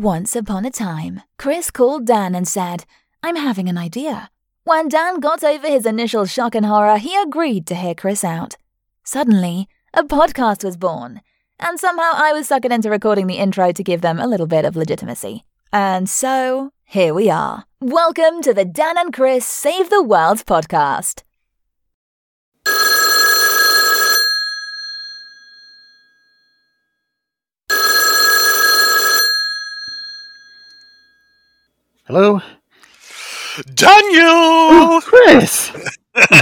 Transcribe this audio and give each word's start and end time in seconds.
Once 0.00 0.36
upon 0.36 0.64
a 0.64 0.70
time, 0.70 1.22
Chris 1.38 1.72
called 1.72 2.06
Dan 2.06 2.32
and 2.32 2.46
said, 2.46 2.84
I'm 3.24 3.34
having 3.34 3.68
an 3.68 3.76
idea. 3.76 4.30
When 4.62 4.86
Dan 4.86 5.18
got 5.18 5.42
over 5.42 5.66
his 5.66 5.84
initial 5.84 6.24
shock 6.24 6.54
and 6.54 6.64
horror, 6.64 6.98
he 6.98 7.16
agreed 7.16 7.66
to 7.66 7.74
hear 7.74 7.96
Chris 7.96 8.22
out. 8.22 8.54
Suddenly, 9.02 9.66
a 9.92 10.04
podcast 10.04 10.62
was 10.62 10.76
born, 10.76 11.20
and 11.58 11.80
somehow 11.80 12.12
I 12.14 12.32
was 12.32 12.48
suckered 12.48 12.70
into 12.70 12.88
recording 12.88 13.26
the 13.26 13.38
intro 13.38 13.72
to 13.72 13.82
give 13.82 14.00
them 14.00 14.20
a 14.20 14.28
little 14.28 14.46
bit 14.46 14.64
of 14.64 14.76
legitimacy. 14.76 15.44
And 15.72 16.08
so, 16.08 16.70
here 16.84 17.12
we 17.12 17.28
are. 17.28 17.64
Welcome 17.80 18.40
to 18.42 18.54
the 18.54 18.64
Dan 18.64 18.96
and 18.96 19.12
Chris 19.12 19.44
Save 19.44 19.90
the 19.90 20.00
World 20.00 20.46
podcast. 20.46 21.24
Hello? 32.08 32.40
Daniel! 33.74 34.30
Oh, 34.30 35.00
Chris! 35.04 35.70
What's 36.14 36.32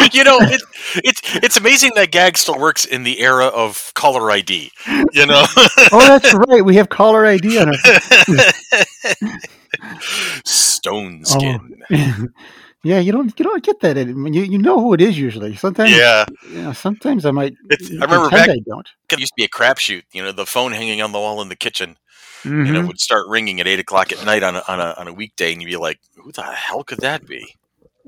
up? 0.00 0.14
you 0.14 0.24
know, 0.24 0.38
it, 0.40 0.62
it's 0.96 1.20
it's 1.36 1.56
amazing 1.56 1.92
that 1.96 2.10
gag 2.12 2.38
still 2.38 2.58
works 2.58 2.84
in 2.84 3.02
the 3.02 3.20
era 3.20 3.46
of 3.46 3.92
caller 3.94 4.30
ID. 4.30 4.70
You 5.12 5.26
know, 5.26 5.44
Oh, 5.92 6.06
that's 6.06 6.32
right. 6.34 6.64
We 6.64 6.76
have 6.76 6.88
caller 6.88 7.26
ID 7.26 7.58
on 7.58 7.68
our. 7.70 7.74
stone 10.44 11.22
Oh. 11.26 11.38
skin. 11.38 12.32
yeah, 12.84 12.98
you 13.00 13.12
don't 13.12 13.38
you 13.38 13.44
don't 13.44 13.62
get 13.62 13.80
that. 13.80 13.96
You 13.96 14.42
you 14.42 14.58
know 14.58 14.78
who 14.80 14.94
it 14.94 15.00
is 15.00 15.18
usually. 15.18 15.56
Sometimes 15.56 15.90
Yeah, 15.90 16.24
you 16.50 16.62
know, 16.62 16.72
sometimes 16.72 17.26
I 17.26 17.32
might. 17.32 17.54
It's- 17.70 17.90
I 17.90 18.04
remember 18.04 18.30
back- 18.30 18.48
I 18.50 18.58
don't. 18.66 18.88
it 19.10 19.18
used 19.20 19.32
to 19.32 19.36
be 19.36 19.44
a 19.44 19.48
crapshoot. 19.48 20.04
You 20.12 20.22
know, 20.22 20.32
the 20.32 20.46
phone 20.46 20.72
hanging 20.72 21.02
on 21.02 21.12
the 21.12 21.18
wall 21.18 21.42
in 21.42 21.48
the 21.48 21.56
kitchen. 21.56 21.96
Mhm. 22.44 22.66
You 22.66 22.72
know, 22.72 22.80
it 22.80 22.86
would 22.86 23.00
start 23.00 23.26
ringing 23.28 23.60
at 23.60 23.66
eight 23.66 23.80
o'clock 23.80 24.12
at 24.12 24.24
night 24.24 24.42
on 24.42 24.56
a, 24.56 24.62
on 24.68 24.78
a 24.80 24.94
on 24.98 25.08
a 25.08 25.12
weekday, 25.12 25.52
and 25.52 25.60
you'd 25.62 25.68
be 25.68 25.76
like, 25.76 25.98
"Who 26.16 26.30
the 26.32 26.42
hell 26.42 26.84
could 26.84 27.00
that 27.00 27.26
be?" 27.26 27.56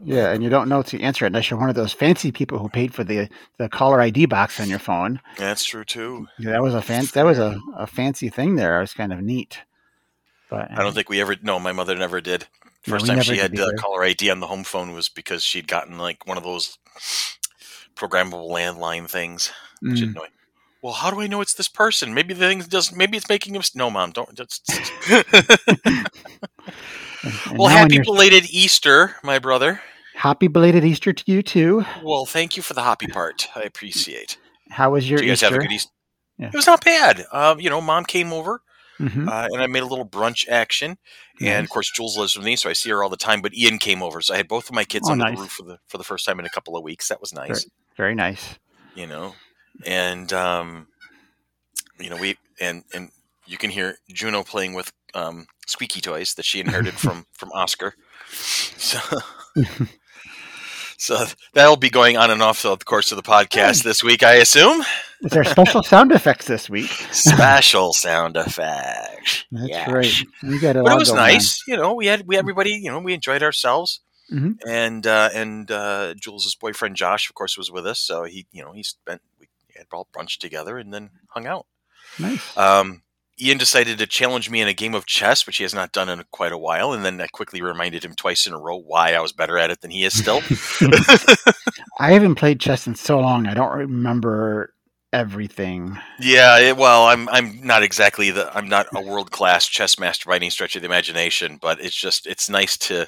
Yeah, 0.05 0.31
and 0.31 0.45
you 0.45 0.51
don't 0.51 0.69
know 0.69 0.83
to 0.83 1.01
answer 1.01 1.25
it 1.25 1.29
unless 1.29 1.51
you're 1.51 1.59
one 1.59 1.71
of 1.71 1.75
those 1.75 1.95
fancy 1.95 2.31
people 2.31 2.59
who 2.59 2.69
paid 2.69 2.93
for 2.95 3.03
the 3.03 3.29
the 3.59 3.69
caller 3.71 4.01
ID 4.01 4.27
box 4.27 4.61
on 4.61 4.69
your 4.69 4.79
phone. 4.79 5.21
That's 5.39 5.65
true 5.65 5.85
too. 5.85 6.29
Yeah, 6.39 6.51
that 6.53 6.63
was 6.63 6.75
a 6.75 6.83
fan. 6.83 7.07
That 7.15 7.25
was 7.25 7.39
a, 7.39 7.59
a 7.77 7.87
fancy 7.87 8.29
thing 8.29 8.57
there. 8.57 8.77
It 8.77 8.81
was 8.83 8.93
kind 8.93 9.13
of 9.13 9.23
neat. 9.23 9.59
But 10.51 10.71
I 10.71 10.83
don't 10.83 10.95
think 10.95 11.09
we 11.09 11.21
ever. 11.21 11.35
No, 11.43 11.59
my 11.59 11.73
mother 11.73 11.97
never 11.97 12.21
did. 12.21 12.47
First 12.83 13.07
time 13.07 13.21
she 13.23 13.39
had 13.39 13.59
uh, 13.59 13.73
caller 13.79 14.05
ID 14.05 14.31
on 14.31 14.39
the 14.41 14.47
home 14.47 14.63
phone 14.63 14.93
was 14.93 15.09
because 15.09 15.43
she'd 15.43 15.67
gotten 15.67 15.99
like 15.99 16.25
one 16.27 16.37
of 16.37 16.45
those 16.45 16.79
programmable 17.97 18.51
landline 18.51 19.09
things. 19.09 19.51
which 19.83 20.01
Mm. 20.01 20.11
annoying. 20.11 20.31
Well, 20.83 20.93
how 20.93 21.11
do 21.11 21.21
I 21.21 21.27
know 21.27 21.41
it's 21.41 21.55
this 21.55 21.69
person? 21.69 22.15
Maybe 22.15 22.35
the 22.35 22.47
thing 22.47 22.61
does. 22.61 22.95
Maybe 22.95 23.17
it's 23.17 23.29
making 23.29 23.55
him. 23.55 23.63
No, 23.75 23.91
mom, 23.91 24.13
don't. 24.13 24.37
That's, 24.37 24.61
And 27.49 27.59
well, 27.59 27.69
happy 27.69 27.99
belated 28.01 28.45
Easter, 28.51 29.17
my 29.25 29.39
brother. 29.39 29.81
happy 30.15 30.47
belated 30.49 30.85
Easter 30.85 31.13
to 31.13 31.25
you 31.27 31.43
too. 31.43 31.85
Well, 32.05 32.25
thank 32.27 32.57
you 32.57 32.63
for 32.63 32.75
the 32.75 32.83
happy 32.83 33.07
part. 33.09 33.49
I 33.57 33.63
appreciate. 33.63 34.39
How 34.71 34.91
was 34.93 35.09
your 35.09 35.19
Did 35.19 35.25
you 35.27 35.31
guys 35.33 35.39
Easter? 35.43 35.47
have 35.47 35.55
a 35.55 35.59
good 35.67 35.73
Easter? 35.73 35.91
Yeah. 36.39 36.49
It 36.49 36.55
was 36.55 36.67
not 36.67 36.85
bad. 36.85 37.25
Um, 37.33 37.59
you 37.61 37.69
know, 37.71 37.81
mom 37.81 38.05
came 38.05 38.33
over 38.33 38.63
Mhm. 39.01 39.29
uh, 39.29 39.49
and 39.53 39.61
I 39.63 39.67
made 39.67 39.83
a 39.83 39.87
little 39.87 40.07
brunch 40.09 40.47
action. 40.49 40.99
And 41.41 41.49
Nice. 41.49 41.65
of 41.65 41.69
course, 41.71 41.91
Jules 41.91 42.17
lives 42.17 42.37
with 42.37 42.45
me, 42.47 42.55
so 42.57 42.71
I 42.71 42.75
see 42.75 42.91
her 42.91 43.03
all 43.03 43.11
the 43.11 43.17
time. 43.17 43.41
But 43.43 43.55
Ian 43.55 43.79
came 43.79 44.03
over, 44.03 44.21
so 44.23 44.35
I 44.35 44.37
had 44.39 44.49
both 44.49 44.69
of 44.69 44.75
my 44.75 44.85
kids 44.85 45.09
Oh, 45.09 45.13
under 45.13 45.25
nice. 45.25 45.37
the 45.37 45.43
roof 45.43 45.53
for 45.53 45.63
the 45.65 45.79
for 45.89 45.99
the 45.99 46.05
first 46.05 46.25
time 46.27 46.39
in 46.39 46.47
a 46.47 46.51
couple 46.51 46.77
of 46.77 46.83
weeks. 46.85 47.09
That 47.09 47.21
was 47.21 47.33
nice. 47.33 47.67
Very 47.97 48.15
nice. 48.15 48.55
you 48.95 49.07
know 49.07 49.35
and 49.85 50.33
um 50.33 50.87
you 51.99 52.09
know 52.11 52.17
we 52.17 52.37
and 52.61 52.85
and 52.95 53.11
you 53.47 53.57
can 53.59 53.71
hear 53.71 53.99
juno 54.09 54.43
playing 54.43 54.75
with 54.75 54.93
um 55.15 55.47
squeaky 55.67 56.01
toys 56.01 56.35
that 56.35 56.45
she 56.45 56.61
inherited 56.61 56.95
from 56.95 57.27
from 57.33 57.51
oscar 57.53 57.95
so 58.29 58.99
so 60.99 61.25
that'll 61.53 61.77
be 61.77 61.91
going 61.91 62.17
on 62.17 62.31
and 62.31 62.43
off 62.43 62.59
throughout 62.61 62.79
the 62.79 62.85
course 62.85 63.13
of 63.13 63.17
the 63.17 63.23
podcast 63.23 63.83
this 63.83 64.03
week 64.03 64.23
i 64.23 64.35
assume 64.35 64.81
Is 65.23 65.33
there 65.33 65.45
special 65.45 65.83
sound 65.83 66.13
effects 66.13 66.47
this 66.47 66.69
week? 66.71 66.91
special 67.13 67.93
sound 67.93 68.37
effects 68.37 69.45
That's 69.53 69.69
Yes. 69.69 69.89
right. 69.89 70.15
We 70.43 70.59
got 70.59 70.77
it. 70.77 70.85
but 70.85 70.93
it 70.93 70.99
was 70.99 71.09
going 71.11 71.21
on. 71.21 71.27
nice 71.29 71.63
you 71.67 71.77
know 71.77 71.95
we 71.95 72.07
had 72.07 72.27
we 72.27 72.37
everybody 72.37 72.71
you 72.71 72.91
know 72.91 72.99
we 73.01 73.15
enjoyed 73.15 73.43
ourselves 73.43 74.01
Mhm. 74.33 74.57
and 74.69 75.07
uh 75.07 75.31
and 75.33 75.71
uh 75.71 76.13
jules's 76.15 76.57
boyfriend 76.57 76.97
josh 76.97 77.29
of 77.31 77.37
course 77.37 77.57
was 77.57 77.71
with 77.71 77.87
us 77.87 78.01
so 78.01 78.25
he 78.25 78.45
you 78.51 78.61
know 78.65 78.73
he 78.73 78.83
spent 78.83 79.23
had 79.77 79.87
all 79.93 80.09
brunch 80.17 80.39
together 80.39 80.79
and 80.79 80.93
then 80.93 81.11
hung 81.31 81.47
out 81.47 81.67
Nice. 82.19 82.57
Um, 82.57 83.03
Ian 83.39 83.59
decided 83.59 83.99
to 83.99 84.07
challenge 84.07 84.49
me 84.49 84.63
in 84.63 84.69
a 84.69 84.73
game 84.73 84.95
of 84.95 85.05
chess, 85.05 85.47
which 85.47 85.59
he 85.59 85.65
has 85.65 85.75
not 85.75 85.93
done 85.93 86.09
in 86.09 86.23
quite 86.31 86.53
a 86.53 86.57
while, 86.59 86.93
and 86.95 87.05
then 87.05 87.21
I 87.21 87.27
quickly 87.27 87.61
reminded 87.61 88.03
him 88.05 88.15
twice 88.15 88.47
in 88.47 88.55
a 88.55 88.59
row 88.59 88.77
why 88.79 89.13
I 89.13 89.21
was 89.21 89.33
better 89.33 89.59
at 89.59 89.71
it 89.71 89.83
than 89.83 89.91
he 89.91 90.05
is 90.05 90.17
still. 90.17 90.41
I 91.99 92.13
haven't 92.13 92.37
played 92.37 92.61
chess 92.61 92.87
in 92.87 92.95
so 92.95 93.19
long. 93.21 93.47
I 93.47 93.55
don't 93.55 93.77
remember 93.77 94.73
everything. 95.13 95.99
yeah, 96.21 96.59
it, 96.59 96.77
well, 96.77 97.05
I'm 97.07 97.29
I'm 97.29 97.61
not 97.67 97.83
exactly 97.83 98.31
the 98.31 98.55
I'm 98.57 98.69
not 98.69 98.87
a 98.95 99.01
world 99.03 99.31
class 99.31 99.67
chess 99.67 99.99
master 99.99 100.29
by 100.31 100.37
any 100.37 100.51
stretch 100.51 100.77
of 100.77 100.83
the 100.83 100.87
imagination, 100.87 101.59
but 101.61 101.81
it's 101.81 101.97
just 101.97 102.27
it's 102.27 102.49
nice 102.49 102.77
to 102.79 103.07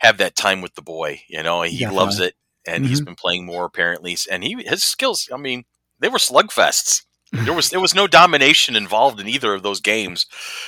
have 0.00 0.18
that 0.18 0.34
time 0.36 0.60
with 0.62 0.74
the 0.74 0.82
boy. 0.82 1.20
You 1.28 1.42
know, 1.42 1.62
he 1.62 1.86
loves 1.86 2.18
it, 2.20 2.34
and 2.66 2.84
he's 2.86 3.00
Mhm. 3.00 3.04
been 3.06 3.16
playing 3.16 3.46
more 3.46 3.64
apparently, 3.66 4.16
and 4.30 4.42
he 4.42 4.62
his 4.64 4.82
skills. 4.82 5.28
I 5.32 5.36
mean, 5.36 5.64
they 6.00 6.08
were 6.08 6.18
slugfests. 6.18 7.02
There 7.32 7.52
was 7.54 7.70
there 7.70 7.78
was 7.80 7.94
no 7.94 8.08
domination 8.08 8.74
involved 8.74 9.20
in 9.20 9.28
either 9.28 9.54
of 9.54 9.62
those 9.62 9.80
games. 9.80 10.26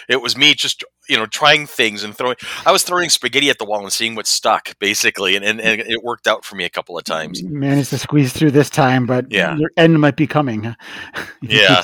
It 0.08 0.22
was 0.22 0.36
me 0.36 0.54
just 0.54 0.84
you 1.08 1.16
know 1.16 1.26
trying 1.26 1.66
things 1.66 2.04
and 2.04 2.16
throwing. 2.16 2.36
I 2.64 2.70
was 2.70 2.84
throwing 2.84 3.10
spaghetti 3.10 3.50
at 3.50 3.58
the 3.58 3.64
wall 3.64 3.82
and 3.82 3.92
seeing 3.92 4.14
what 4.14 4.28
stuck, 4.28 4.78
basically, 4.78 5.34
and, 5.34 5.44
and, 5.44 5.60
and 5.60 5.80
it 5.80 6.04
worked 6.04 6.28
out 6.28 6.44
for 6.44 6.54
me 6.54 6.64
a 6.64 6.70
couple 6.70 6.96
of 6.96 7.02
times. 7.02 7.42
Managed 7.42 7.90
to 7.90 7.98
squeeze 7.98 8.32
through 8.32 8.52
this 8.52 8.70
time, 8.70 9.06
but 9.06 9.26
Yeah. 9.32 9.56
your 9.56 9.72
end 9.76 10.00
might 10.00 10.14
be 10.16 10.28
coming. 10.28 10.76
Yeah. 11.42 11.82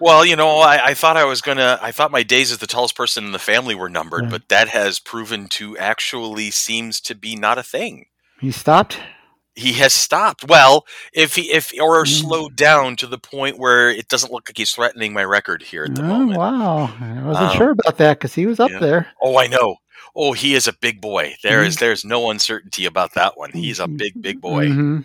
Well, 0.00 0.24
you 0.24 0.36
know, 0.36 0.58
I, 0.60 0.86
I 0.90 0.94
thought 0.94 1.16
I 1.16 1.24
was 1.24 1.40
gonna. 1.40 1.78
I 1.82 1.90
thought 1.90 2.12
my 2.12 2.22
days 2.22 2.52
as 2.52 2.58
the 2.58 2.68
tallest 2.68 2.94
person 2.96 3.24
in 3.24 3.32
the 3.32 3.38
family 3.40 3.74
were 3.74 3.88
numbered, 3.88 4.24
Yeah. 4.24 4.30
but 4.30 4.48
that 4.48 4.68
has 4.68 5.00
proven 5.00 5.48
to 5.48 5.76
actually 5.78 6.52
seems 6.52 7.00
to 7.00 7.16
be 7.16 7.34
not 7.34 7.58
a 7.58 7.64
thing. 7.64 8.06
He 8.40 8.52
stopped. 8.52 9.00
He 9.58 9.72
has 9.74 9.92
stopped. 9.92 10.44
Well, 10.48 10.86
if 11.12 11.34
he 11.34 11.50
if 11.52 11.72
or 11.80 12.04
Mm. 12.04 12.20
slowed 12.20 12.56
down 12.56 12.96
to 12.96 13.06
the 13.06 13.18
point 13.18 13.58
where 13.58 13.90
it 13.90 14.08
doesn't 14.08 14.32
look 14.32 14.48
like 14.48 14.56
he's 14.56 14.72
threatening 14.72 15.12
my 15.12 15.24
record 15.24 15.62
here 15.62 15.84
at 15.84 15.94
the 15.94 16.02
Oh, 16.02 16.06
moment. 16.06 16.38
wow. 16.38 16.94
I 17.00 17.22
wasn't 17.26 17.50
Um, 17.50 17.56
sure 17.56 17.70
about 17.70 17.98
that 17.98 18.18
because 18.18 18.34
he 18.34 18.46
was 18.46 18.60
up 18.60 18.70
yeah. 18.70 18.78
there. 18.78 19.08
Oh, 19.22 19.36
I 19.38 19.46
know. 19.48 19.76
Oh, 20.14 20.32
he 20.32 20.54
is 20.54 20.66
a 20.68 20.72
big 20.72 21.00
boy. 21.00 21.36
There 21.42 21.62
is 21.64 21.76
Mhm. 21.76 21.80
there's 21.80 22.04
no 22.04 22.30
uncertainty 22.30 22.86
about 22.86 23.14
that 23.14 23.36
one. 23.36 23.50
He's 23.52 23.78
a 23.80 23.88
big 23.88 24.12
big 24.20 24.40
boy. 24.40 24.66
Mhm. 24.66 25.04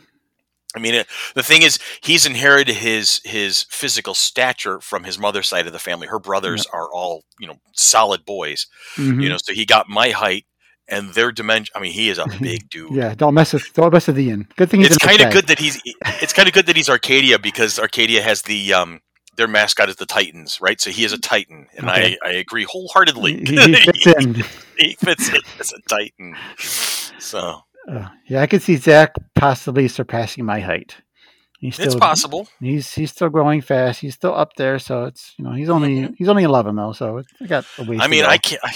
I 0.76 0.80
mean, 0.80 0.96
it, 0.96 1.08
the 1.36 1.44
thing 1.44 1.62
is, 1.62 1.78
he's 2.02 2.26
inherited 2.26 2.76
his 2.76 3.22
his 3.24 3.66
physical 3.70 4.14
stature 4.16 4.80
from 4.82 5.04
his 5.04 5.20
mother's 5.20 5.48
side 5.48 5.68
of 5.68 5.74
the 5.74 5.80
family. 5.80 6.08
Her 6.08 6.20
brothers 6.20 6.66
are 6.74 6.92
all 6.92 7.24
you 7.40 7.48
know 7.48 7.60
solid 7.74 8.26
boys. 8.26 8.66
Mhm. 8.98 9.22
You 9.22 9.30
know, 9.30 9.38
so 9.38 9.54
he 9.54 9.66
got 9.66 9.88
my 9.90 10.10
height 10.12 10.46
and 10.88 11.14
their 11.14 11.32
dimension. 11.32 11.72
I 11.76 11.80
mean, 11.80 11.94
he 11.94 12.10
is 12.10 12.18
a 12.18 12.26
big 12.42 12.70
dude. 12.70 12.94
Yeah, 12.94 13.14
don't 13.16 13.34
mess 13.34 13.54
with 13.54 13.74
don't 13.74 13.92
mess 13.94 14.08
with 14.08 14.16
the 14.18 14.26
Ian. 14.26 14.48
Good 14.56 14.70
thing 14.70 14.82
it's 14.82 14.98
kind 14.98 15.22
of 15.22 15.32
good 15.32 15.48
that 15.48 15.60
he's. 15.60 15.82
It's 16.22 16.34
kind 16.34 16.48
of 16.48 16.54
good 16.54 16.66
that 16.68 16.76
he's 16.76 16.90
Arcadia 16.90 17.40
because 17.40 17.80
Arcadia 17.80 18.22
has 18.22 18.44
the 18.44 18.74
um 18.74 19.02
their 19.36 19.48
mascot 19.48 19.90
is 19.90 19.96
the 19.96 20.06
Titans, 20.06 20.60
right? 20.62 20.80
So 20.80 20.92
he 20.92 21.04
is 21.04 21.14
a 21.14 21.18
Titan, 21.18 21.68
and 21.78 21.90
Okay. 21.90 22.18
I 22.24 22.30
I 22.30 22.32
agree 22.34 22.66
wholeheartedly. 22.66 23.46
He, 23.46 23.56
he 23.58 23.76
fits 23.76 24.06
in. 24.08 24.36
he 24.78 24.94
fits 24.96 25.30
in 25.30 25.42
as 25.60 25.74
a 25.74 25.82
Titan. 25.88 26.36
So 27.20 27.62
Uh, 27.88 28.08
yeah, 28.28 28.42
I 28.42 28.48
could 28.48 28.62
see 28.62 28.78
Zach 28.78 29.16
possibly 29.36 29.88
surpassing 29.88 30.46
my 30.46 30.60
height. 30.60 30.98
He's 31.60 31.80
it's 31.80 31.96
possible. 31.96 32.50
He's 32.60 32.94
he's 32.94 33.12
still 33.12 33.30
growing 33.30 33.62
fast. 33.62 34.02
He's 34.02 34.16
still 34.16 34.36
up 34.36 34.54
there, 34.58 34.80
so 34.80 35.06
it's 35.06 35.34
you 35.38 35.46
know 35.46 35.54
he's 35.54 35.70
only 35.70 36.14
he's 36.18 36.28
only 36.28 36.44
eleven 36.44 36.76
though, 36.76 36.92
so 36.92 37.24
I 37.42 37.46
got 37.46 37.66
a 37.78 37.84
ways. 37.84 37.92
Mm-hmm. 37.92 38.02
I 38.02 38.08
mean. 38.08 38.26
I 38.26 38.38
can't. 38.38 38.62
I, 38.64 38.74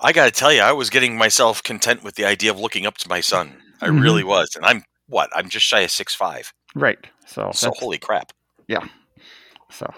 I 0.00 0.12
got 0.12 0.26
to 0.26 0.30
tell 0.30 0.52
you, 0.52 0.60
I 0.60 0.72
was 0.72 0.90
getting 0.90 1.16
myself 1.16 1.62
content 1.62 2.02
with 2.04 2.14
the 2.14 2.24
idea 2.24 2.50
of 2.50 2.58
looking 2.60 2.86
up 2.86 2.98
to 2.98 3.08
my 3.08 3.20
son. 3.20 3.60
I 3.80 3.88
Mhm. 3.88 4.02
really 4.02 4.24
was, 4.24 4.50
and 4.56 4.64
I'm 4.64 4.84
what? 5.06 5.30
I'm 5.34 5.48
just 5.48 5.66
shy 5.66 5.80
of 5.80 5.90
six 5.90 6.14
five. 6.14 6.52
right. 6.74 6.98
So 7.26 7.50
So 7.52 7.70
holy 7.78 7.98
crap! 7.98 8.32
Yeah. 8.68 8.86
So. 9.70 9.92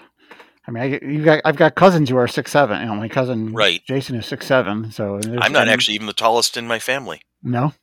I 0.67 0.71
mean, 0.71 0.83
I, 0.83 1.05
you 1.05 1.23
got 1.25 1.41
I've 1.43 1.55
got 1.55 1.73
cousins 1.75 2.09
who 2.09 2.17
are 2.17 2.27
six 2.27 2.51
seven. 2.51 2.79
You 2.81 2.87
know, 2.87 2.95
my 2.95 3.09
cousin 3.09 3.51
Right. 3.51 3.81
Jason 3.87 4.15
is 4.15 4.25
six 4.27 4.45
seven. 4.45 4.91
So 4.91 5.19
I'm 5.39 5.51
not 5.51 5.67
actually 5.67 5.95
even 5.95 6.07
the 6.07 6.13
tallest 6.13 6.55
in 6.57 6.67
my 6.67 6.79
family. 6.79 7.21
no. 7.43 7.73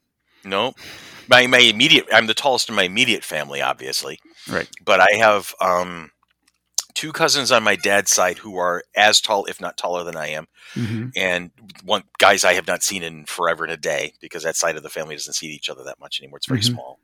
No, 0.44 0.72
my 1.28 1.46
my 1.48 1.58
immediate. 1.58 2.06
I'm 2.12 2.26
the 2.28 2.34
tallest 2.34 2.68
in 2.68 2.76
my 2.76 2.84
immediate 2.84 3.24
family, 3.24 3.60
obviously. 3.60 4.20
Right. 4.48 4.68
But 4.84 5.00
I 5.00 5.16
have 5.16 5.52
um, 5.60 6.10
two 6.98 7.12
cousins 7.12 7.52
on 7.52 7.62
my 7.62 7.76
dad's 7.76 8.10
side 8.10 8.38
who 8.38 8.56
are 8.56 8.82
as 8.96 9.20
tall, 9.20 9.44
if 9.44 9.60
not 9.60 9.76
taller 9.76 10.02
than 10.02 10.16
I 10.16 10.28
am, 10.28 10.46
hmm 10.74 11.06
and 11.16 11.50
one 11.84 12.02
guys 12.18 12.44
I 12.44 12.54
have 12.54 12.66
not 12.66 12.82
seen 12.82 13.02
in 13.04 13.24
forever 13.24 13.62
and 13.64 13.72
a 13.72 13.76
day 13.76 14.12
because 14.20 14.42
that 14.42 14.56
side 14.56 14.76
of 14.76 14.82
the 14.82 14.90
family 14.90 15.14
doesn't 15.14 15.34
see 15.34 15.46
each 15.46 15.70
other 15.70 15.84
that 15.84 16.00
much 16.00 16.20
anymore. 16.20 16.38
It's 16.38 16.46
very 16.48 16.60
Mhm. 16.60 16.72
small. 16.72 16.98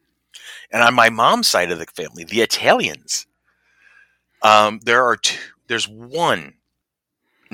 And 0.73 0.83
on 0.83 0.95
my 0.95 1.11
mom's 1.11 1.47
side 1.49 1.71
of 1.71 1.79
the 1.79 1.87
family, 1.87 2.25
the 2.25 2.41
Italians, 2.43 3.27
um, 4.43 4.81
there 4.85 5.05
are 5.05 5.17
two. 5.17 5.39
There's 5.69 5.89
one 5.89 6.55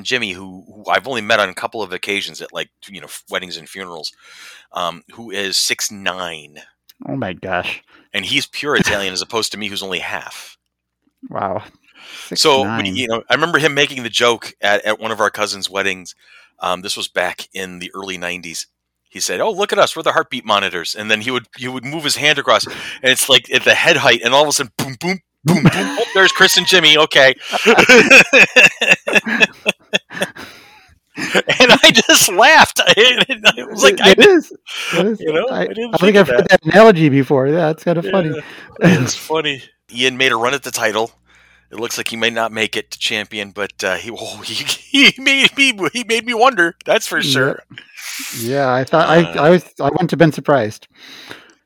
Jimmy, 0.02 0.32
who, 0.32 0.64
who 0.66 0.84
I've 0.90 1.06
only 1.08 1.20
met 1.20 1.40
on 1.40 1.48
a 1.50 1.54
couple 1.54 1.82
of 1.82 1.92
occasions 1.92 2.40
at 2.40 2.52
like 2.54 2.70
you 2.88 3.00
know 3.02 3.08
weddings 3.28 3.56
and 3.58 3.68
funerals, 3.68 4.12
um, 4.72 5.02
who 5.12 5.30
is 5.30 5.58
six 5.58 5.90
nine, 5.90 6.58
Oh 7.06 7.16
my 7.16 7.34
gosh! 7.34 7.82
and 8.14 8.24
he's 8.24 8.46
pure 8.46 8.76
Italian 8.76 9.12
as 9.12 9.20
opposed 9.22 9.52
to 9.52 9.58
me, 9.58 9.68
who's 9.68 9.82
only 9.82 9.98
half. 9.98 10.56
Wow. 11.28 11.62
Six, 12.26 12.40
so 12.40 12.64
nine. 12.64 12.96
you 12.96 13.08
know, 13.08 13.22
I 13.28 13.34
remember 13.34 13.58
him 13.58 13.74
making 13.74 14.02
the 14.02 14.10
joke 14.10 14.52
at, 14.60 14.84
at 14.84 14.98
one 14.98 15.10
of 15.10 15.20
our 15.20 15.30
cousins' 15.30 15.70
weddings. 15.70 16.14
Um, 16.58 16.82
this 16.82 16.96
was 16.96 17.08
back 17.08 17.48
in 17.52 17.78
the 17.78 17.90
early 17.94 18.18
'90s. 18.18 18.66
He 19.08 19.20
said, 19.20 19.40
"Oh, 19.40 19.50
look 19.50 19.72
at 19.72 19.78
us! 19.78 19.96
We're 19.96 20.02
the 20.02 20.12
heartbeat 20.12 20.44
monitors." 20.44 20.94
And 20.94 21.10
then 21.10 21.20
he 21.22 21.30
would 21.30 21.46
he 21.56 21.68
would 21.68 21.84
move 21.84 22.04
his 22.04 22.16
hand 22.16 22.38
across, 22.38 22.66
and 22.66 22.76
it's 23.02 23.28
like 23.28 23.50
at 23.52 23.64
the 23.64 23.74
head 23.74 23.96
height, 23.96 24.20
and 24.22 24.34
all 24.34 24.42
of 24.42 24.48
a 24.48 24.52
sudden, 24.52 24.72
boom, 24.76 24.96
boom, 25.00 25.18
boom, 25.44 25.62
boom. 25.62 25.70
Oh, 25.74 26.04
there's 26.14 26.32
Chris 26.32 26.56
and 26.56 26.66
Jimmy. 26.66 26.96
Okay. 26.96 27.34
and 31.16 31.72
I 31.82 31.90
just 31.92 32.30
laughed. 32.30 32.80
It 32.96 33.68
was 33.68 33.82
like 33.82 34.00
I 34.00 34.12
it 34.12 34.18
is. 34.20 34.52
It 34.94 35.06
is. 35.06 35.20
You 35.20 35.32
know, 35.32 35.48
I, 35.48 35.62
I 35.62 35.68
I 35.92 35.96
think 35.98 36.16
I've 36.16 36.28
heard 36.28 36.46
that 36.48 36.64
analogy 36.64 37.08
before. 37.08 37.48
Yeah, 37.48 37.70
it's 37.70 37.84
kind 37.84 37.98
of 37.98 38.06
funny. 38.06 38.30
Yeah, 38.30 39.02
it's 39.02 39.14
funny. 39.14 39.62
Ian 39.92 40.16
made 40.16 40.30
a 40.30 40.36
run 40.36 40.54
at 40.54 40.62
the 40.62 40.70
title. 40.70 41.10
It 41.70 41.78
looks 41.78 41.96
like 41.96 42.08
he 42.08 42.16
may 42.16 42.30
not 42.30 42.50
make 42.52 42.76
it 42.76 42.90
to 42.90 42.98
champion, 42.98 43.52
but 43.52 43.72
uh, 43.84 43.96
he, 43.96 44.10
oh, 44.16 44.38
he 44.38 44.54
he 44.54 45.14
made 45.22 45.56
me 45.56 45.72
he 45.92 46.04
made 46.04 46.24
me 46.26 46.34
wonder. 46.34 46.74
That's 46.84 47.06
for 47.06 47.22
sure. 47.22 47.62
Yeah, 48.38 48.72
I 48.72 48.84
thought 48.84 49.08
I 49.08 49.22
Uh, 49.22 49.42
I 49.44 49.50
was 49.50 49.64
I 49.80 49.84
wouldn't 49.90 50.10
have 50.10 50.18
been 50.18 50.32
surprised. 50.32 50.88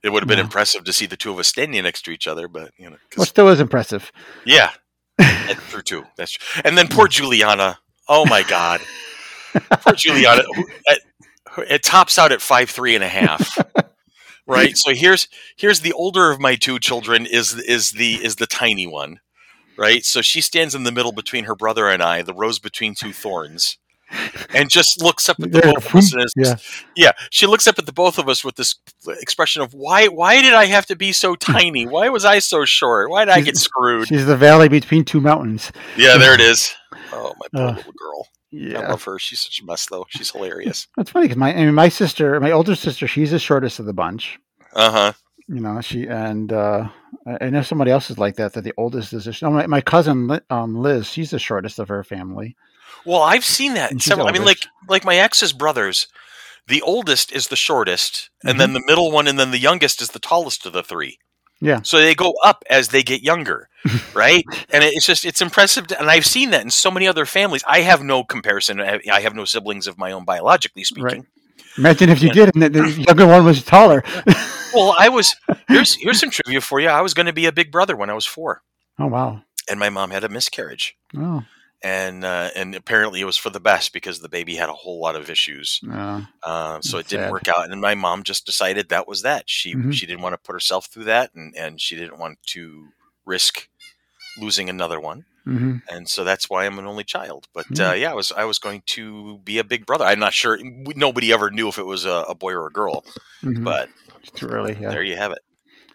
It 0.02 0.12
would 0.12 0.22
have 0.22 0.28
been 0.28 0.38
Yeah. 0.38 0.44
impressive 0.44 0.84
to 0.84 0.92
see 0.92 1.06
the 1.06 1.16
two 1.16 1.30
of 1.30 1.38
us 1.38 1.48
standing 1.48 1.82
next 1.82 2.02
to 2.02 2.10
each 2.10 2.26
other, 2.26 2.46
but 2.48 2.72
you 2.76 2.90
know, 2.90 2.96
Well, 3.16 3.24
still 3.26 3.48
is 3.48 3.60
impressive. 3.60 4.12
yeah, 4.44 4.70
that's 5.18 5.70
true 5.70 5.80
too. 5.82 6.04
That's 6.16 6.32
true. 6.32 6.62
And 6.64 6.76
then 6.76 6.88
poor 6.88 7.08
Juliana. 7.08 7.78
Oh 8.06 8.26
my 8.26 8.42
God, 8.42 8.82
poor 9.54 9.94
Juliana. 9.96 10.42
At, 10.90 10.98
it 11.70 11.82
tops 11.82 12.18
out 12.18 12.32
at 12.32 12.42
five 12.42 12.68
three 12.68 12.94
and 12.94 13.02
a 13.04 13.08
half. 13.08 13.56
Right. 14.46 14.76
So 14.76 14.92
here's 14.92 15.28
here's 15.56 15.80
the 15.80 15.94
older 15.94 16.30
of 16.30 16.38
my 16.38 16.56
two 16.56 16.78
children 16.78 17.24
is 17.24 17.54
is 17.54 17.92
the 17.92 18.22
is 18.22 18.36
the 18.36 18.46
tiny 18.46 18.86
one. 18.86 19.20
Right. 19.76 20.05
So 20.05 20.23
she 20.23 20.41
stands 20.41 20.75
in 20.75 20.85
the 20.85 20.93
middle 20.93 21.12
between 21.12 21.44
her 21.44 21.55
brother 21.55 21.88
and 21.88 22.03
I, 22.03 22.23
the 22.23 22.35
rose 22.35 22.59
between 22.59 22.94
two 22.94 23.12
thorns, 23.12 23.79
and 24.55 24.71
just 24.71 25.03
looks 25.03 25.29
up 25.29 25.41
at 25.41 25.50
the 25.50 25.59
Yeah, 25.65 25.73
both 25.73 25.87
of 25.87 25.94
us. 25.97 26.12
And 26.12 26.25
is, 26.25 26.32
yeah. 26.37 26.55
yeah, 26.94 27.12
she 27.31 27.47
looks 27.47 27.67
up 27.67 27.79
at 27.79 27.87
the 27.87 27.93
both 27.93 28.19
of 28.19 28.29
us 28.29 28.44
with 28.44 28.55
this 28.56 28.76
expression 29.21 29.62
of 29.62 29.75
why 29.75 30.06
why 30.06 30.41
did 30.41 30.55
I 30.55 30.67
have 30.67 30.87
to 30.87 30.97
be 30.97 31.12
so 31.12 31.35
tiny? 31.37 31.87
Why 31.87 32.09
was 32.09 32.25
I 32.25 32.38
so 32.38 32.65
short? 32.65 33.11
Why 33.11 33.25
did 33.25 33.32
I 33.35 33.41
get 33.41 33.56
screwed? 33.56 34.09
She's 34.09 34.26
the 34.26 34.37
valley 34.37 34.69
between 34.69 35.05
two 35.05 35.21
mountains. 35.21 35.73
Yeah, 35.97 36.19
there 36.19 36.35
it 36.35 36.41
is. 36.53 36.73
Oh, 37.12 37.35
my 37.41 37.47
poor 37.53 37.69
Uh, 37.69 37.75
little 37.76 37.93
girl. 37.93 38.29
Yeah. 38.53 38.79
I 38.81 38.88
love 38.91 39.03
her. 39.05 39.19
She's 39.19 39.41
such 39.41 39.61
a 39.61 39.65
mess, 39.65 39.87
though. 39.91 40.06
She's 40.11 40.31
hilarious. 40.31 40.87
that's 40.97 41.11
funny 41.11 41.25
because 41.26 41.38
my 41.38 41.53
I 41.53 41.65
mean, 41.65 41.75
my 41.75 41.88
sister, 41.88 42.38
my 42.38 42.53
older 42.53 42.76
sister, 42.76 43.09
she's 43.09 43.32
the 43.32 43.41
shortest 43.41 43.81
of 43.81 43.87
the 43.87 43.93
bunch. 43.93 44.38
Uh 44.75 44.91
huh. 44.93 45.12
You 45.49 45.61
know, 45.61 45.81
she 45.82 46.06
and 46.06 46.52
uh, 46.52 46.88
I 47.41 47.50
know 47.50 47.62
somebody 47.62 47.91
else 47.91 48.11
is 48.11 48.19
like 48.19 48.37
that. 48.37 48.55
That 48.55 48.62
the 48.64 48.73
oldest 48.79 49.12
is. 49.12 49.25
The, 49.25 49.38
oh, 49.43 49.50
my, 49.50 49.67
my 49.67 49.81
cousin 49.82 50.41
um, 50.50 50.75
Liz, 50.76 51.06
she's 51.06 51.31
the 51.31 51.38
shortest 51.38 51.79
of 51.79 51.88
her 51.88 52.02
family. 52.02 52.56
Well, 53.05 53.20
I've 53.23 53.44
seen 53.44 53.75
that 53.75 54.00
several. 54.00 54.26
I 54.26 54.32
mean, 54.32 54.44
like 54.44 54.58
like 54.88 55.05
my 55.05 55.17
ex's 55.17 55.52
brothers. 55.52 56.06
The 56.67 56.81
oldest 56.81 57.31
is 57.31 57.49
the 57.49 57.56
shortest, 57.56 58.31
and 58.43 58.58
then 58.58 58.69
Mm-hmm. 58.70 58.75
the 58.75 58.82
middle 58.87 59.11
one, 59.12 59.26
and 59.29 59.38
then 59.38 59.50
the 59.50 59.58
youngest 59.58 60.00
is 60.00 60.08
the 60.11 60.19
tallest 60.19 60.64
of 60.64 60.73
the 60.73 60.82
three. 60.82 61.19
Yeah. 61.61 61.82
So 61.82 61.99
they 61.99 62.14
go 62.14 62.32
up 62.43 62.64
as 62.70 62.88
they 62.88 63.02
get 63.02 63.23
younger, 63.23 63.69
right? 64.14 64.43
and 64.70 64.82
it's 64.82 65.05
just 65.06 65.26
it's 65.26 65.43
impressive, 65.43 65.88
to, 65.88 66.00
and 66.00 66.11
I've 66.11 66.25
seen 66.25 66.50
that 66.52 66.62
in 66.62 66.70
so 66.70 66.90
many 66.90 67.06
other 67.06 67.26
families. 67.26 67.62
I 67.67 67.81
have 67.82 68.02
no 68.02 68.25
comparison. 68.25 68.81
I 68.81 69.20
have 69.20 69.35
no 69.35 69.44
siblings 69.44 69.87
of 69.87 69.99
my 69.99 70.11
own, 70.12 70.25
biologically 70.25 70.85
speaking. 70.85 71.05
Right. 71.05 71.23
Imagine 71.76 72.08
if 72.08 72.23
you 72.23 72.29
Yeah. 72.29 72.47
did, 72.47 72.55
and 72.55 72.62
the, 72.62 72.69
the 72.70 72.90
younger 73.06 73.26
one 73.26 73.44
was 73.44 73.62
taller. 73.62 74.02
Well, 74.75 74.94
I 74.99 75.09
was 75.09 75.35
here's 75.69 75.97
here's 76.00 76.19
some 76.19 76.31
trivia 76.31 76.61
for 76.61 76.81
you. 76.81 76.88
I 76.88 77.00
was 77.03 77.15
going 77.15 77.26
to 77.26 77.32
be 77.32 77.47
a 77.47 77.53
big 77.53 77.73
brother 77.73 77.97
when 77.97 78.11
I 78.11 78.15
was 78.15 78.26
four, 78.26 78.62
oh 78.99 79.06
wow! 79.06 79.43
and 79.69 79.79
my 79.81 79.91
mom 79.91 80.11
had 80.11 80.25
a 80.25 80.29
miscarriage, 80.29 80.97
Oh, 81.17 81.44
and 81.82 82.25
uh, 82.25 82.50
and 82.56 82.75
apparently 82.75 83.21
it 83.21 83.25
was 83.26 83.37
for 83.37 83.50
the 83.50 83.61
best 83.61 83.93
because 83.93 84.21
the 84.21 84.29
baby 84.29 84.56
had 84.56 84.69
a 84.71 84.73
whole 84.75 85.00
lot 85.00 85.17
of 85.17 85.31
issues. 85.31 85.82
uh, 85.91 86.23
Uh, 86.44 86.81
so 86.82 86.99
it 86.99 87.09
didn't 87.09 87.26
sad. 87.26 87.31
work 87.31 87.49
out, 87.49 87.71
and 87.71 87.81
my 87.81 87.94
mom 87.94 88.23
just 88.23 88.47
decided 88.47 88.88
that 88.88 89.09
was 89.09 89.23
that. 89.23 89.49
She 89.49 89.76
Mhm. 89.76 89.93
she 89.93 90.06
didn't 90.06 90.23
want 90.23 90.35
to 90.35 90.38
put 90.38 90.55
herself 90.55 90.87
through 90.87 91.05
that, 91.05 91.32
and 91.35 91.55
and 91.56 91.81
she 91.81 91.97
didn't 91.97 92.19
want 92.19 92.38
to 92.49 92.93
risk 93.26 93.69
losing 94.37 94.69
another 94.71 95.00
one, 95.00 95.26
hmm 95.47 95.76
and 95.91 96.09
so 96.09 96.25
that's 96.25 96.50
why 96.50 96.65
I'm 96.67 96.79
an 96.79 96.87
only 96.87 97.05
child. 97.05 97.49
But 97.55 97.69
Mm. 97.71 97.91
uh, 97.91 97.93
yeah, 97.94 98.11
I 98.12 98.15
was 98.15 98.32
I 98.32 98.44
was 98.44 98.59
going 98.59 98.82
to 98.88 99.38
be 99.44 99.59
a 99.59 99.65
big 99.65 99.87
brother. 99.87 100.05
I'm 100.06 100.21
not 100.21 100.35
sure. 100.35 100.59
Nobody 100.62 101.32
ever 101.32 101.50
knew 101.50 101.69
if 101.69 101.79
it 101.79 101.87
was 101.87 102.05
a, 102.06 102.25
a 102.29 102.35
boy 102.35 102.53
or 102.53 102.67
a 102.67 102.73
girl, 102.73 103.05
hmm 103.43 103.65
but 103.65 103.88
it's 104.29 104.38
too 104.38 104.47
early. 104.47 104.76
Yeah, 104.81 104.91
there 104.91 105.03
you 105.03 105.17
have 105.17 105.32
it. 105.32 105.38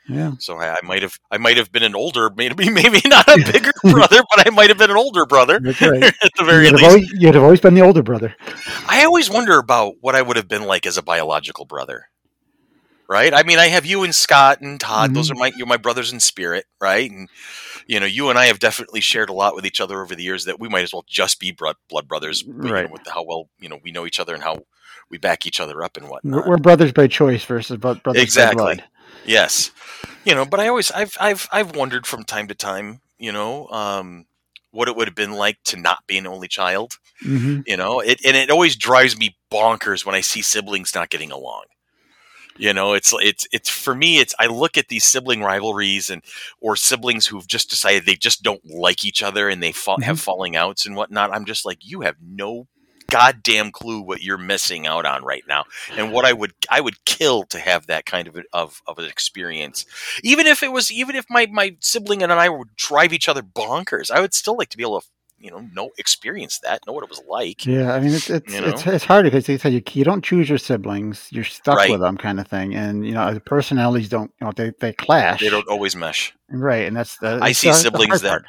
yeah. 0.08 0.34
So 0.40 0.58
I, 0.58 0.76
I 0.76 0.80
might 0.84 1.02
have 1.02 1.18
I 1.32 1.38
might 1.38 1.58
have 1.58 1.72
been 1.72 1.84
an 1.84 1.96
older, 1.96 2.30
maybe 2.36 2.70
maybe 2.72 3.02
not 3.06 3.28
a 3.28 3.52
bigger 3.52 3.72
brother, 3.84 4.22
but 4.36 4.48
I 4.48 4.50
might 4.52 4.70
have 4.70 4.78
been 4.78 4.92
an 4.92 4.98
older 4.98 5.26
brother 5.26 5.60
That's 5.60 5.82
right. 5.82 6.04
at 6.04 6.32
the 6.38 6.44
very 6.44 6.66
you'd, 6.66 6.72
have 6.74 6.82
least. 6.82 6.90
always, 6.90 7.12
you'd 7.14 7.36
have 7.36 7.44
always 7.44 7.62
been 7.62 7.74
the 7.74 7.82
older 7.82 8.04
brother. 8.04 8.36
I 8.88 9.04
always 9.06 9.30
wonder 9.30 9.58
about 9.58 9.96
what 10.02 10.16
I 10.16 10.22
would 10.22 10.38
have 10.38 10.48
been 10.48 10.64
like 10.64 10.86
as 10.86 10.98
a 10.98 11.04
biological 11.04 11.66
brother. 11.66 12.06
Right? 13.08 13.34
I 13.34 13.42
mean, 13.42 13.58
I 13.58 13.70
have 13.70 13.88
you 13.88 14.04
and 14.04 14.14
Scott 14.14 14.62
and 14.62 14.80
Todd. 14.80 15.16
Those 15.16 15.32
mm-hmm. 15.32 15.38
are 15.38 15.40
my 15.40 15.52
you're 15.58 15.66
my 15.66 15.78
brothers 15.78 16.14
in 16.14 16.20
spirit, 16.20 16.66
right? 16.80 17.10
And 17.10 17.28
you 17.90 18.00
know, 18.00 18.06
you 18.06 18.30
and 18.30 18.38
I 18.38 18.46
have 18.46 18.60
definitely 18.60 19.02
shared 19.02 19.30
a 19.30 19.34
lot 19.34 19.56
with 19.56 19.66
each 19.66 19.82
other 19.82 20.00
over 20.02 20.14
the 20.14 20.22
years 20.24 20.46
that 20.46 20.60
we 20.60 20.70
might 20.70 20.84
as 20.84 20.94
well 20.94 21.04
just 21.10 21.40
be 21.40 21.52
blood, 21.52 21.76
blood 21.90 22.08
brothers, 22.08 22.44
you 22.44 22.54
know, 22.54 22.72
Right. 22.72 22.92
with 22.92 23.02
how 23.08 23.24
well 23.24 23.50
you 23.60 23.68
know 23.68 23.80
we 23.84 23.92
know 23.92 24.06
each 24.06 24.20
other 24.20 24.36
and 24.36 24.44
how 24.44 24.60
we 25.10 25.18
back 25.18 25.48
each 25.48 25.60
other 25.60 25.84
up 25.84 25.98
and 25.98 26.08
whatnot. 26.08 26.48
we're 26.48 26.58
brothers 26.58 26.92
by 26.92 27.08
choice 27.08 27.44
versus 27.46 27.78
bro- 27.78 27.96
brothers 27.96 28.22
Exactly. 28.22 28.58
by 28.58 28.76
blood. 28.76 28.84
Yes, 29.26 29.72
you 30.24 30.36
know, 30.36 30.46
but 30.46 30.60
I 30.60 30.68
always 30.68 30.92
I've 30.92 31.18
I've 31.20 31.50
I've 31.52 31.76
wondered 31.76 32.06
from 32.06 32.24
time 32.24 32.48
to 32.50 32.56
time, 32.56 33.02
you 33.18 33.32
know, 33.32 33.68
um, 33.70 34.28
what 34.70 34.88
it 34.88 34.96
would 34.96 35.08
have 35.08 35.16
been 35.16 35.34
like 35.34 35.58
to 35.66 35.76
not 35.78 36.06
be 36.06 36.20
an 36.20 36.28
only 36.28 36.48
child. 36.48 37.00
hmm 37.24 37.62
You 37.66 37.76
know, 37.76 38.00
it 38.02 38.24
and 38.24 38.38
it 38.38 38.52
always 38.52 38.76
drives 38.76 39.18
me 39.18 39.36
bonkers 39.52 40.06
when 40.06 40.14
I 40.14 40.22
see 40.22 40.44
siblings 40.44 40.94
not 40.94 41.10
getting 41.10 41.32
along. 41.32 41.64
You 42.60 42.74
know, 42.74 42.92
it's 42.92 43.14
it's 43.14 43.48
it's 43.54 43.70
for 43.70 43.96
me. 43.96 44.20
It's 44.20 44.36
I 44.38 44.48
look 44.48 44.78
at 44.78 44.90
these 44.90 45.06
sibling 45.06 45.42
rivalries 45.42 46.10
and 46.10 46.22
or 46.60 46.76
siblings 46.76 47.26
who've 47.26 47.48
just 47.48 47.70
decided 47.70 48.06
they 48.06 48.16
just 48.16 48.44
don't 48.44 48.64
like 48.66 49.06
each 49.06 49.24
other 49.24 49.48
and 49.48 49.64
they 49.64 49.72
fa- 49.72 49.96
have 50.02 50.16
mm-hmm. 50.16 50.16
falling 50.16 50.56
outs 50.58 50.86
and 50.86 50.98
whatnot. 50.98 51.34
I'm 51.34 51.46
just 51.46 51.66
like, 51.66 51.78
you 51.82 52.02
have 52.02 52.18
no 52.22 52.68
goddamn 53.10 53.72
clue 53.72 54.02
what 54.02 54.22
you're 54.22 54.38
missing 54.38 54.86
out 54.86 55.06
on 55.06 55.24
right 55.24 55.44
now 55.48 55.64
and 55.98 56.12
what 56.12 56.26
i 56.26 56.32
would 56.32 56.54
i 56.70 56.80
would 56.80 57.04
kill 57.06 57.44
to 57.44 57.58
have 57.58 57.88
that 57.88 58.06
kind 58.06 58.28
of 58.28 58.38
of, 58.54 58.84
of 58.86 59.00
an 59.00 59.06
experience 59.06 59.84
even 60.24 60.46
if 60.46 60.62
it 60.62 60.72
was 60.72 60.92
even 60.92 61.16
if 61.16 61.26
my 61.28 61.48
my 61.52 61.76
sibling 61.80 62.22
and 62.22 62.32
i 62.32 62.48
would 62.48 62.76
drive 62.76 63.12
each 63.12 63.28
other 63.28 63.42
bonkers 63.42 64.12
i 64.12 64.22
would 64.22 64.34
still 64.34 64.56
like 64.56 64.70
to 64.70 64.78
be 64.78 64.84
able 64.84 65.02
to 65.02 65.08
you 65.40 65.50
know 65.52 65.68
know 65.74 65.90
experience 65.98 66.60
that 66.60 66.86
know 66.86 66.94
what 66.94 67.04
it 67.04 67.10
was 67.10 67.22
like 67.28 67.66
Yeah, 67.66 67.94
I 67.94 68.00
mean 68.00 68.14
it's 68.14 68.30
it's 68.30 68.54
You 68.54 68.62
it's, 68.66 68.86
know? 68.86 68.92
it's 68.94 69.06
hard 69.06 69.24
because 69.26 69.46
they 69.46 69.58
said 69.58 69.74
you, 69.74 69.82
you 69.94 70.04
don't 70.04 70.24
choose 70.24 70.50
your 70.50 70.58
siblings, 70.58 71.28
you're 71.32 71.44
stuck 71.44 71.78
Right. 71.78 71.92
with 71.92 72.02
them, 72.02 72.18
kind 72.18 72.40
of 72.40 72.48
thing. 72.48 72.76
And 72.76 73.06
you 73.06 73.14
know, 73.14 73.34
the 73.34 73.40
personalities 73.40 74.10
don't, 74.10 74.32
you 74.40 74.46
know, 74.48 74.54
they 74.56 74.72
they 74.80 74.94
clash, 74.94 75.40
they 75.40 75.50
don't 75.50 75.68
always 75.68 75.96
mesh 75.96 76.34
right? 76.50 76.88
And 76.88 76.96
that's 76.98 77.18
the 77.18 77.40
I 77.42 77.52
see 77.52 77.68
the- 77.70 77.74
the 77.74 77.80
siblings 77.80 78.10
hard 78.10 78.22
that 78.22 78.30
part. 78.30 78.46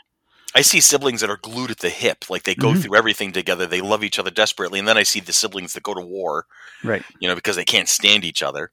I 0.53 0.63
see 0.63 0.81
siblings 0.81 1.21
that 1.21 1.31
are 1.31 1.37
glued 1.37 1.71
at 1.71 1.79
the 1.79 1.91
hip, 1.91 2.29
like 2.29 2.43
they 2.43 2.57
go 2.57 2.73
Mhm. 2.73 2.83
through 2.83 2.97
everything 2.97 3.31
together. 3.31 3.67
They 3.67 3.81
love 3.81 4.03
each 4.03 4.19
other 4.19 4.31
desperately, 4.33 4.81
and 4.81 4.89
then 4.89 4.97
I 4.97 5.05
see 5.05 5.21
the 5.21 5.33
siblings 5.33 5.75
that 5.75 5.85
go 5.85 5.95
to 5.95 6.01
war, 6.01 6.47
right. 6.83 7.05
you 7.21 7.29
know, 7.29 7.37
because 7.37 7.55
they 7.55 7.65
can't 7.65 7.89
stand 7.89 8.25
each 8.25 8.43
other. 8.43 8.73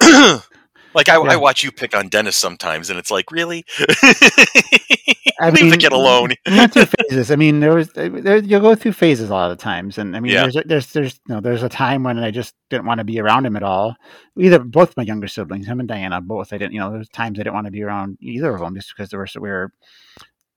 like 0.94 1.08
I, 1.08 1.16
Yeah. 1.16 1.30
I 1.32 1.36
watch 1.36 1.62
you 1.64 1.70
pick 1.72 1.94
on 1.96 2.08
Dennis 2.08 2.36
sometimes, 2.36 2.90
and 2.90 2.98
it's 2.98 3.10
like, 3.10 3.30
really, 3.30 3.64
I 5.40 5.50
leave 5.50 5.70
the 5.70 5.78
kid 5.78 5.92
alone. 5.92 6.32
went 6.46 6.72
through 6.74 6.84
phases. 7.08 7.30
I 7.30 7.36
mean, 7.36 7.60
there 7.60 7.74
was 7.74 7.88
there, 7.92 8.36
you 8.38 8.60
go 8.60 8.74
through 8.74 8.92
phases 8.92 9.30
a 9.30 9.32
lot 9.32 9.50
of 9.50 9.58
times, 9.58 9.96
and 9.98 10.14
I 10.16 10.20
mean, 10.20 10.32
Yeah. 10.32 10.42
there's 10.48 10.64
there's 10.66 10.92
there's 10.92 11.20
you 11.28 11.34
know, 11.34 11.40
there's 11.40 11.62
a 11.62 11.68
time 11.68 12.02
when 12.02 12.18
I 12.18 12.30
just 12.30 12.54
didn't 12.68 12.86
want 12.86 12.98
to 12.98 13.04
be 13.04 13.20
around 13.20 13.46
him 13.46 13.56
at 13.56 13.62
all. 13.62 13.96
Either 14.38 14.58
both 14.58 14.96
my 14.96 15.02
younger 15.02 15.28
siblings, 15.28 15.66
him 15.66 15.80
and 15.80 15.88
Diana, 15.88 16.20
both. 16.20 16.52
I 16.52 16.58
didn't, 16.58 16.72
you 16.74 16.80
know, 16.80 16.90
there's 16.92 17.08
times 17.08 17.38
I 17.38 17.42
didn't 17.44 17.54
want 17.54 17.66
to 17.66 17.70
be 17.70 17.82
around 17.82 18.18
either 18.20 18.52
of 18.54 18.60
them 18.60 18.74
just 18.74 18.92
because 18.94 19.10
they 19.10 19.16
were 19.16 19.28
we 19.40 19.48
were 19.48 19.72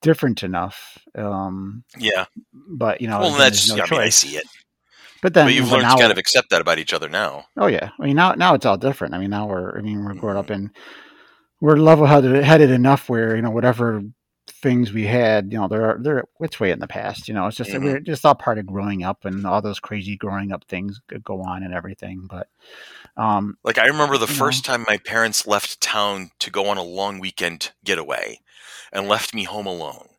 different 0.01 0.43
enough. 0.43 0.97
Um, 1.15 1.83
Yeah, 1.97 2.25
but 2.53 2.99
you 3.01 3.07
know, 3.07 3.19
well, 3.19 3.37
that's 3.37 3.69
no 3.73 3.83
I 3.83 3.89
mean, 3.89 3.99
I 4.01 4.09
see 4.09 4.35
it, 4.35 4.43
But 5.23 5.33
then, 5.33 5.47
but 5.47 5.53
you've 5.53 5.71
learned 5.71 5.83
now, 5.83 5.95
to 5.95 6.01
kind 6.01 6.11
of 6.11 6.17
accept 6.19 6.49
that 6.51 6.61
about 6.61 6.77
each 6.77 6.93
other 6.93 7.09
now. 7.09 7.45
oh 7.57 7.67
yeah, 7.67 7.89
I 7.99 8.05
mean 8.05 8.15
now 8.17 8.33
now 8.33 8.53
it's 8.53 8.65
all 8.65 8.77
different. 8.77 9.15
I 9.15 9.17
mean 9.17 9.31
now 9.31 9.47
we're 9.47 9.75
I 9.77 9.81
mean 9.81 10.03
we're 10.05 10.13
growing 10.13 10.37
up 10.37 10.49
and 10.51 10.69
we're 11.61 11.77
level 11.77 12.05
headed 12.05 12.43
headed 12.43 12.69
enough 12.69 13.09
where 13.09 13.35
you 13.35 13.41
know 13.41 13.49
whatever 13.49 14.01
things 14.47 14.91
we 14.91 15.05
had, 15.05 15.51
you 15.53 15.57
know, 15.57 15.69
they're 15.69 15.97
they're 16.01 16.23
it's 16.41 16.59
way 16.59 16.71
in 16.71 16.79
the 16.79 16.87
past. 16.87 17.29
You 17.29 17.33
know, 17.33 17.47
it's 17.47 17.55
just 17.55 17.71
Mhm. 17.71 17.83
we're 17.83 17.99
just 18.01 18.25
all 18.25 18.35
part 18.35 18.57
of 18.57 18.65
growing 18.65 19.01
up 19.03 19.23
and 19.23 19.45
all 19.47 19.61
those 19.61 19.79
crazy 19.79 20.17
growing 20.17 20.51
up 20.51 20.65
things 20.65 20.99
go 21.23 21.41
on 21.41 21.63
and 21.63 21.73
everything. 21.73 22.27
But 22.29 22.47
um, 23.15 23.57
Like 23.63 23.77
I 23.77 23.85
remember 23.87 24.17
the 24.17 24.27
first 24.27 24.65
time 24.65 24.83
my 24.87 24.97
parents 24.97 25.47
left 25.47 25.79
town 25.79 26.31
to 26.39 26.51
go 26.51 26.67
on 26.67 26.77
a 26.77 26.83
long 26.83 27.19
weekend 27.19 27.71
getaway, 27.85 28.41
and 28.91 29.07
left 29.07 29.33
me 29.33 29.43
home 29.43 29.65
alone. 29.67 30.09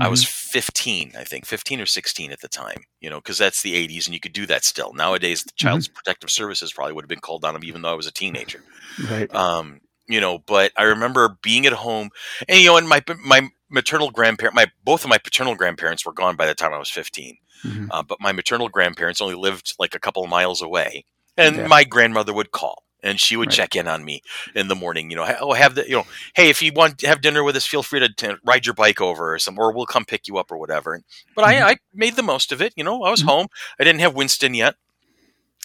I 0.00 0.08
was 0.08 0.24
15, 0.24 1.12
I 1.18 1.24
think, 1.24 1.44
15 1.46 1.80
or 1.80 1.86
16 1.86 2.32
at 2.32 2.40
the 2.40 2.48
time, 2.48 2.82
you 3.00 3.10
know, 3.10 3.16
because 3.18 3.38
that's 3.38 3.62
the 3.62 3.74
80s 3.74 4.06
and 4.06 4.14
you 4.14 4.20
could 4.20 4.32
do 4.32 4.46
that 4.46 4.64
still. 4.64 4.92
Nowadays, 4.92 5.42
the 5.44 5.52
Child's 5.56 5.88
Protective 5.88 6.30
Services 6.30 6.72
probably 6.72 6.92
would 6.94 7.04
have 7.04 7.08
been 7.08 7.20
called 7.20 7.44
on 7.44 7.54
him 7.56 7.64
even 7.64 7.82
though 7.82 7.90
I 7.92 7.94
was 7.96 8.06
a 8.06 8.12
teenager. 8.12 8.62
Mm-hmm. 8.98 9.12
right. 9.14 9.34
Um, 9.34 9.80
you 10.08 10.20
know, 10.20 10.38
but 10.38 10.72
I 10.76 10.82
remember 10.84 11.36
being 11.42 11.64
at 11.66 11.72
home 11.72 12.10
and, 12.48 12.58
you 12.60 12.66
know, 12.66 12.76
and 12.76 12.88
my, 12.88 13.02
my 13.24 13.48
maternal 13.70 14.10
grandparent, 14.10 14.54
my, 14.54 14.66
both 14.84 15.04
of 15.04 15.10
my 15.10 15.18
paternal 15.18 15.54
grandparents 15.54 16.04
were 16.04 16.12
gone 16.12 16.36
by 16.36 16.46
the 16.46 16.54
time 16.54 16.72
I 16.72 16.78
was 16.78 16.90
15. 16.90 17.36
Mhm. 17.64 17.88
Uh, 17.90 18.02
but 18.02 18.20
my 18.20 18.32
maternal 18.32 18.68
grandparents 18.68 19.20
only 19.20 19.36
lived 19.36 19.74
like 19.78 19.94
a 19.94 20.00
couple 20.00 20.24
of 20.24 20.28
miles 20.30 20.60
away. 20.60 21.04
And 21.36 21.56
Yeah. 21.56 21.66
my 21.68 21.84
grandmother 21.84 22.32
would 22.34 22.50
call 22.50 22.82
and 23.02 23.18
she 23.20 23.36
would 23.36 23.48
Right. 23.48 23.56
check 23.56 23.74
in 23.76 23.88
on 23.88 24.04
me 24.04 24.22
in 24.54 24.68
the 24.68 24.74
morning. 24.74 25.10
You 25.10 25.16
know, 25.16 25.36
oh, 25.40 25.52
have 25.54 25.74
the, 25.74 25.84
you 25.84 25.96
know, 25.96 26.06
hey, 26.34 26.48
if 26.50 26.62
you 26.62 26.72
want 26.72 26.98
to 26.98 27.06
have 27.08 27.20
dinner 27.20 27.42
with 27.42 27.56
us, 27.56 27.66
feel 27.66 27.82
free 27.82 28.00
to 28.00 28.08
t- 28.12 28.34
ride 28.44 28.64
your 28.66 28.74
bike 28.74 29.00
over 29.00 29.34
or 29.34 29.38
some, 29.38 29.58
or 29.58 29.72
we'll 29.72 29.86
come 29.86 30.04
pick 30.04 30.28
you 30.28 30.38
up 30.38 30.50
or 30.52 30.58
whatever. 30.58 31.00
But 31.34 31.44
Mhm. 31.44 31.62
I, 31.62 31.70
I 31.72 31.76
made 31.92 32.16
the 32.16 32.22
most 32.22 32.52
of 32.52 32.60
it. 32.62 32.72
You 32.76 32.84
know, 32.84 33.02
I 33.02 33.10
was 33.10 33.22
Mhm. 33.22 33.26
home. 33.26 33.46
I 33.80 33.84
didn't 33.84 34.00
have 34.00 34.14
Winston 34.14 34.54
yet. 34.54 34.76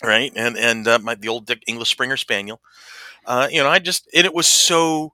Right. 0.03 0.31
And, 0.35 0.57
and, 0.57 0.87
uh, 0.87 0.99
my, 0.99 1.15
the 1.15 1.27
old 1.27 1.45
Dick 1.47 1.63
English 1.67 1.89
Springer 1.89 2.17
Spaniel, 2.17 2.61
uh, 3.25 3.47
you 3.51 3.63
know, 3.63 3.69
I 3.69 3.79
just, 3.79 4.07
and 4.13 4.25
it 4.25 4.33
was 4.33 4.47
so 4.47 5.13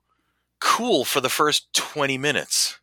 cool 0.60 1.04
for 1.04 1.20
the 1.20 1.30
first 1.30 1.72
20 1.74 2.18
minutes. 2.18 2.78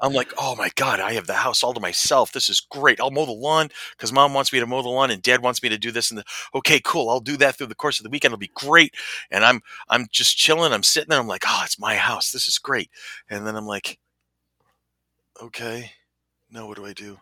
I'm 0.00 0.12
like, 0.12 0.32
oh 0.38 0.54
my 0.56 0.70
god, 0.76 1.00
I 1.00 1.12
have 1.14 1.26
the 1.26 1.32
house 1.34 1.62
all 1.62 1.72
to 1.72 1.80
myself. 1.80 2.32
This 2.32 2.48
is 2.48 2.60
great. 2.60 3.00
I'll 3.00 3.10
mow 3.10 3.24
the 3.24 3.32
lawn 3.32 3.68
because 3.96 4.12
mom 4.12 4.34
wants 4.34 4.52
me 4.52 4.60
to 4.60 4.66
mow 4.66 4.82
the 4.82 4.88
lawn 4.88 5.10
and 5.10 5.22
dad 5.22 5.42
wants 5.42 5.62
me 5.62 5.68
to 5.70 5.78
do 5.78 5.90
this. 5.90 6.10
And 6.10 6.18
the, 6.18 6.24
okay, 6.54 6.80
cool. 6.84 7.08
I'll 7.08 7.20
do 7.20 7.36
that 7.38 7.56
through 7.56 7.68
the 7.68 7.74
course 7.74 7.98
of 7.98 8.04
the 8.04 8.10
weekend. 8.10 8.32
It'll 8.32 8.38
be 8.38 8.50
great. 8.54 8.94
And 9.30 9.44
I'm 9.44 9.60
I'm 9.88 10.06
just 10.12 10.36
chilling. 10.36 10.72
I'm 10.72 10.82
sitting 10.82 11.08
there. 11.08 11.18
I'm 11.18 11.26
like, 11.26 11.44
oh, 11.46 11.62
it's 11.64 11.78
my 11.78 11.96
house. 11.96 12.30
This 12.30 12.46
is 12.46 12.58
great. 12.58 12.90
And 13.30 13.46
then 13.46 13.56
I'm 13.56 13.66
like, 13.66 13.98
okay, 15.40 15.92
now 16.50 16.66
what 16.66 16.76
do 16.76 16.84
I 16.86 16.92
do? 16.92 17.18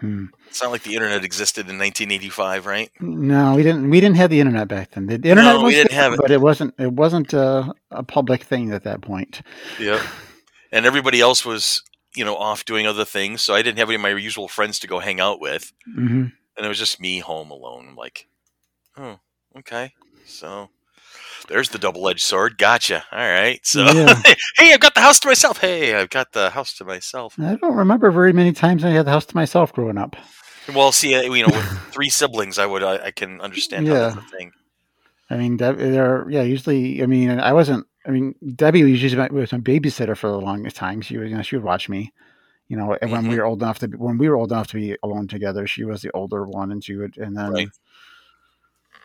Hmm. 0.00 0.26
It's 0.48 0.60
not 0.62 0.72
like 0.72 0.82
the 0.82 0.94
internet 0.94 1.24
existed 1.24 1.70
in 1.70 1.78
1985, 1.78 2.66
right? 2.66 2.90
No, 3.00 3.54
we 3.54 3.62
didn't. 3.62 3.88
We 3.88 3.98
didn't 4.00 4.16
have 4.16 4.28
the 4.28 4.40
internet 4.40 4.68
back 4.68 4.90
then. 4.90 5.06
The 5.06 5.14
internet 5.14 5.44
No, 5.44 5.64
we 5.64 5.70
didn't 5.72 5.90
there, 5.92 6.02
have 6.02 6.12
it. 6.12 6.20
but 6.20 6.30
it 6.30 6.40
wasn't. 6.40 6.74
It 6.78 6.92
wasn't 6.92 7.32
a, 7.32 7.72
a 7.90 8.02
public 8.02 8.42
thing 8.42 8.72
at 8.72 8.84
that 8.84 9.00
point. 9.00 9.40
Yep. 9.80 10.02
And 10.72 10.86
everybody 10.86 11.20
else 11.20 11.44
was, 11.44 11.82
you 12.14 12.24
know, 12.24 12.36
off 12.36 12.64
doing 12.64 12.86
other 12.86 13.04
things. 13.04 13.42
So 13.42 13.54
I 13.54 13.62
didn't 13.62 13.78
have 13.78 13.88
any 13.88 13.96
of 13.96 14.00
my 14.00 14.10
usual 14.10 14.48
friends 14.48 14.78
to 14.80 14.86
go 14.86 14.98
hang 14.98 15.20
out 15.20 15.40
with. 15.40 15.72
hmm 15.84 16.26
and 16.56 16.64
it 16.64 16.68
was 16.68 16.78
just 16.78 17.00
me 17.00 17.18
home 17.18 17.50
alone. 17.50 17.86
I'm 17.90 17.96
like, 17.96 18.28
oh, 18.96 19.18
okay. 19.58 19.92
So 20.24 20.70
there's 21.48 21.68
the 21.68 21.78
double 21.78 22.08
edged 22.08 22.22
sword. 22.22 22.58
Gotcha. 22.58 23.04
All 23.12 23.18
right. 23.18 23.60
So 23.62 23.84
Yeah. 23.84 24.22
hey, 24.56 24.72
I've 24.72 24.80
got 24.80 24.94
the 24.94 25.00
house 25.00 25.20
to 25.20 25.28
myself. 25.28 25.58
Hey, 25.58 25.94
I've 25.94 26.10
got 26.10 26.32
the 26.32 26.50
house 26.50 26.74
to 26.78 26.84
myself. 26.84 27.38
I 27.38 27.56
don't 27.56 27.76
remember 27.76 28.10
very 28.10 28.32
many 28.32 28.52
times 28.52 28.84
I 28.84 28.90
had 28.90 29.06
the 29.06 29.10
house 29.10 29.26
to 29.26 29.36
myself 29.36 29.72
growing 29.72 29.98
up. 29.98 30.16
Well, 30.74 30.92
see, 30.92 31.14
uh, 31.14 31.22
you 31.22 31.46
know, 31.46 31.54
with 31.54 31.66
three 31.92 32.08
siblings, 32.08 32.58
I 32.58 32.66
would, 32.66 32.82
I, 32.82 33.06
I 33.06 33.10
can 33.10 33.40
understand 33.40 33.86
how 33.86 33.94
that's 33.94 34.16
a 34.16 34.36
thing. 34.36 34.52
I 35.28 35.36
mean, 35.36 35.56
Deb, 35.56 35.76
they're 35.76 36.26
yeah. 36.30 36.42
Usually, 36.42 37.02
I 37.02 37.06
mean, 37.06 37.30
I 37.40 37.52
wasn't. 37.52 37.86
I 38.06 38.10
mean, 38.10 38.34
Debbie 38.54 38.84
was 38.84 39.02
usually 39.02 39.16
my, 39.16 39.28
was 39.28 39.52
my 39.52 39.58
babysitter 39.58 40.16
for 40.16 40.30
the 40.30 40.40
longest 40.40 40.76
time. 40.76 41.00
She 41.00 41.16
was, 41.16 41.30
you 41.30 41.36
know, 41.36 41.42
she 41.42 41.56
would 41.56 41.64
watch 41.64 41.88
me. 41.88 42.12
You 42.68 42.76
know, 42.76 42.96
and 43.00 43.12
when 43.12 43.28
we 43.28 43.36
were 43.36 43.44
old 43.44 43.62
enough 43.62 43.78
to 43.80 43.88
be, 43.88 43.96
when 43.96 44.18
we 44.18 44.28
were 44.28 44.36
old 44.36 44.50
enough 44.50 44.66
to 44.68 44.74
be 44.74 44.96
alone 45.02 45.28
together, 45.28 45.66
she 45.68 45.84
was 45.84 46.02
the 46.02 46.10
older 46.12 46.44
one, 46.44 46.72
and 46.72 46.82
she 46.82 46.96
would, 46.96 47.16
and 47.16 47.36
then 47.36 47.52
Right. 47.52 47.68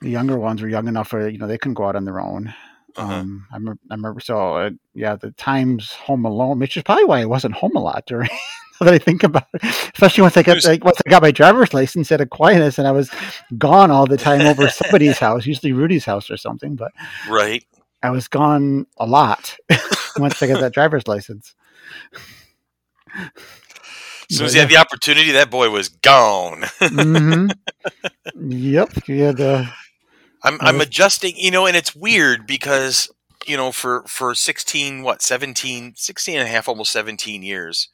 the 0.01 0.09
younger 0.09 0.37
ones 0.39 0.61
were 0.63 0.67
young 0.67 0.87
enough 0.87 1.09
for 1.09 1.29
you 1.29 1.37
know 1.37 1.45
they 1.45 1.59
couldn't 1.59 1.75
go 1.75 1.85
out 1.85 1.95
on 1.95 2.05
their 2.05 2.19
own. 2.19 2.53
Uh-huh. 2.95 3.13
Um, 3.13 3.45
I 3.51 3.57
remember, 3.57 3.79
I 3.91 3.93
remember. 3.93 4.19
So 4.19 4.55
uh, 4.55 4.69
yeah, 4.95 5.15
the 5.15 5.29
times 5.31 5.91
home 5.93 6.25
alone, 6.25 6.57
which 6.57 6.75
is 6.75 6.81
probably 6.83 7.05
why 7.05 7.21
I 7.21 7.25
wasn't 7.25 7.53
home 7.53 7.75
a 7.75 7.81
lot 7.81 8.05
during. 8.07 8.29
that 8.81 8.93
I 8.95 8.97
think 8.97 9.21
about 9.21 9.45
it, 9.53 9.63
especially 9.93 10.23
once 10.23 10.37
I 10.37 10.41
got 10.41 10.63
like, 10.65 10.83
once 10.83 10.99
I 11.05 11.09
got 11.09 11.21
my 11.21 11.29
driver's 11.29 11.71
license 11.71 12.11
at 12.11 12.19
Aquinas, 12.19 12.79
and 12.79 12.87
I 12.87 12.91
was 12.91 13.11
gone 13.57 13.91
all 13.91 14.07
the 14.07 14.17
time 14.17 14.41
over 14.41 14.67
somebody's 14.69 15.19
house, 15.19 15.45
usually 15.45 15.71
Rudy's 15.71 16.03
house 16.03 16.31
or 16.31 16.37
something. 16.37 16.75
But 16.75 16.91
Right. 17.29 17.63
I 18.03 18.09
was 18.09 18.27
gone 18.27 18.87
a 18.97 19.05
lot 19.05 19.55
once 20.17 20.41
I 20.41 20.47
got 20.47 20.61
that 20.61 20.73
driver's 20.73 21.07
license. 21.07 21.53
As 23.15 24.37
soon 24.37 24.45
as 24.45 24.53
he 24.53 24.59
had 24.59 24.69
the 24.69 24.77
opportunity, 24.77 25.31
that 25.31 25.51
boy 25.51 25.69
was 25.69 25.89
gone. 25.89 26.61
mm-hmm. 26.61 27.51
yep, 28.51 29.07
you 29.07 29.23
had 29.23 29.41
uh, 29.41 29.65
I'm 30.43 30.57
I'm 30.61 30.81
adjusting, 30.81 31.33
you 31.35 31.51
know, 31.51 31.65
and 31.65 31.75
it's 31.75 31.95
weird 31.95 32.47
because, 32.47 33.09
you 33.45 33.57
know, 33.57 33.71
for 33.71 34.03
for 34.07 34.33
16, 34.33 35.03
what, 35.03 35.21
17, 35.21 35.93
16 35.95 36.37
and 36.37 36.47
a 36.47 36.51
half, 36.51 36.69
almost 36.69 36.91
17 36.91 37.43
years, 37.43 37.89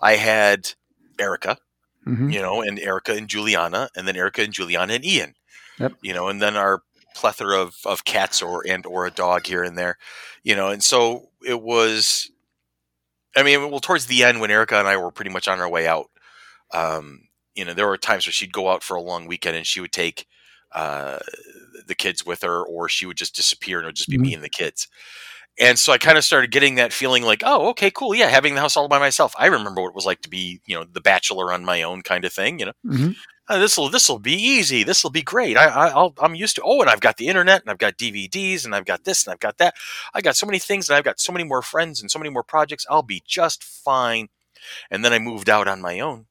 I 0.00 0.16
had 0.16 0.72
Erica, 1.18 1.58
mhm, 2.06 2.32
you 2.32 2.40
know, 2.40 2.60
and 2.62 2.78
Erica 2.78 3.14
and 3.14 3.28
Juliana, 3.28 3.88
and 3.96 4.06
then 4.06 4.16
Erica 4.16 4.42
and 4.42 4.52
Juliana 4.52 4.94
and 4.94 5.04
Ian. 5.04 5.34
Yep. 5.78 5.94
You 6.02 6.12
know, 6.12 6.28
and 6.28 6.42
then 6.42 6.56
our 6.56 6.82
plethora 7.14 7.60
of, 7.60 7.76
of 7.84 8.04
cats 8.04 8.42
or 8.42 8.64
and 8.66 8.86
or 8.86 9.06
a 9.06 9.10
dog 9.10 9.46
here 9.46 9.62
and 9.62 9.76
there. 9.76 9.98
You 10.42 10.56
know, 10.56 10.68
and 10.68 10.82
so 10.82 11.30
it 11.46 11.60
was 11.60 12.30
I 13.36 13.42
mean, 13.42 13.70
well, 13.70 13.80
towards 13.80 14.06
the 14.06 14.24
end 14.24 14.40
when 14.40 14.50
Erica 14.50 14.78
and 14.78 14.88
I 14.88 14.96
were 14.96 15.10
pretty 15.10 15.30
much 15.30 15.48
on 15.48 15.60
our 15.60 15.68
way 15.68 15.86
out, 15.86 16.10
um, 16.72 17.28
you 17.54 17.64
know, 17.64 17.74
there 17.74 17.86
were 17.86 17.96
times 17.96 18.26
where 18.26 18.32
she'd 18.32 18.52
go 18.52 18.68
out 18.68 18.82
for 18.82 18.96
a 18.96 19.02
long 19.02 19.26
weekend 19.26 19.56
and 19.56 19.66
she 19.66 19.80
would 19.80 19.92
take 19.92 20.26
uh, 20.72 21.18
the 21.86 21.94
kids 21.94 22.24
with 22.24 22.42
her, 22.42 22.62
or 22.64 22.88
she 22.88 23.06
would 23.06 23.16
just 23.16 23.36
disappear 23.36 23.78
and 23.78 23.84
it 23.84 23.88
would 23.88 23.96
just 23.96 24.08
be 24.08 24.18
me 24.18 24.34
and 24.34 24.42
the 24.42 24.48
kids. 24.48 24.88
And 25.58 25.78
so 25.78 25.92
I 25.92 25.98
kind 25.98 26.16
of 26.16 26.24
started 26.24 26.52
getting 26.52 26.76
that 26.76 26.92
feeling 26.92 27.22
like, 27.22 27.42
oh, 27.44 27.68
okay, 27.70 27.90
cool, 27.90 28.14
yeah, 28.14 28.28
having 28.28 28.54
the 28.54 28.60
house 28.60 28.76
all 28.76 28.88
by 28.88 28.98
myself. 28.98 29.34
I 29.38 29.46
remember 29.46 29.82
what 29.82 29.90
it 29.90 29.94
was 29.94 30.06
like 30.06 30.22
to 30.22 30.30
be, 30.30 30.60
you 30.64 30.74
know, 30.76 30.84
the 30.90 31.00
bachelor 31.00 31.52
on 31.52 31.64
my 31.64 31.82
own 31.82 32.02
kind 32.02 32.24
of 32.24 32.32
thing. 32.32 32.58
You 32.58 32.66
know, 32.66 32.72
mhm. 33.50 33.60
this 33.60 33.76
will 33.76 33.90
this 33.90 34.08
will 34.08 34.18
be 34.18 34.34
easy. 34.34 34.82
This 34.82 35.02
will 35.02 35.10
be 35.10 35.22
great. 35.22 35.56
I, 35.56 35.66
I 35.66 35.88
I'll, 35.88 36.14
I'm 36.20 36.34
used 36.34 36.56
to. 36.56 36.62
Oh, 36.64 36.80
and 36.80 36.90
I've 36.90 37.00
got 37.00 37.16
the 37.16 37.28
internet, 37.28 37.62
and 37.62 37.70
I've 37.70 37.78
got 37.78 37.96
DVDs, 37.98 38.64
and 38.64 38.74
I've 38.74 38.84
got 38.84 39.04
this, 39.04 39.26
and 39.26 39.32
I've 39.32 39.40
got 39.40 39.58
that. 39.58 39.74
I 40.14 40.20
got 40.20 40.36
so 40.36 40.46
many 40.46 40.58
things, 40.58 40.88
and 40.88 40.96
I've 40.96 41.04
got 41.04 41.20
so 41.20 41.32
many 41.32 41.44
more 41.44 41.62
friends, 41.62 42.00
and 42.00 42.10
so 42.10 42.18
many 42.18 42.30
more 42.30 42.42
projects. 42.42 42.86
I'll 42.88 43.02
be 43.02 43.22
just 43.26 43.62
fine. 43.62 44.28
And 44.90 45.04
then 45.04 45.12
I 45.12 45.18
moved 45.18 45.48
out 45.48 45.68
on 45.68 45.80
my 45.80 46.00
own, 46.00 46.26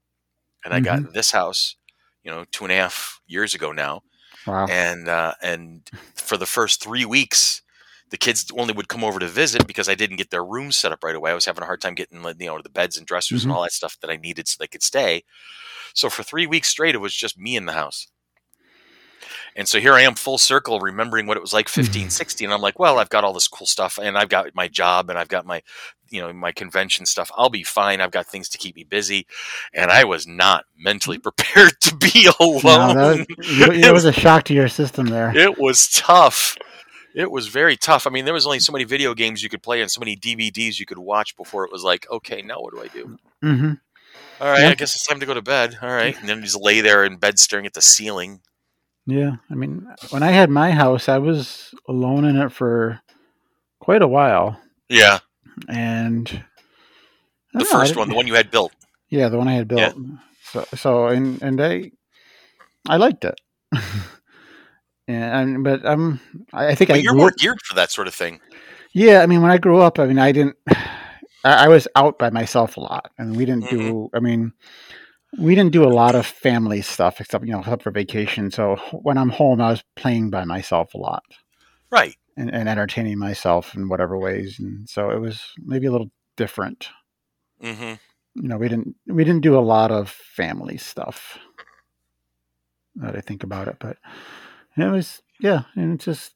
and 0.63 0.73
I 0.73 0.79
got 0.79 1.13
this 1.13 1.31
house, 1.31 1.75
you 2.23 2.29
know, 2.31 2.45
two 2.51 2.63
and 2.65 2.71
a 2.71 2.75
half 2.75 3.21
years 3.27 3.55
ago 3.55 3.71
now, 3.71 4.03
wow. 4.45 4.67
and 4.69 5.07
uh, 5.07 5.33
and 5.41 5.89
for 6.15 6.37
the 6.37 6.45
first 6.45 6.81
three 6.83 7.05
weeks. 7.05 7.61
The 8.09 8.17
kids 8.17 8.51
only 8.57 8.73
would 8.73 8.87
come 8.87 9.03
over 9.03 9.19
to 9.19 9.27
visit 9.27 9.67
because 9.67 9.87
I 9.87 9.95
didn't 9.95 10.17
get 10.17 10.29
their 10.31 10.43
rooms 10.43 10.77
set 10.77 10.91
up 10.91 11.03
right 11.03 11.15
away. 11.15 11.31
I 11.31 11.35
was 11.35 11.45
having 11.45 11.61
a 11.63 11.67
hard 11.67 11.81
time 11.81 11.95
getting, 11.95 12.23
you 12.23 12.47
know, 12.47 12.61
the 12.61 12.69
beds 12.69 12.97
and 12.97 13.05
dressers 13.05 13.41
Mhm. 13.41 13.43
and 13.45 13.51
all 13.53 13.63
that 13.63 13.71
stuff 13.73 13.97
that 14.01 14.09
I 14.09 14.15
needed 14.15 14.47
so 14.47 14.57
they 14.59 14.67
could 14.67 14.83
stay. 14.83 15.23
So 15.93 16.09
for 16.09 16.23
three 16.23 16.47
weeks 16.47 16.67
straight, 16.69 16.95
it 16.95 16.99
was 16.99 17.13
just 17.15 17.37
me 17.37 17.55
in 17.55 17.65
the 17.65 17.73
house. 17.73 18.07
And 19.55 19.67
so 19.67 19.79
here 19.79 19.93
I 19.93 20.01
am 20.01 20.15
full 20.15 20.37
circle 20.37 20.79
remembering 20.79 21.25
what 21.27 21.35
it 21.35 21.41
was 21.41 21.53
like 21.53 21.67
15, 21.67 22.09
16. 22.09 22.51
I'm 22.51 22.61
like, 22.61 22.79
well, 22.79 22.99
I've 22.99 23.09
got 23.09 23.23
all 23.23 23.33
this 23.33 23.47
cool 23.47 23.67
stuff 23.67 23.99
and 24.01 24.17
I've 24.17 24.29
got 24.29 24.53
my 24.55 24.67
job 24.67 25.09
and 25.09 25.19
I've 25.19 25.27
got 25.27 25.45
my, 25.45 25.61
you 26.09 26.21
know, 26.21 26.31
my 26.31 26.51
convention 26.51 27.05
stuff. 27.05 27.29
I'll 27.35 27.49
be 27.49 27.63
fine. 27.63 27.99
I've 27.99 28.11
got 28.11 28.27
things 28.27 28.47
to 28.49 28.57
keep 28.57 28.75
me 28.75 28.83
busy. 28.85 29.27
And 29.73 29.91
I 29.91 30.03
was 30.03 30.25
not 30.25 30.65
mentally 30.77 31.17
prepared 31.17 31.73
to 31.81 31.95
be 31.95 32.29
alone. 32.39 32.95
No, 32.95 33.13
that, 33.15 33.27
was, 33.69 33.77
it 33.85 33.93
was 33.93 34.05
a 34.05 34.13
shock 34.13 34.45
to 34.45 34.53
your 34.53 34.67
system 34.69 35.07
there. 35.07 35.35
It 35.35 35.59
was 35.59 35.89
tough. 35.89 36.55
It 37.19 37.29
was 37.29 37.47
very 37.49 37.75
tough. 37.75 38.07
I 38.07 38.11
mean, 38.11 38.23
there 38.23 38.33
was 38.33 38.45
only 38.45 38.61
so 38.61 38.71
many 38.71 38.85
video 38.85 39.13
games 39.13 39.43
you 39.43 39.49
could 39.49 39.61
play 39.61 39.81
and 39.81 39.91
so 39.91 39.99
many 39.99 40.15
DVDs 40.15 40.79
you 40.79 40.85
could 40.85 40.97
watch 40.97 41.35
before 41.35 41.65
it 41.65 41.71
was 41.71 41.83
like, 41.83 42.09
okay, 42.09 42.41
now 42.41 42.61
what 42.61 42.71
do 42.73 42.81
I 42.81 42.87
do? 42.87 43.17
hmm 43.41 43.73
All 44.39 44.47
right, 44.49 44.61
Yeah. 44.61 44.69
I 44.69 44.75
guess 44.75 44.95
it's 44.95 45.05
time 45.05 45.19
to 45.19 45.25
go 45.25 45.33
to 45.33 45.41
bed. 45.41 45.77
All 45.81 45.89
right, 45.89 46.17
and 46.17 46.29
then 46.29 46.41
just 46.41 46.55
lay 46.59 46.79
there 46.79 47.03
in 47.03 47.17
bed 47.17 47.37
staring 47.37 47.65
at 47.65 47.73
the 47.73 47.81
ceiling. 47.81 48.39
Yeah, 49.05 49.33
I 49.51 49.55
mean, 49.55 49.85
when 50.11 50.23
I 50.23 50.31
had 50.31 50.49
my 50.49 50.71
house, 50.71 51.09
I 51.09 51.17
was 51.17 51.73
alone 51.89 52.23
in 52.23 52.37
it 52.37 52.53
for 52.53 53.01
quite 53.81 54.01
a 54.01 54.07
while, 54.07 54.57
Yeah, 54.87 55.19
and 55.67 56.25
the 57.53 57.59
know, 57.59 57.65
first 57.65 57.97
one, 57.97 58.07
the 58.07 58.15
one 58.15 58.27
you 58.27 58.35
had 58.35 58.49
built. 58.49 58.71
Yeah, 59.09 59.27
the 59.27 59.37
one 59.37 59.49
I 59.49 59.55
had 59.55 59.69
Yeah. 59.69 59.91
built. 59.91 59.97
So, 60.43 60.65
so 60.75 61.07
and 61.07 61.41
and 61.41 61.59
I, 61.59 61.91
I 62.87 62.95
liked 62.95 63.25
it. 63.25 63.41
and 65.09 65.63
but 65.63 65.85
I'm 65.85 66.19
I 66.53 66.75
think 66.75 66.89
I 66.89 66.93
But 66.93 67.03
you're 67.03 67.13
grew 67.13 67.19
more 67.21 67.27
up- 67.29 67.37
geared 67.37 67.61
for 67.63 67.73
that 67.75 67.91
sort 67.91 68.07
of 68.07 68.13
thing. 68.15 68.39
Yeah, 68.93 69.21
I 69.21 69.25
mean, 69.27 69.41
when 69.41 69.51
I 69.51 69.57
grew 69.57 69.79
up, 69.79 69.99
I 69.99 70.05
mean, 70.05 70.19
I 70.19 70.31
didn't. 70.31 70.55
I, 71.43 71.65
I 71.65 71.67
was 71.69 71.87
out 71.95 72.19
by 72.19 72.29
myself 72.29 72.75
a 72.75 72.81
lot, 72.81 73.11
and 73.17 73.35
we 73.35 73.45
didn't 73.45 73.65
Mm-hmm. 73.65 73.75
do. 73.75 74.09
I 74.13 74.19
mean, 74.19 74.51
we 75.37 75.55
didn't 75.55 75.71
do 75.71 75.83
a 75.83 75.89
lot 75.93 76.15
of 76.15 76.25
family 76.25 76.81
stuff 76.81 77.21
except 77.21 77.45
you 77.45 77.51
know 77.53 77.59
except 77.59 77.83
for 77.83 77.91
vacation. 77.91 78.51
So 78.51 78.75
when 78.91 79.17
I'm 79.17 79.29
home, 79.29 79.61
I 79.61 79.71
was 79.71 79.83
playing 79.95 80.29
by 80.31 80.43
myself 80.45 80.93
a 80.93 80.97
lot 80.97 81.23
Right. 81.91 82.15
and, 82.37 82.53
and 82.53 82.67
entertaining 82.69 83.17
myself 83.19 83.73
in 83.75 83.89
whatever 83.89 84.17
ways, 84.17 84.59
and 84.59 84.87
so 84.89 85.09
it 85.11 85.19
was 85.19 85.41
maybe 85.57 85.87
a 85.87 85.91
little 85.91 86.11
different. 86.35 86.89
hmm 87.61 87.93
You 88.35 88.47
know, 88.49 88.57
we 88.57 88.67
didn't 88.69 88.95
we 89.07 89.23
didn't 89.23 89.41
do 89.43 89.57
a 89.57 89.61
lot 89.61 89.91
of 89.91 90.09
family 90.09 90.77
stuff. 90.77 91.37
That 92.95 93.15
I 93.15 93.21
think 93.21 93.43
about 93.43 93.67
it, 93.69 93.77
but 93.79 93.97
it 94.81 94.89
was 94.91 95.21
yeah, 95.39 95.63
and 95.75 95.93
it's 95.93 96.05
just 96.05 96.33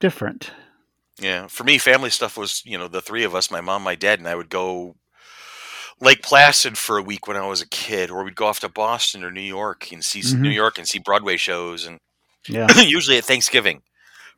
different. 0.00 0.50
Yeah. 1.20 1.46
For 1.46 1.62
me, 1.64 1.78
family 1.78 2.10
stuff 2.10 2.36
was, 2.36 2.62
you 2.64 2.76
know, 2.76 2.88
the 2.88 3.00
three 3.00 3.22
of 3.24 3.34
us, 3.34 3.50
my 3.50 3.60
mom, 3.60 3.82
my 3.82 3.94
dad, 3.94 4.18
and 4.18 4.26
I 4.28 4.34
would 4.34 4.48
go 4.48 4.96
Lake 6.00 6.22
Placid 6.22 6.76
for 6.76 6.98
a 6.98 7.02
week 7.02 7.28
when 7.28 7.36
I 7.36 7.46
was 7.46 7.62
a 7.62 7.68
kid, 7.68 8.10
or 8.10 8.24
we'd 8.24 8.34
go 8.34 8.46
off 8.46 8.60
to 8.60 8.68
Boston 8.68 9.22
or 9.22 9.30
New 9.30 9.40
York 9.40 9.92
and 9.92 10.04
see 10.04 10.20
Mhm. 10.20 10.40
New 10.40 10.50
York 10.50 10.76
and 10.78 10.88
see 10.88 10.98
Broadway 10.98 11.36
shows, 11.36 11.86
and 11.86 11.98
Yeah. 12.48 12.66
usually 12.82 13.16
at 13.16 13.24
Thanksgiving, 13.24 13.82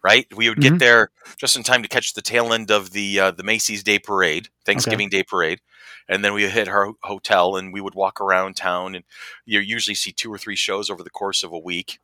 right? 0.03 0.27
We 0.37 0.49
would 0.51 0.61
get 0.61 0.75
Mhm. 0.75 0.79
there 0.81 1.11
just 1.39 1.57
in 1.57 1.63
time 1.63 1.83
to 1.83 1.89
catch 1.89 2.13
the 2.13 2.23
tail 2.23 2.53
end 2.53 2.71
of 2.71 2.91
the 2.91 3.19
uh, 3.21 3.31
the 3.31 3.43
Macy's 3.43 3.83
Day 3.83 3.99
Parade, 3.99 4.49
Thanksgiving 4.67 5.09
Day 5.09 5.23
Parade, 5.23 5.61
and 6.09 6.23
then 6.25 6.35
we 6.35 6.43
would 6.43 6.53
hit 6.53 6.69
our 6.69 6.93
hotel 7.05 7.57
and 7.57 7.73
we 7.73 7.81
would 7.81 7.95
walk 7.95 8.21
around 8.21 8.55
town 8.57 8.95
and 8.95 9.05
you 9.47 9.61
usually 9.61 9.95
see 9.95 10.13
two 10.13 10.31
or 10.33 10.39
three 10.39 10.57
shows 10.57 10.91
over 10.91 11.03
the 11.03 11.11
course 11.11 11.43
of 11.43 11.53
a 11.53 11.59
week, 11.59 11.99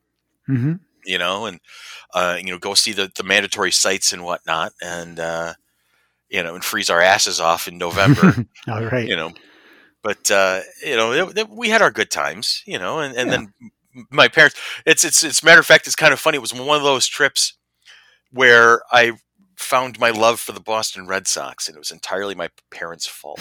hmm 0.46 0.74
you 1.04 1.18
know, 1.18 1.46
and 1.46 1.60
uh, 2.14 2.36
you 2.38 2.50
know 2.50 2.58
go 2.58 2.74
see 2.74 2.92
the 2.92 3.10
the 3.14 3.22
mandatory 3.24 3.72
sites 3.72 4.12
and 4.12 4.24
whatnot, 4.24 4.72
and 4.82 5.18
uh, 5.20 5.54
you 6.28 6.42
know, 6.42 6.54
and 6.54 6.64
freeze 6.64 6.90
our 6.90 7.00
asses 7.00 7.40
off 7.40 7.68
in 7.68 7.78
November, 7.78 8.46
All 8.68 8.84
right. 8.84 9.06
you 9.08 9.16
know. 9.16 9.32
But 10.02 10.30
uh, 10.30 10.60
you 10.84 10.96
know, 10.96 11.12
it- 11.12 11.38
it- 11.38 11.48
we 11.50 11.68
had 11.68 11.82
our 11.82 11.90
good 11.92 12.10
times, 12.10 12.62
you 12.66 12.78
know, 12.78 12.98
and, 13.00 13.16
and 13.16 13.30
Yeah. 13.30 13.36
then 13.36 14.06
my 14.10 14.28
parents. 14.28 14.56
It's 14.86 15.04
it's 15.04 15.22
it's 15.22 15.42
matter 15.44 15.60
of 15.60 15.66
fact, 15.66 15.86
it's 15.86 15.94
kind 15.96 16.12
of 16.12 16.18
funny. 16.20 16.36
It 16.36 16.40
was 16.42 16.52
one 16.54 16.76
of 16.76 16.82
those 16.82 17.06
trips 17.06 17.54
where 18.32 18.82
I 18.90 19.12
found 19.56 20.00
my 20.00 20.10
love 20.10 20.40
for 20.40 20.52
the 20.52 20.60
Boston 20.60 21.06
Red 21.06 21.28
Sox, 21.28 21.68
and 21.68 21.76
it 21.76 21.78
was 21.78 21.90
entirely 21.92 22.34
my 22.34 22.48
parents' 22.70 23.06
fault, 23.06 23.40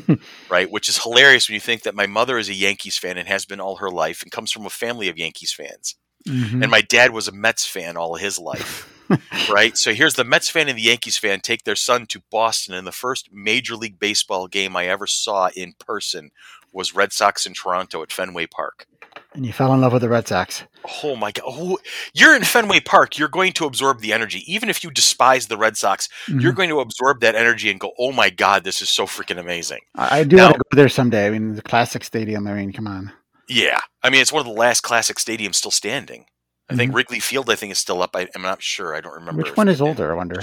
right? 0.50 0.70
Which 0.70 0.88
is 0.88 1.02
hilarious 1.02 1.48
when 1.48 1.54
you 1.54 1.60
think 1.60 1.82
that 1.82 1.94
my 1.94 2.06
mother 2.06 2.38
is 2.38 2.48
a 2.48 2.54
Yankees 2.54 2.98
fan 2.98 3.16
and 3.18 3.28
has 3.28 3.44
been 3.44 3.60
all 3.60 3.76
her 3.76 3.90
life, 3.90 4.22
and 4.22 4.32
comes 4.32 4.50
from 4.50 4.66
a 4.66 4.70
family 4.70 5.08
of 5.08 5.18
Yankees 5.18 5.52
fans, 5.52 5.94
Mhm. 6.28 6.62
and 6.62 6.70
my 6.70 6.80
dad 6.82 7.10
was 7.12 7.28
a 7.28 7.32
Mets 7.32 7.66
fan 7.66 7.96
all 7.96 8.16
his 8.16 8.38
life. 8.38 8.86
right? 9.50 9.76
So 9.76 9.92
here's 9.92 10.14
the 10.14 10.22
Mets 10.24 10.48
fan 10.50 10.68
and 10.68 10.78
the 10.78 10.82
Yankees 10.82 11.18
fan 11.18 11.40
take 11.40 11.64
their 11.64 11.74
son 11.76 12.06
to 12.06 12.22
Boston, 12.30 12.74
and 12.74 12.86
the 12.86 12.92
first 12.92 13.32
Major 13.32 13.74
League 13.74 13.98
Baseball 13.98 14.46
game 14.46 14.76
I 14.76 14.86
ever 14.86 15.06
saw 15.06 15.48
in 15.56 15.72
person 15.78 16.30
was 16.72 16.94
Red 16.94 17.12
Sox 17.12 17.44
in 17.46 17.54
Toronto 17.54 18.02
at 18.02 18.12
Fenway 18.12 18.46
Park. 18.46 18.86
and 19.34 19.44
you 19.46 19.52
fell 19.52 19.72
in 19.74 19.80
love 19.80 19.92
with 19.92 20.02
the 20.02 20.08
Red 20.08 20.28
Sox. 20.28 20.62
Oh 21.02 21.16
my 21.16 21.32
God! 21.32 21.44
Oh, 21.46 21.78
you're 22.14 22.34
in 22.36 22.42
Fenway 22.44 22.80
Park. 22.80 23.18
You're 23.18 23.28
going 23.28 23.52
to 23.54 23.64
absorb 23.66 24.00
the 24.00 24.12
energy, 24.12 24.44
even 24.52 24.68
if 24.70 24.82
you 24.84 24.90
despise 24.90 25.46
the 25.48 25.56
Red 25.56 25.76
Sox. 25.76 26.08
You're 26.28 26.52
Mhm. 26.52 26.56
going 26.56 26.68
to 26.68 26.80
absorb 26.80 27.20
that 27.20 27.34
energy 27.34 27.70
and 27.70 27.78
go, 27.80 27.92
"Oh 27.98 28.12
my 28.12 28.30
God, 28.30 28.62
this 28.64 28.80
is 28.82 28.88
so 28.88 29.06
freaking 29.06 29.38
amazing!" 29.38 29.80
I, 29.96 30.20
I 30.20 30.24
do 30.24 30.36
Now- 30.36 30.44
want 30.46 30.54
to 30.56 30.62
go 30.70 30.76
there 30.76 30.88
someday. 30.88 31.26
I 31.26 31.30
mean, 31.30 31.54
the 31.56 31.62
classic 31.62 32.04
stadium. 32.04 32.46
I 32.46 32.54
mean, 32.54 32.72
come 32.72 32.86
on. 32.86 33.12
Yeah, 33.50 33.80
I 34.02 34.10
mean, 34.10 34.20
it's 34.20 34.32
one 34.32 34.40
of 34.40 34.46
the 34.46 34.58
last 34.58 34.82
classic 34.82 35.16
stadiums 35.16 35.56
still 35.56 35.70
standing. 35.72 36.26
I 36.68 36.76
think 36.76 36.92
Mhm. 36.92 36.94
Wrigley 36.94 37.18
Field, 37.20 37.50
I 37.50 37.56
think, 37.56 37.72
is 37.72 37.78
still 37.78 38.00
up. 38.00 38.14
I, 38.14 38.28
I'm 38.34 38.42
not 38.42 38.62
sure. 38.62 38.94
I 38.94 39.00
don't 39.00 39.14
remember. 39.14 39.42
Which 39.42 39.56
one 39.56 39.68
is 39.68 39.80
older? 39.80 40.12
I 40.12 40.14
wonder. 40.14 40.40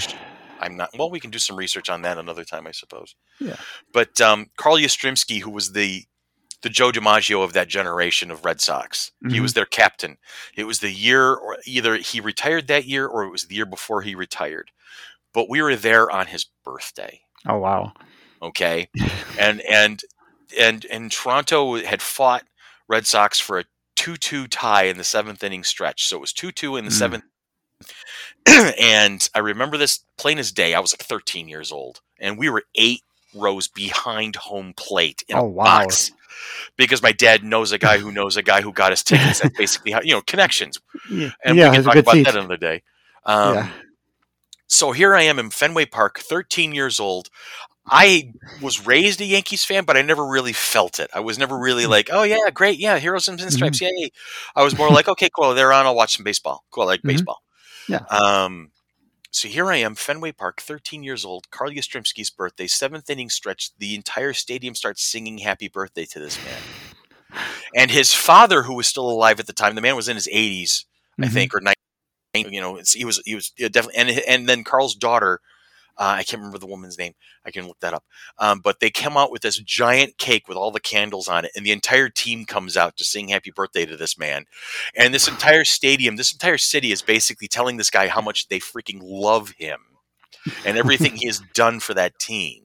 I'm 0.60 0.76
not. 0.76 0.90
Well, 0.98 1.08
we 1.10 1.20
can 1.20 1.30
do 1.30 1.38
some 1.38 1.56
research 1.56 1.88
on 1.88 2.02
that 2.02 2.18
another 2.18 2.44
time, 2.44 2.66
I 2.66 2.72
suppose. 2.72 3.14
Yeah. 3.40 3.56
But 3.94 4.20
um, 4.20 4.50
Carl 4.58 4.76
Yastrzemski, 4.76 5.40
who 5.40 5.50
was 5.50 5.72
the 5.72 6.04
the 6.62 6.68
Joe 6.68 6.90
DiMaggio 6.90 7.42
of 7.44 7.52
that 7.52 7.68
generation 7.68 8.32
of 8.32 8.44
Red 8.44 8.60
Sox, 8.60 9.12
he 9.22 9.36
Mhm. 9.38 9.42
was 9.42 9.54
their 9.54 9.64
captain. 9.64 10.18
It 10.56 10.64
was 10.64 10.80
the 10.80 10.90
year, 10.90 11.32
or 11.34 11.56
either 11.64 11.94
he 11.96 12.20
retired 12.20 12.66
that 12.66 12.84
year, 12.84 13.06
or 13.06 13.22
it 13.22 13.30
was 13.30 13.44
the 13.44 13.54
year 13.54 13.64
before 13.64 14.02
he 14.02 14.16
retired. 14.16 14.72
But 15.32 15.48
we 15.48 15.62
were 15.62 15.76
there 15.76 16.10
on 16.10 16.26
his 16.26 16.46
birthday. 16.64 17.22
Oh 17.46 17.58
wow. 17.58 17.92
Okay, 18.42 18.90
and 19.38 19.60
and 19.62 20.02
and 20.58 20.84
and 20.86 21.10
Toronto 21.12 21.76
had 21.82 22.02
fought 22.02 22.44
Red 22.88 23.06
Sox 23.06 23.38
for 23.38 23.58
a 23.60 23.64
two-two 23.96 24.46
tie 24.46 24.84
in 24.84 24.96
the 24.96 25.04
seventh 25.04 25.42
inning 25.42 25.64
stretch. 25.64 26.06
So 26.06 26.16
it 26.16 26.20
was 26.20 26.32
two-two 26.32 26.76
in 26.76 26.84
the 26.84 26.90
Mm. 26.90 26.94
seventh. 26.94 27.24
and 28.80 29.28
I 29.34 29.38
remember 29.40 29.76
this 29.76 30.00
plain 30.16 30.38
as 30.38 30.52
day. 30.52 30.74
I 30.74 30.80
was 30.80 30.92
like 30.92 31.02
13 31.06 31.48
years 31.48 31.70
old, 31.72 32.00
and 32.18 32.38
we 32.38 32.48
were 32.48 32.64
eight 32.74 33.02
rows 33.34 33.68
behind 33.68 34.36
home 34.36 34.72
plate 34.76 35.22
in 35.28 35.36
Oh, 35.36 35.40
a 35.40 35.48
wow. 35.48 35.64
box 35.64 36.12
because 36.76 37.02
my 37.02 37.12
dad 37.12 37.44
knows 37.44 37.72
a 37.72 37.78
guy 37.78 37.98
who 37.98 38.10
knows 38.10 38.36
a 38.36 38.42
guy 38.42 38.62
who 38.62 38.72
got 38.72 38.92
us 38.92 39.02
tickets. 39.02 39.40
That's 39.40 39.54
basically 39.58 39.92
how 39.92 40.00
you 40.02 40.12
know 40.12 40.22
connections. 40.22 40.80
Yeah, 41.10 41.30
And 41.44 41.56
yeah, 41.56 41.70
we 41.70 41.76
can 41.76 41.84
talk 41.84 41.96
about 41.96 42.14
seat. 42.14 42.24
that 42.24 42.36
another 42.36 42.56
day. 42.56 42.82
Um, 43.26 43.54
yeah. 43.54 43.68
so 44.66 44.92
here 44.92 45.14
I 45.14 45.22
am 45.22 45.38
in 45.38 45.50
Fenway 45.50 45.86
Park, 45.86 46.18
13 46.20 46.72
years 46.72 46.98
old. 46.98 47.28
I 47.90 48.34
was 48.60 48.80
raised 48.86 49.20
a 49.20 49.24
Yankees 49.24 49.64
fan, 49.64 49.84
but 49.84 49.96
I 49.96 50.02
never 50.02 50.26
really 50.26 50.52
felt 50.52 50.98
it. 50.98 51.10
I 51.14 51.20
was 51.20 51.38
never 51.38 51.56
really 51.58 51.84
Hmm. 51.84 51.90
like, 51.90 52.08
oh 52.12 52.22
yeah, 52.24 52.50
great, 52.52 52.78
yeah, 52.78 52.98
heroes 52.98 53.28
and 53.28 53.38
Mm-hmm. 53.48 53.78
yay. 53.80 54.10
I 54.56 54.62
was 54.64 54.76
more 54.76 54.90
like, 54.90 55.08
okay, 55.08 55.28
cool, 55.34 55.54
they're 55.54 55.72
on. 55.72 55.86
I'll 55.86 55.94
watch 55.94 56.16
some 56.16 56.24
baseball. 56.24 56.64
Cool, 56.70 56.84
I 56.84 56.86
like 56.86 57.04
Mhm. 57.04 57.28
baseball. 57.28 57.42
Yeah. 57.88 58.00
Um, 58.10 58.70
so 59.30 59.48
here 59.48 59.70
I 59.70 59.76
am, 59.76 59.94
Fenway 59.94 60.32
Park, 60.32 60.60
13 60.62 61.02
years 61.04 61.24
old, 61.24 61.50
Carl 61.50 61.70
Yastrzemski's 61.70 62.30
birthday, 62.30 62.66
seventh 62.68 63.10
inning 63.10 63.30
stretch. 63.30 63.70
The 63.78 63.94
entire 63.94 64.32
stadium 64.34 64.74
starts 64.74 65.02
singing 65.04 65.38
happy 65.38 65.68
birthday 65.68 66.06
to 66.06 66.20
this 66.20 66.42
man. 66.42 66.62
And 67.74 67.90
his 67.90 68.12
father, 68.14 68.62
who 68.62 68.74
was 68.74 68.86
still 68.86 69.08
alive 69.10 69.40
at 69.40 69.46
the 69.46 69.52
time, 69.52 69.74
the 69.74 69.80
man 69.80 69.96
was 69.96 70.08
in 70.08 70.16
his 70.16 70.28
80s, 70.28 70.86
I 71.20 71.28
Mhm. 71.28 71.32
think, 71.32 71.54
or 71.54 71.60
90. 71.60 71.76
You 72.54 72.60
know, 72.60 72.80
he 72.94 73.04
was 73.04 73.20
he 73.24 73.34
was 73.34 73.50
definitely, 73.50 73.96
and 73.96 74.10
and 74.28 74.48
then 74.48 74.64
Carl's 74.64 74.94
daughter, 74.94 75.40
uh, 75.98 76.14
I 76.18 76.22
can't 76.22 76.40
remember 76.40 76.58
the 76.58 76.66
woman's 76.66 76.96
name. 76.96 77.14
I 77.44 77.50
can 77.50 77.66
look 77.66 77.80
that 77.80 77.92
up. 77.92 78.04
Um, 78.38 78.60
but 78.60 78.78
they 78.78 78.90
come 78.90 79.16
out 79.16 79.32
with 79.32 79.42
this 79.42 79.58
giant 79.58 80.16
cake 80.16 80.46
with 80.46 80.56
all 80.56 80.70
the 80.70 80.80
candles 80.80 81.28
on 81.28 81.44
it, 81.44 81.50
and 81.56 81.66
the 81.66 81.72
entire 81.72 82.08
team 82.08 82.44
comes 82.44 82.76
out 82.76 82.96
to 82.96 83.04
sing 83.04 83.28
happy 83.28 83.50
birthday 83.50 83.84
to 83.84 83.96
this 83.96 84.16
man. 84.16 84.44
And 84.96 85.12
this 85.12 85.28
entire 85.28 85.64
stadium, 85.64 86.16
this 86.16 86.32
entire 86.32 86.58
city 86.58 86.92
is 86.92 87.02
basically 87.02 87.48
telling 87.48 87.76
this 87.76 87.90
guy 87.90 88.06
how 88.06 88.20
much 88.20 88.48
they 88.48 88.60
freaking 88.60 89.00
love 89.02 89.50
him 89.58 89.80
and 90.64 90.78
everything 90.78 91.16
he 91.16 91.26
has 91.26 91.40
done 91.54 91.80
for 91.80 91.94
that 91.94 92.18
team. 92.18 92.62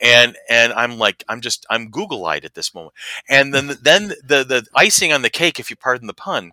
And 0.00 0.36
and 0.48 0.72
I'm 0.72 0.98
like 0.98 1.24
I'm 1.28 1.40
just 1.40 1.66
I'm 1.68 1.90
Google 1.90 2.26
eyed 2.26 2.44
at 2.44 2.54
this 2.54 2.74
moment. 2.74 2.94
And 3.28 3.52
then 3.52 3.76
then 3.82 4.08
the 4.24 4.44
the 4.44 4.66
icing 4.74 5.12
on 5.12 5.22
the 5.22 5.30
cake, 5.30 5.58
if 5.58 5.68
you 5.68 5.76
pardon 5.76 6.06
the 6.06 6.14
pun, 6.14 6.52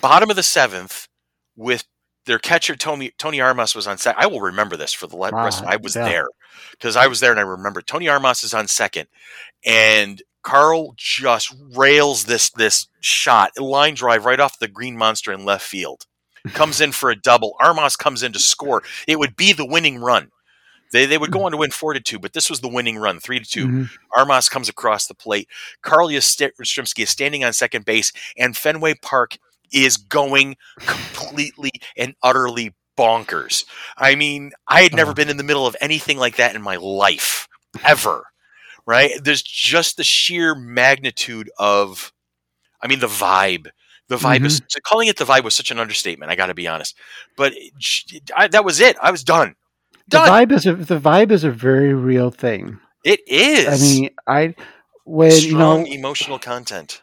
bottom 0.00 0.30
of 0.30 0.36
the 0.36 0.42
seventh 0.42 1.08
with 1.56 1.84
their 2.26 2.38
catcher 2.38 2.74
Tony 2.76 3.12
Tony 3.18 3.40
Armas 3.40 3.74
was 3.74 3.86
on 3.86 3.98
second. 3.98 4.22
I 4.22 4.26
will 4.26 4.40
remember 4.40 4.76
this 4.76 4.92
for 4.92 5.06
the 5.06 5.16
le- 5.16 5.30
rest. 5.32 5.60
Of, 5.60 5.66
Wow, 5.66 5.72
I 5.72 5.76
was 5.76 5.94
yeah. 5.96 6.04
there 6.08 6.28
because 6.72 6.96
I 6.96 7.06
was 7.06 7.20
there 7.20 7.30
and 7.30 7.40
I 7.40 7.44
remember 7.44 7.82
Tony 7.82 8.08
Armas 8.08 8.42
is 8.44 8.54
on 8.54 8.66
second, 8.68 9.08
and 9.64 10.22
Carl 10.42 10.94
just 10.96 11.54
rails 11.74 12.24
this 12.24 12.50
this 12.50 12.88
shot, 13.00 13.58
line 13.58 13.94
drive 13.94 14.24
right 14.24 14.40
off 14.40 14.58
the 14.58 14.68
green 14.68 14.96
monster 14.96 15.32
in 15.32 15.44
left 15.44 15.64
field. 15.66 16.06
Comes 16.52 16.80
in 16.82 16.92
for 16.92 17.10
a 17.10 17.16
double. 17.16 17.56
Armas 17.60 17.96
comes 17.96 18.22
in 18.22 18.32
to 18.34 18.38
score. 18.38 18.82
It 19.08 19.18
would 19.18 19.34
be 19.34 19.52
the 19.54 19.64
winning 19.64 19.98
run. 20.00 20.30
They, 20.92 21.06
they 21.06 21.16
would 21.18 21.30
go 21.32 21.44
on 21.44 21.52
to 21.52 21.56
win 21.56 21.70
four 21.70 21.94
to 21.94 22.00
two, 22.00 22.18
but 22.18 22.34
this 22.34 22.50
was 22.50 22.60
the 22.60 22.68
winning 22.68 22.98
run, 22.98 23.18
three 23.18 23.40
to 23.40 23.44
2 23.44 23.66
Mhm. 23.66 23.90
Armas 24.16 24.48
comes 24.50 24.68
across 24.68 25.06
the 25.06 25.14
plate. 25.14 25.48
Carl 25.82 26.08
Yastrzemski 26.08 27.02
is 27.02 27.10
standing 27.10 27.42
on 27.42 27.52
second 27.54 27.84
base, 27.86 28.12
and 28.36 28.56
Fenway 28.56 28.94
Park 29.02 29.38
is 29.74 29.96
going 29.96 30.56
completely 30.80 31.72
and 31.96 32.14
utterly 32.22 32.74
bonkers. 32.96 33.64
I 33.96 34.14
mean, 34.14 34.52
I 34.68 34.82
had 34.82 34.94
never 34.94 35.10
Uh-huh. 35.10 35.14
been 35.14 35.28
in 35.28 35.36
the 35.36 35.42
middle 35.44 35.66
of 35.66 35.76
anything 35.80 36.16
like 36.16 36.36
that 36.36 36.54
in 36.54 36.62
my 36.62 36.76
life, 36.76 37.48
ever. 37.84 38.24
Right? 38.86 39.12
There's 39.22 39.42
just 39.42 39.96
the 39.96 40.04
sheer 40.04 40.54
magnitude 40.54 41.50
of, 41.58 42.12
I 42.82 42.86
mean, 42.86 43.00
the 43.00 43.06
vibe. 43.06 43.68
The 44.08 44.16
vibe 44.16 44.44
is 44.44 44.60
calling 44.82 45.08
it 45.08 45.16
the 45.16 45.24
vibe 45.24 45.44
was 45.44 45.54
such 45.56 45.70
an 45.70 45.78
understatement. 45.78 46.30
I 46.30 46.36
got 46.36 46.46
to 46.48 46.54
be 46.54 46.68
honest, 46.68 46.94
but 47.38 47.54
I, 48.36 48.48
that 48.48 48.62
was 48.62 48.78
it. 48.78 48.96
I 49.00 49.10
was 49.10 49.24
done. 49.24 49.56
The 50.08 50.18
vibe 50.18 50.52
is 50.52 50.66
a 50.66 50.74
the 50.74 51.00
vibe 51.00 51.30
is 51.30 51.42
a 51.44 51.50
very 51.50 51.94
real 51.94 52.30
thing. 52.30 52.78
It 53.02 53.20
is. 53.26 53.66
I 53.66 53.82
mean, 53.82 54.10
I 54.26 54.54
when 55.06 55.30
strong 55.30 55.86
you 55.86 55.92
know 55.92 55.98
emotional 55.98 56.38
content. 56.38 57.00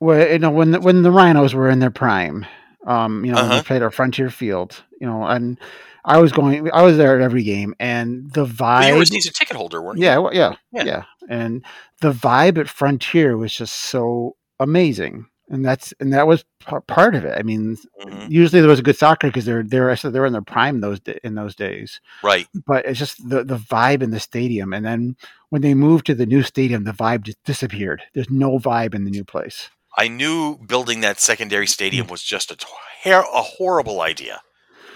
When 0.00 0.32
you 0.32 0.38
know 0.40 0.50
when 0.50 0.72
the, 0.72 0.80
when 0.80 1.02
the 1.02 1.12
Rhinos 1.12 1.54
were 1.54 1.70
in 1.70 1.78
their 1.78 1.90
prime, 1.92 2.44
um, 2.86 3.24
you 3.24 3.30
know, 3.32 3.38
Uh-huh. 3.38 3.56
they 3.58 3.62
played 3.62 3.82
our 3.82 3.90
Frontier 3.92 4.28
Field, 4.30 4.82
you 5.00 5.06
know, 5.06 5.22
and 5.24 5.58
I 6.04 6.18
was 6.18 6.32
going, 6.32 6.68
I 6.72 6.82
was 6.82 6.96
there 6.96 7.14
at 7.16 7.22
every 7.22 7.42
game, 7.44 7.74
and 7.78 8.32
the 8.32 8.44
vibe. 8.46 8.80
But 8.80 8.88
you 8.88 8.94
were 8.96 9.02
a 9.02 9.32
ticket 9.32 9.56
holder, 9.56 9.80
weren't 9.82 9.98
you? 9.98 10.04
yeah, 10.06 10.16
well, 10.18 10.34
yeah, 10.34 10.54
Yeah. 10.72 10.84
yeah, 10.84 11.02
and 11.28 11.62
the 12.00 12.12
vibe 12.12 12.58
at 12.58 12.68
Frontier 12.68 13.36
was 13.36 13.52
just 13.54 13.74
so 13.74 14.34
amazing, 14.58 15.26
and 15.50 15.62
that's 15.64 15.92
and 16.00 16.12
that 16.14 16.26
was 16.26 16.44
part 16.86 17.14
of 17.14 17.24
it. 17.26 17.36
I 17.38 17.42
mean, 17.42 17.76
Mhm. 18.06 18.30
usually 18.30 18.60
there 18.62 18.70
was 18.70 18.78
a 18.78 18.82
good 18.88 18.96
soccer 18.96 19.26
because 19.28 19.44
they're 19.44 19.62
they're 19.62 19.90
I 19.90 19.94
said 19.94 20.12
they 20.14 20.20
were 20.20 20.26
in 20.26 20.32
their 20.32 20.40
prime 20.56 20.80
those 20.80 21.00
in 21.22 21.34
those 21.34 21.54
days. 21.54 22.00
Right. 22.22 22.46
but 22.66 22.86
it's 22.86 22.98
just 22.98 23.16
the 23.28 23.44
the 23.44 23.56
vibe 23.58 24.02
in 24.02 24.10
the 24.10 24.20
stadium. 24.20 24.72
And 24.72 24.84
then 24.86 25.16
when 25.50 25.60
they 25.62 25.74
moved 25.74 26.06
to 26.06 26.14
the 26.14 26.26
new 26.26 26.42
stadium, 26.42 26.84
the 26.84 26.92
vibe 26.92 27.22
just 27.22 27.42
disappeared. 27.44 28.00
There's 28.14 28.30
no 28.30 28.58
vibe 28.58 28.94
in 28.94 29.04
the 29.04 29.10
new 29.10 29.24
place. 29.24 29.68
I 29.96 30.08
knew 30.08 30.56
building 30.58 31.00
that 31.00 31.20
secondary 31.20 31.66
stadium 31.66 32.06
mm. 32.06 32.10
was 32.10 32.22
just 32.22 32.50
a, 32.50 32.56
ter- 32.56 33.20
a 33.20 33.42
horrible 33.42 34.00
idea. 34.00 34.40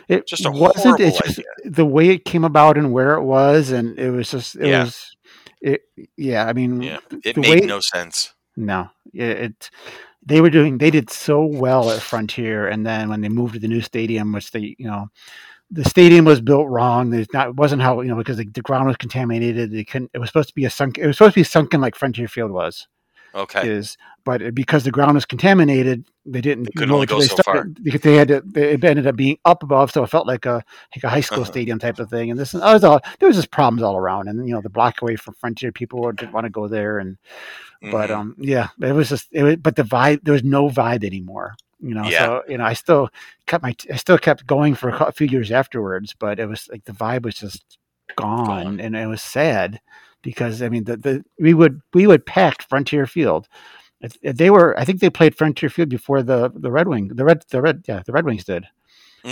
It 0.09 0.27
Just 0.27 0.45
a 0.45 0.51
wasn't. 0.51 0.77
horrible 0.85 1.05
It's 1.07 1.19
just 1.19 1.39
idea. 1.39 1.51
the 1.65 1.87
way 1.87 2.11
it 2.11 2.25
came 2.27 2.45
about 2.45 2.77
and 2.77 2.93
where 2.93 3.15
it 3.15 3.23
was, 3.23 3.71
and 3.71 3.99
it 3.99 4.11
was 4.11 4.31
just 4.31 4.55
it 4.57 4.67
Yeah. 4.67 4.85
was. 4.85 5.17
It 5.63 5.81
yeah. 6.17 6.45
I 6.45 6.53
mean, 6.53 6.83
Yeah. 6.83 6.99
It 7.25 7.37
made 7.39 7.61
way- 7.63 7.67
no 7.67 7.81
sense. 7.81 8.35
no. 8.57 8.91
It, 9.15 9.23
it 9.39 9.71
they 10.27 10.41
were 10.43 10.51
doing 10.51 10.77
they 10.79 10.91
did 10.91 11.09
so 11.11 11.45
well 11.45 11.91
at 11.91 12.03
Frontier, 12.03 12.69
and 12.69 12.85
then 12.87 13.09
when 13.09 13.23
they 13.23 13.29
moved 13.31 13.55
to 13.55 13.61
the 13.61 13.69
new 13.69 13.81
stadium, 13.81 14.33
which 14.33 14.51
they 14.51 14.77
you 14.79 14.87
know 14.87 15.09
the 15.71 15.85
stadium 15.85 16.27
was 16.27 16.41
built 16.43 16.69
wrong. 16.69 17.09
There's 17.11 17.33
not 17.33 17.49
it 17.49 17.57
wasn't 17.57 17.81
how 17.81 18.03
you 18.03 18.09
know 18.09 18.17
because 18.17 18.37
the, 18.37 18.45
the 18.45 18.61
ground 18.63 18.87
was 18.87 18.97
contaminated. 18.99 19.73
They 19.73 19.85
couldn't. 19.85 20.11
It 20.13 20.19
was 20.19 20.29
supposed 20.29 20.49
to 20.51 20.55
be 20.55 20.67
a 20.67 20.71
sunk. 20.71 20.99
It 20.99 21.07
was 21.07 21.17
supposed 21.17 21.35
to 21.35 21.41
be 21.41 21.45
sunken 21.45 21.81
like 21.81 21.95
Frontier 21.97 22.29
Field 22.29 22.51
was. 22.51 22.87
Okay. 23.35 23.69
Is 23.69 23.97
but 24.25 24.55
because 24.55 24.85
the 24.85 24.91
ground 24.91 25.15
was 25.15 25.25
contaminated, 25.25 26.05
they 26.25 26.41
didn't. 26.41 26.65
They 26.65 26.71
couldn't 26.77 26.95
only 26.95 27.07
go 27.07 27.21
so 27.21 27.37
started- 27.37 27.83
Because 27.83 28.01
they 28.01 28.15
had 28.15 28.29
to. 28.29 28.43
They, 28.47 28.73
it 28.73 28.85
ended 28.85 29.07
up 29.07 29.17
being 29.17 29.39
up 29.45 29.63
above, 29.63 29.91
so 29.91 30.03
it 30.05 30.07
felt 30.11 30.27
like 30.27 30.47
a 30.47 30.63
like 30.95 31.03
a 31.05 31.09
high 31.11 31.21
school 31.21 31.41
Uh-huh. 31.43 31.51
stadium 31.51 31.79
type 31.79 31.99
of 31.99 32.09
thing. 32.09 32.31
And 32.31 32.39
this, 32.39 32.55
I 32.55 32.73
was 32.73 32.85
all 32.85 33.01
there 33.19 33.27
was 33.27 33.37
just 33.37 33.51
problems 33.51 33.83
all 33.83 33.97
around, 33.97 34.29
and 34.29 34.47
you 34.49 34.55
know 34.55 34.61
the 34.61 34.71
block 34.71 35.03
away 35.03 35.17
from 35.17 35.35
Frontier, 35.35 35.73
people 35.73 36.11
didn't 36.13 36.33
want 36.33 36.45
to 36.45 36.51
go 36.51 36.69
there, 36.69 36.99
and 37.01 37.19
but 37.91 38.09
Mhm. 38.11 38.17
um 38.17 38.35
yeah 38.39 38.69
it 38.81 38.93
was 38.93 39.11
just 39.11 39.29
it 39.33 39.43
was, 39.43 39.57
but 39.57 39.77
the 39.77 39.83
vibe 39.83 40.21
there 40.23 40.33
was 40.33 40.43
no 40.45 40.71
vibe 40.71 41.05
anymore 41.05 41.55
you 41.81 41.95
know 41.95 42.05
Yeah. 42.05 42.25
so 42.27 42.43
you 42.49 42.57
know 42.57 42.65
i 42.65 42.73
still 42.73 43.11
kept 43.47 43.63
my 43.63 43.75
i 43.93 43.97
still 43.97 44.17
kept 44.17 44.47
going 44.47 44.75
for 44.75 44.89
a 44.89 45.13
few 45.13 45.27
years 45.27 45.51
afterwards 45.53 46.15
but 46.19 46.39
it 46.41 46.47
was 46.47 46.67
like 46.73 46.85
the 46.85 46.93
vibe 46.93 47.25
was 47.25 47.35
just 47.35 47.77
gone, 48.17 48.47
Gone. 48.47 48.81
and 48.81 48.97
it 48.97 49.07
was 49.07 49.21
sad 49.21 49.81
because 50.25 50.63
i 50.63 50.69
mean 50.69 50.85
the, 50.85 50.97
the 50.97 51.25
we 51.39 51.55
would 51.55 51.81
we 51.95 52.07
would 52.09 52.27
pack 52.27 52.69
frontier 52.69 53.07
field 53.07 53.49
they 54.23 54.51
were 54.51 54.79
i 54.79 54.85
think 54.85 55.01
they 55.01 55.11
played 55.11 55.37
frontier 55.37 55.71
field 55.71 55.89
before 55.89 56.23
the 56.23 56.51
the 56.57 56.73
red 56.73 56.89
wing 56.89 57.09
the 57.15 57.25
red 57.25 57.45
the 57.51 57.63
red 57.63 57.85
yeah 57.89 58.03
the 58.07 58.13
red 58.13 58.25
wings 58.25 58.45
did 58.45 58.67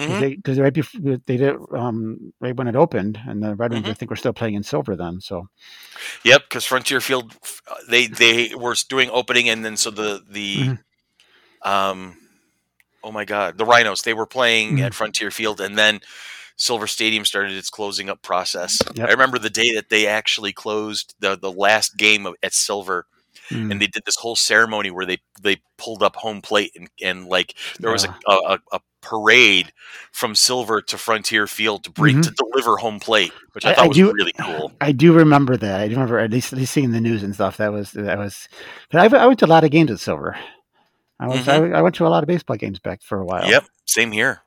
because 0.07 0.61
right 0.61 0.74
before 0.74 1.00
they 1.26 1.37
did 1.37 1.57
um 1.76 2.33
right 2.40 2.57
when 2.57 2.68
it 2.68 2.76
opened 2.76 3.20
and 3.26 3.42
the 3.42 3.55
red 3.57 3.72
wings 3.72 3.88
i 3.88 3.92
Mhm. 3.92 3.98
think 3.98 4.11
were 4.11 4.16
still 4.16 4.33
playing 4.33 4.55
in 4.55 4.62
silver 4.62 4.96
then 4.96 5.20
so 5.20 5.48
Yep, 6.24 6.42
because 6.48 6.64
Frontier 6.64 7.00
Field, 7.00 7.35
uh, 7.68 7.74
they 7.88 8.07
they 8.07 8.55
were 8.55 8.74
doing 8.88 9.11
opening, 9.11 9.48
and 9.48 9.64
then 9.64 9.76
so 9.76 9.90
the 9.90 10.22
the, 10.31 10.57
Mhm. 10.57 10.78
um, 11.62 12.16
oh 13.02 13.12
my 13.12 13.24
God, 13.24 13.59
the 13.59 13.64
Rhinos, 13.64 14.02
they 14.02 14.14
were 14.14 14.26
playing 14.26 14.78
Mhm. 14.78 14.85
at 14.87 14.94
Frontier 14.94 15.31
Field, 15.31 15.61
and 15.61 15.76
then 15.78 16.00
Silver 16.57 16.87
Stadium 16.87 17.25
started 17.25 17.53
its 17.57 17.71
closing 17.71 18.09
up 18.09 18.23
process. 18.23 18.81
Yep. 18.95 19.09
I 19.09 19.12
remember 19.12 19.38
the 19.38 19.51
day 19.51 19.75
that 19.75 19.88
they 19.88 20.07
actually 20.07 20.53
closed 20.53 21.15
the 21.21 21.37
the 21.37 21.53
last 21.53 21.97
game 21.97 22.27
of, 22.27 22.35
at 22.43 22.55
Silver, 22.55 23.07
mm, 23.51 23.71
and 23.71 23.81
they 23.81 23.87
did 23.87 24.03
this 24.07 24.17
whole 24.17 24.37
ceremony 24.37 24.91
where 24.91 25.07
they 25.07 25.19
they 25.43 25.57
pulled 25.79 26.03
up 26.03 26.17
home 26.17 26.41
plate 26.43 26.73
and 26.77 26.88
and 27.03 27.27
like 27.27 27.55
there 27.81 27.91
was 27.93 28.05
a, 28.05 28.15
a 28.29 28.59
a 28.73 28.81
parade 29.01 29.73
from 30.12 30.35
Silver 30.37 30.81
to 30.81 30.97
Frontier 30.97 31.49
Field 31.49 31.83
to 31.83 31.91
bring 31.91 32.19
Mhm. 32.19 32.23
to 32.23 32.31
deliver 32.31 32.77
home 32.77 33.01
plate, 33.01 33.33
which 33.53 33.65
I, 33.67 33.73
I- 33.73 33.75
thought 33.75 33.85
I 33.85 33.88
was 33.88 33.97
do- 33.97 34.12
really 34.12 34.33
cool. 34.41 34.71
I 34.81 34.93
do 34.93 35.12
remember 35.12 35.57
that. 35.57 35.81
I 35.81 35.87
remember 35.87 36.19
at 36.21 36.31
least, 36.31 36.53
at 36.53 36.59
least 36.61 36.73
seeing 36.73 36.93
the 36.93 37.01
news 37.01 37.25
and 37.25 37.35
stuff. 37.35 37.57
That 37.57 37.73
was 37.73 37.91
that 37.93 38.17
was. 38.19 38.49
But 38.91 39.12
I, 39.12 39.17
I 39.19 39.27
went 39.27 39.41
to 39.41 39.47
a 39.47 39.49
lot 39.49 39.65
of 39.65 39.71
games 39.73 39.91
at 39.91 39.99
Silver. 39.99 40.37
I 41.19 41.27
was 41.27 41.49
I, 41.49 41.57
I 41.57 41.83
went 41.83 41.95
to 41.97 42.07
a 42.07 42.09
lot 42.09 42.23
of 42.23 42.29
baseball 42.29 42.57
games 42.57 42.79
back 42.79 43.03
for 43.03 43.19
a 43.21 43.25
while. 43.25 43.43
Mm-hmm. 43.43 43.51
Yep, 43.51 43.65
same 43.87 44.12
here. 44.12 44.43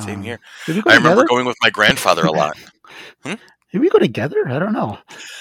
Same 0.00 0.16
Um, 0.16 0.22
here. 0.22 0.38
Did 0.66 0.76
we 0.76 0.82
go 0.82 0.90
I 0.90 0.94
remember 0.94 1.22
together? 1.22 1.28
going 1.28 1.46
with 1.46 1.56
my 1.62 1.70
grandfather 1.70 2.24
a 2.24 2.32
lot. 2.32 2.56
Hmm? 3.24 3.34
Did 3.72 3.80
we 3.80 3.90
go 3.90 3.98
together? 3.98 4.48
I 4.48 4.58
don't 4.58 4.72
know. 4.72 4.98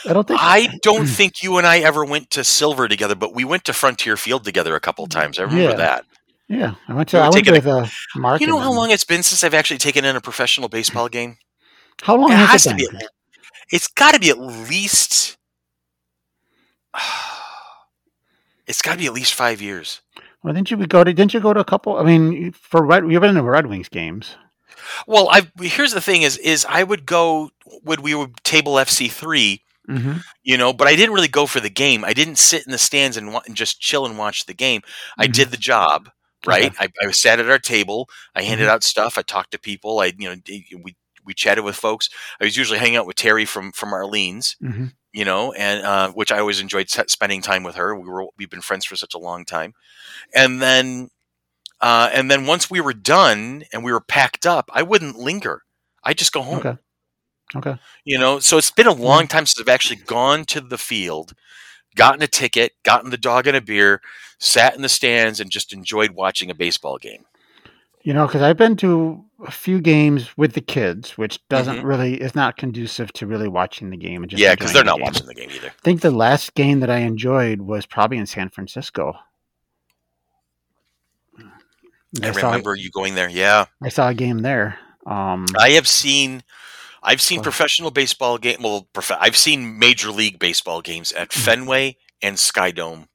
I 0.08 0.14
don't 0.14 0.28
think. 0.28 0.40
I 0.42 0.70
don't 0.82 1.06
think 1.08 1.42
you 1.44 1.58
and 1.58 1.66
I 1.68 1.80
ever 1.80 2.04
went 2.04 2.30
to 2.32 2.44
Silver 2.44 2.88
together, 2.88 3.16
but 3.16 3.34
we 3.34 3.46
went 3.46 3.64
to 3.66 3.74
Frontier 3.74 4.18
Field 4.18 4.44
together 4.44 4.76
a 4.76 4.80
couple 4.80 5.06
mm, 5.06 5.12
times. 5.12 5.40
I 5.40 5.44
remember 5.44 5.72
Yeah. 5.72 5.76
that. 5.78 6.06
yeah, 6.50 6.76
I 6.88 6.94
went 6.94 7.10
to. 7.10 7.18
We 7.18 7.24
I 7.24 7.30
went 7.30 7.50
with 7.50 7.66
a 7.68 7.72
uh, 7.72 7.88
Mark. 8.16 8.42
You 8.42 8.48
know 8.48 8.60
how 8.60 8.72
long 8.74 8.92
it's 8.92 9.06
been 9.06 9.24
since 9.24 9.44
I've 9.44 9.54
actually 9.54 9.78
taken 9.78 10.04
in 10.06 10.16
a 10.16 10.22
professional 10.22 10.68
baseball 10.70 11.08
game? 11.08 11.38
How 12.02 12.16
long 12.18 12.32
It 12.32 12.36
has 12.36 12.66
it 12.66 12.70
to 12.72 12.76
be. 12.76 12.88
been? 12.88 12.98
At, 12.98 13.10
it's 13.72 13.88
got 13.88 14.14
to 14.14 14.20
be 14.20 14.30
at 14.30 14.40
least. 14.40 15.38
It's 18.68 18.82
got 18.82 18.92
to 18.94 18.98
be 18.98 19.06
at 19.06 19.14
least 19.14 19.34
five 19.34 19.62
years. 19.62 20.02
Well, 20.44 20.54
didn't 20.54 20.70
you 20.72 20.86
go 20.88 21.02
to? 21.04 21.14
Didn't 21.14 21.34
you 21.34 21.40
go 21.40 21.54
to 21.54 21.62
a 21.62 21.64
couple? 21.64 21.96
I 21.98 22.04
mean, 22.04 22.52
for 22.52 22.84
Red, 22.86 23.10
you've 23.10 23.22
been 23.22 23.36
to 23.36 23.42
Red 23.42 23.68
Wings 23.68 23.88
games. 23.88 24.36
Well, 25.08 25.30
I 25.32 25.50
here's 25.62 25.94
the 25.94 26.02
thing: 26.02 26.22
is 26.24 26.38
is 26.38 26.66
I 26.68 26.84
would 26.84 27.06
go 27.06 27.50
when 27.84 28.02
we 28.02 28.16
would 28.16 28.36
table 28.44 28.74
FC 28.74 29.10
three, 29.12 29.64
Mm-hmm. 29.90 30.18
you 30.44 30.58
know, 30.58 30.74
but 30.74 30.88
I 30.88 30.96
didn't 30.98 31.16
really 31.16 31.30
go 31.30 31.46
for 31.46 31.60
the 31.62 31.70
game. 31.70 32.04
I 32.04 32.12
didn't 32.14 32.38
sit 32.38 32.66
in 32.66 32.72
the 32.74 32.78
stands 32.78 33.16
and, 33.16 33.32
wa- 33.34 33.42
and 33.46 33.56
just 33.56 33.80
chill 33.80 34.06
and 34.06 34.18
watch 34.18 34.46
the 34.46 34.54
game. 34.54 34.82
I 35.18 35.28
Mhm. 35.28 35.34
did 35.34 35.52
the 35.52 35.58
job, 35.58 36.10
right? 36.46 36.66
Okay. 36.76 36.88
I, 37.02 37.08
I 37.08 37.12
sat 37.12 37.40
at 37.40 37.50
our 37.50 37.58
table. 37.60 38.10
I 38.36 38.42
handed 38.44 38.68
Mhm. 38.68 38.72
out 38.72 38.84
stuff. 38.84 39.18
I 39.18 39.22
talked 39.22 39.52
to 39.52 39.60
people. 39.60 40.00
I, 40.02 40.12
you 40.18 40.30
know, 40.30 40.36
we 40.84 40.96
we 41.24 41.34
chatted 41.34 41.64
with 41.64 41.76
folks. 41.78 42.10
I 42.42 42.44
was 42.46 42.58
usually 42.58 42.80
hanging 42.80 42.98
out 42.98 43.06
with 43.08 43.16
Terry 43.16 43.46
from 43.46 43.72
from 43.72 43.92
Arlene's, 43.94 44.58
Mm-hmm. 44.62 44.88
you 45.14 45.24
know, 45.26 45.54
and 45.54 45.86
uh, 45.86 46.12
which 46.12 46.32
I 46.34 46.40
always 46.40 46.60
enjoyed 46.60 46.90
spending 46.90 47.42
time 47.42 47.64
with 47.64 47.76
her. 47.76 47.96
We 47.96 48.10
were 48.10 48.26
we've 48.38 48.50
been 48.50 48.62
friends 48.62 48.86
for 48.86 48.98
such 48.98 49.14
a 49.14 49.18
long 49.20 49.46
time, 49.46 49.74
and 50.36 50.62
then 50.62 51.10
uh, 51.82 52.10
and 52.14 52.30
then 52.32 52.46
once 52.46 52.70
we 52.70 52.82
were 52.82 52.94
done 52.94 53.64
and 53.74 53.84
we 53.84 53.92
were 53.92 54.02
packed 54.02 54.46
up, 54.46 54.70
I 54.74 54.84
wouldn't 54.84 55.18
linger. 55.18 55.64
I 56.04 56.14
just 56.14 56.32
go 56.34 56.42
home. 56.42 56.60
Okay. 56.60 56.78
Okay. 57.56 57.78
You 58.04 58.20
know, 58.20 58.40
so 58.40 58.58
it's 58.58 58.72
been 58.72 58.88
a 58.88 58.94
long 58.94 59.28
time 59.28 59.46
since 59.46 59.60
I've 59.62 59.74
actually 59.74 59.98
gone 59.98 60.44
to 60.46 60.60
the 60.62 60.78
field, 60.78 61.34
gotten 61.96 62.22
a 62.22 62.28
ticket, 62.28 62.74
gotten 62.84 63.10
the 63.10 63.18
dog 63.18 63.48
and 63.48 63.56
a 63.56 63.62
beer, 63.62 64.02
sat 64.40 64.76
in 64.76 64.82
the 64.82 64.90
stands, 64.90 65.40
and 65.40 65.50
just 65.50 65.72
enjoyed 65.72 66.12
watching 66.12 66.50
a 66.52 66.56
baseball 66.56 66.98
game. 66.98 67.24
You 68.04 68.14
know, 68.14 68.26
because 68.28 68.42
I've 68.42 68.58
been 68.58 68.76
to 68.78 69.24
a 69.46 69.52
few 69.52 69.80
games 69.82 70.38
with 70.38 70.54
the 70.54 70.62
kids, 70.62 71.18
which 71.18 71.40
doesn't 71.50 71.78
Mhm. 71.78 71.84
really 71.84 72.14
is 72.22 72.36
not 72.36 72.56
conducive 72.58 73.12
to 73.14 73.28
really 73.28 73.48
watching 73.50 73.90
the 73.90 73.98
game. 73.98 74.24
And 74.24 74.30
just 74.30 74.42
yeah, 74.42 74.56
because 74.56 74.72
they're 74.74 74.82
the 74.84 74.88
not 74.88 74.98
game. 74.98 75.04
watching 75.06 75.26
the 75.28 75.34
game 75.36 75.50
either. 75.52 75.68
I 75.68 75.82
think 75.84 76.02
the 76.02 76.12
last 76.12 76.54
game 76.54 76.80
that 76.82 76.90
I 76.90 77.00
enjoyed 77.00 77.62
was 77.62 77.86
probably 77.86 78.18
in 78.18 78.26
San 78.26 78.50
Francisco. 78.50 79.14
I 82.22 82.32
saw, 82.32 82.48
remember 82.48 82.76
you 82.76 82.90
going 82.92 83.16
there. 83.16 83.30
Yeah, 83.30 83.66
I 83.84 83.90
saw 83.90 84.10
a 84.10 84.14
game 84.14 84.40
there. 84.40 84.78
Um, 85.06 85.46
I 85.60 85.72
have 85.72 85.88
seen. 85.88 86.44
I've 87.04 87.22
seen 87.22 87.42
professional 87.42 87.92
baseball 87.92 88.38
game. 88.38 88.62
Well, 88.62 88.88
prof- 88.92 89.12
I've 89.20 89.38
seen 89.38 89.78
major 89.80 90.10
league 90.12 90.40
baseball 90.40 90.82
games 90.82 91.14
at 91.14 91.30
Mm-hmm. 91.30 91.42
Fenway 91.42 91.98
and 92.22 92.38
Sky 92.40 92.72
Dome, 92.72 93.08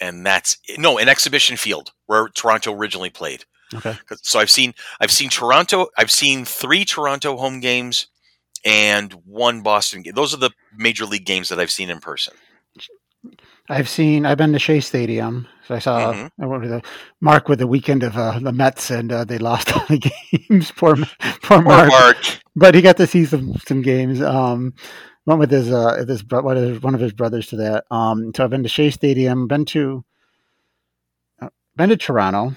and 0.00 0.26
that's 0.26 0.58
no 0.76 0.98
an 0.98 1.08
exhibition 1.08 1.56
field 1.56 1.92
where 2.06 2.28
Toronto 2.28 2.72
originally 2.74 3.10
played. 3.10 3.44
okay. 3.74 3.96
So 4.22 4.38
I've 4.38 4.50
seen 4.50 4.74
I've 5.00 5.10
seen 5.12 5.28
Toronto. 5.30 5.88
I've 5.96 6.10
seen 6.10 6.44
three 6.44 6.84
Toronto 6.84 7.36
home 7.36 7.60
games 7.60 8.08
and 8.64 9.12
one 9.24 9.62
Boston 9.62 10.02
game. 10.02 10.14
Those 10.14 10.34
are 10.34 10.38
the 10.38 10.50
major 10.76 11.04
league 11.06 11.24
games 11.26 11.48
that 11.48 11.60
I've 11.60 11.70
seen 11.70 11.90
in 11.90 12.00
person. 12.00 12.34
I've 13.68 13.88
seen. 13.88 14.24
I've 14.26 14.38
been 14.38 14.52
to 14.52 14.58
Shea 14.58 14.80
Stadium. 14.80 15.46
So 15.66 15.74
I 15.74 15.78
saw. 15.80 16.12
Mhm. 16.12 16.30
I 16.40 16.46
went 16.46 16.62
with 16.62 16.70
the 16.70 16.82
Mark 17.20 17.48
with 17.48 17.58
the 17.58 17.66
weekend 17.66 18.02
of 18.02 18.16
uh, 18.16 18.38
the 18.38 18.52
Mets, 18.52 18.90
and 18.90 19.10
uh, 19.12 19.24
they 19.24 19.38
lost 19.38 19.72
all 19.76 19.84
the 19.88 19.98
games. 19.98 20.70
poor, 20.72 20.96
poor 21.42 21.58
Or 21.58 21.62
Mark. 21.62 21.88
Mark. 21.88 22.16
But 22.54 22.74
he 22.74 22.82
got 22.82 22.96
to 22.98 23.06
see 23.06 23.24
some 23.24 23.54
some 23.66 23.82
games. 23.82 24.20
Um, 24.22 24.74
went 25.26 25.40
with 25.40 25.50
his 25.50 25.70
uh 25.72 26.04
his 26.06 26.22
one 26.28 26.56
of 26.56 26.62
his, 26.62 26.82
one 26.82 26.94
of 26.94 27.00
his 27.00 27.12
brothers 27.12 27.48
to 27.48 27.56
that. 27.56 27.84
Um, 27.90 28.32
so 28.36 28.44
I've 28.44 28.50
been 28.50 28.62
to 28.62 28.68
Shea 28.68 28.90
Stadium. 28.90 29.48
Been 29.48 29.64
to. 29.66 30.04
Uh, 31.42 31.48
been 31.76 31.88
to 31.88 31.96
Toronto. 31.96 32.54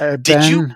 Uh, 0.00 0.16
Did 0.16 0.44
you- 0.44 0.70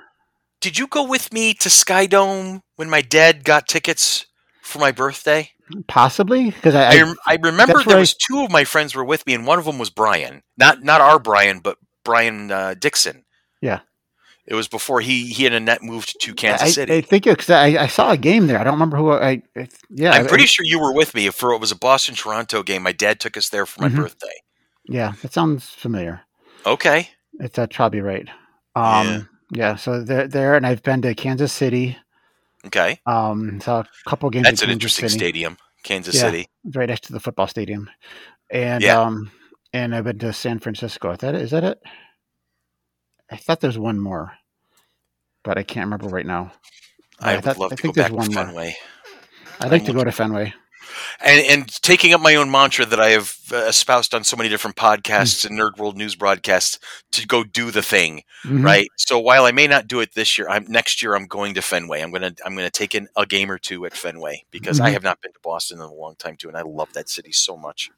Did 0.61 0.79
you 0.79 0.87
go 0.87 1.03
with 1.07 1.33
me 1.33 1.55
to 1.55 1.71
Sky 1.71 2.07
Dome 2.07 2.63
when 2.77 2.91
my 2.91 3.01
dad 3.01 3.45
got 3.45 3.67
tickets 3.69 4.27
for 4.63 4.79
my 4.81 4.91
birthday? 4.93 5.51
Possibly 5.87 6.51
because 6.51 6.75
I, 6.75 6.91
I, 6.93 7.03
I 7.03 7.15
I 7.27 7.39
remember 7.43 7.83
there 7.85 7.97
I- 7.97 8.01
was 8.01 8.15
two 8.15 8.43
of 8.45 8.51
my 8.51 8.65
friends 8.65 8.95
were 8.95 9.05
with 9.05 9.27
me, 9.27 9.35
and 9.35 9.47
one 9.47 9.59
of 9.59 9.65
them 9.65 9.79
was 9.79 9.91
Brian. 9.91 10.43
Not 10.57 10.83
not 10.83 11.01
our 11.01 11.19
Brian, 11.19 11.61
but 11.61 11.79
Brian 12.05 12.51
uh, 12.51 12.75
Dixon. 12.79 13.25
Yeah. 13.61 13.81
It 14.47 14.55
was 14.55 14.67
before 14.67 15.01
he 15.03 15.27
he 15.27 15.45
and 15.45 15.55
Annette 15.55 15.83
moved 15.83 16.19
to 16.23 16.35
Kansas 16.35 16.69
I, 16.69 16.71
City. 16.71 16.95
I 16.97 17.01
think 17.03 17.25
because 17.25 17.51
I, 17.51 17.67
I 17.83 17.87
saw 17.87 18.13
a 18.13 18.17
game 18.17 18.47
there. 18.47 18.59
I 18.59 18.65
don't 18.65 18.73
remember 18.75 18.97
who 18.97 19.13
I. 19.13 19.43
I 19.55 19.69
yeah, 19.91 20.13
I'm 20.13 20.27
pretty 20.27 20.47
sure 20.47 20.65
you 20.65 20.81
were 20.81 20.95
with 20.95 21.15
me 21.15 21.29
for 21.29 21.53
it 21.53 21.61
was 21.61 21.71
a 21.71 21.77
Boston 21.77 22.15
Toronto 22.15 22.63
game. 22.63 22.83
My 22.83 22.93
dad 22.93 23.21
took 23.21 23.37
us 23.37 23.51
there 23.51 23.67
for 23.67 23.83
my 23.83 23.89
Mhm. 23.91 23.97
birthday. 23.97 24.33
Yeah, 24.89 25.13
that 25.21 25.35
sounds 25.35 25.69
familiar. 25.69 26.23
Okay. 26.65 27.11
It's 27.41 27.57
that's 27.57 27.77
probably 27.77 28.01
right. 28.01 28.27
Um, 28.75 29.07
Yeah. 29.07 29.21
yeah. 29.53 29.77
So 29.77 30.03
there, 30.03 30.27
there, 30.27 30.55
and 30.55 30.67
I've 30.67 30.83
been 30.83 31.03
to 31.03 31.15
Kansas 31.15 31.53
City. 31.53 31.99
Okay. 32.67 33.01
Um, 33.07 33.61
saw 33.61 33.81
a 33.81 33.87
couple 34.11 34.29
games. 34.31 34.45
That's 34.45 34.63
an 34.63 34.71
interesting 34.71 35.09
City. 35.09 35.19
stadium, 35.19 35.57
Kansas 35.85 36.15
Yeah. 36.15 36.23
City. 36.23 36.49
Right 36.75 36.89
next 36.89 37.05
to 37.05 37.13
the 37.13 37.21
football 37.21 37.47
stadium, 37.47 37.89
and 38.51 38.83
Yeah. 38.83 39.01
um, 39.01 39.31
and 39.73 39.95
I've 39.95 40.05
been 40.05 40.19
to 40.21 40.33
San 40.33 40.59
Francisco. 40.59 41.13
Is 41.13 41.19
that 41.19 41.35
it? 41.35 41.43
Is 41.43 41.51
that 41.53 41.65
it? 41.65 41.81
I 43.31 43.37
thought 43.37 43.61
there's 43.61 43.79
one 43.79 44.01
more, 44.01 44.33
but 45.45 45.59
I 45.59 45.63
can't 45.63 45.87
remember 45.87 46.09
right 46.09 46.27
now. 46.27 46.53
I, 47.21 47.37
I 47.37 47.41
thought- 47.41 47.59
love 47.59 47.73
I 47.73 47.77
think 47.77 47.95
there's 47.95 48.07
back 48.07 48.11
to 48.13 48.17
one 48.17 48.33
more. 48.35 48.45
Fenway. 48.47 48.77
I'd 49.61 49.71
like 49.71 49.83
I'm 49.83 49.87
to 49.89 49.93
go 49.93 50.05
to 50.05 50.13
Fenway. 50.13 50.55
And, 51.21 51.45
and 51.47 51.83
taking 51.83 52.13
up 52.15 52.21
my 52.21 52.37
own 52.37 52.49
mantra 52.49 52.87
that 52.87 53.01
I 53.01 53.09
have 53.11 53.35
uh, 53.53 53.57
espoused 53.67 54.15
on 54.15 54.23
so 54.23 54.37
many 54.37 54.49
different 54.49 54.77
podcasts 54.77 55.45
and 55.45 55.59
Nerd 55.59 55.77
World 55.77 55.97
News 55.97 56.15
broadcasts 56.15 56.79
to 57.11 57.27
go 57.27 57.43
do 57.43 57.73
the 57.73 57.83
thing, 57.83 58.23
Mhm. 58.45 58.65
right? 58.65 58.89
So 58.97 59.19
while 59.19 59.45
I 59.45 59.51
may 59.51 59.67
not 59.67 59.89
do 59.89 59.99
it 59.99 60.15
this 60.15 60.39
year, 60.39 60.49
I'm 60.49 60.65
next 60.69 61.03
year 61.03 61.17
I'm 61.17 61.27
going 61.27 61.55
to 61.55 61.61
Fenway. 61.63 62.03
I'm 62.03 62.13
gonna 62.13 62.35
I'm 62.47 62.55
gonna 62.55 62.71
take 62.71 62.95
in 62.95 63.09
a 63.17 63.27
game 63.27 63.51
or 63.51 63.59
two 63.59 63.85
at 63.85 63.95
Fenway 63.97 64.45
because 64.53 64.79
I 64.79 64.91
Mhm. 64.91 64.93
have 64.93 65.03
not 65.03 65.21
been 65.21 65.33
to 65.33 65.41
Boston 65.43 65.79
in 65.79 65.85
a 65.85 65.93
long 65.93 66.15
time 66.17 66.37
too, 66.37 66.47
and 66.49 66.57
I 66.57 66.63
love 66.63 66.93
that 66.93 67.09
city 67.09 67.33
so 67.33 67.57
much. 67.57 67.91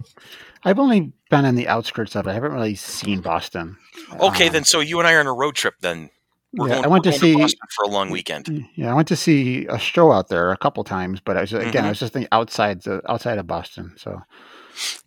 I've 0.65 0.79
only 0.79 1.13
been 1.29 1.45
on 1.45 1.57
the 1.57 1.69
outskirts 1.69 2.17
of 2.17 2.27
it. 2.27 2.31
I 2.31 2.35
haven't 2.35 2.53
really 2.53 2.75
seen 2.75 3.21
Boston. 3.21 3.77
Okay, 4.19 4.47
Um, 4.47 4.53
then 4.55 4.65
so 4.65 4.81
you 4.81 4.99
and 4.99 5.07
I 5.07 5.13
are 5.13 5.21
on 5.21 5.27
a 5.27 5.33
road 5.35 5.57
trip 5.57 5.75
then. 5.81 6.09
We're 6.53 6.69
Yeah, 6.69 6.75
going, 6.75 6.85
I 6.85 6.89
went 6.89 7.05
to 7.05 7.13
see- 7.13 7.37
Boston 7.37 7.61
for 7.77 7.85
a 7.85 7.89
long 7.89 8.11
weekend. 8.11 8.67
Yeah, 8.75 8.91
I 8.91 8.95
went 8.95 9.09
to 9.09 9.17
see 9.17 9.67
a 9.67 9.79
show 9.79 10.11
out 10.13 10.29
there 10.29 10.51
a 10.51 10.57
couple 10.57 10.83
times, 10.85 11.21
but 11.21 11.37
I 11.37 11.43
was 11.43 11.53
again, 11.53 11.85
Mhm. 11.85 11.87
I 11.87 11.89
was 11.91 12.01
just 12.01 12.13
thinking 12.13 12.29
outside 12.33 12.83
the 12.83 13.01
outside 13.11 13.39
of 13.39 13.47
Boston. 13.47 13.95
So 13.97 14.21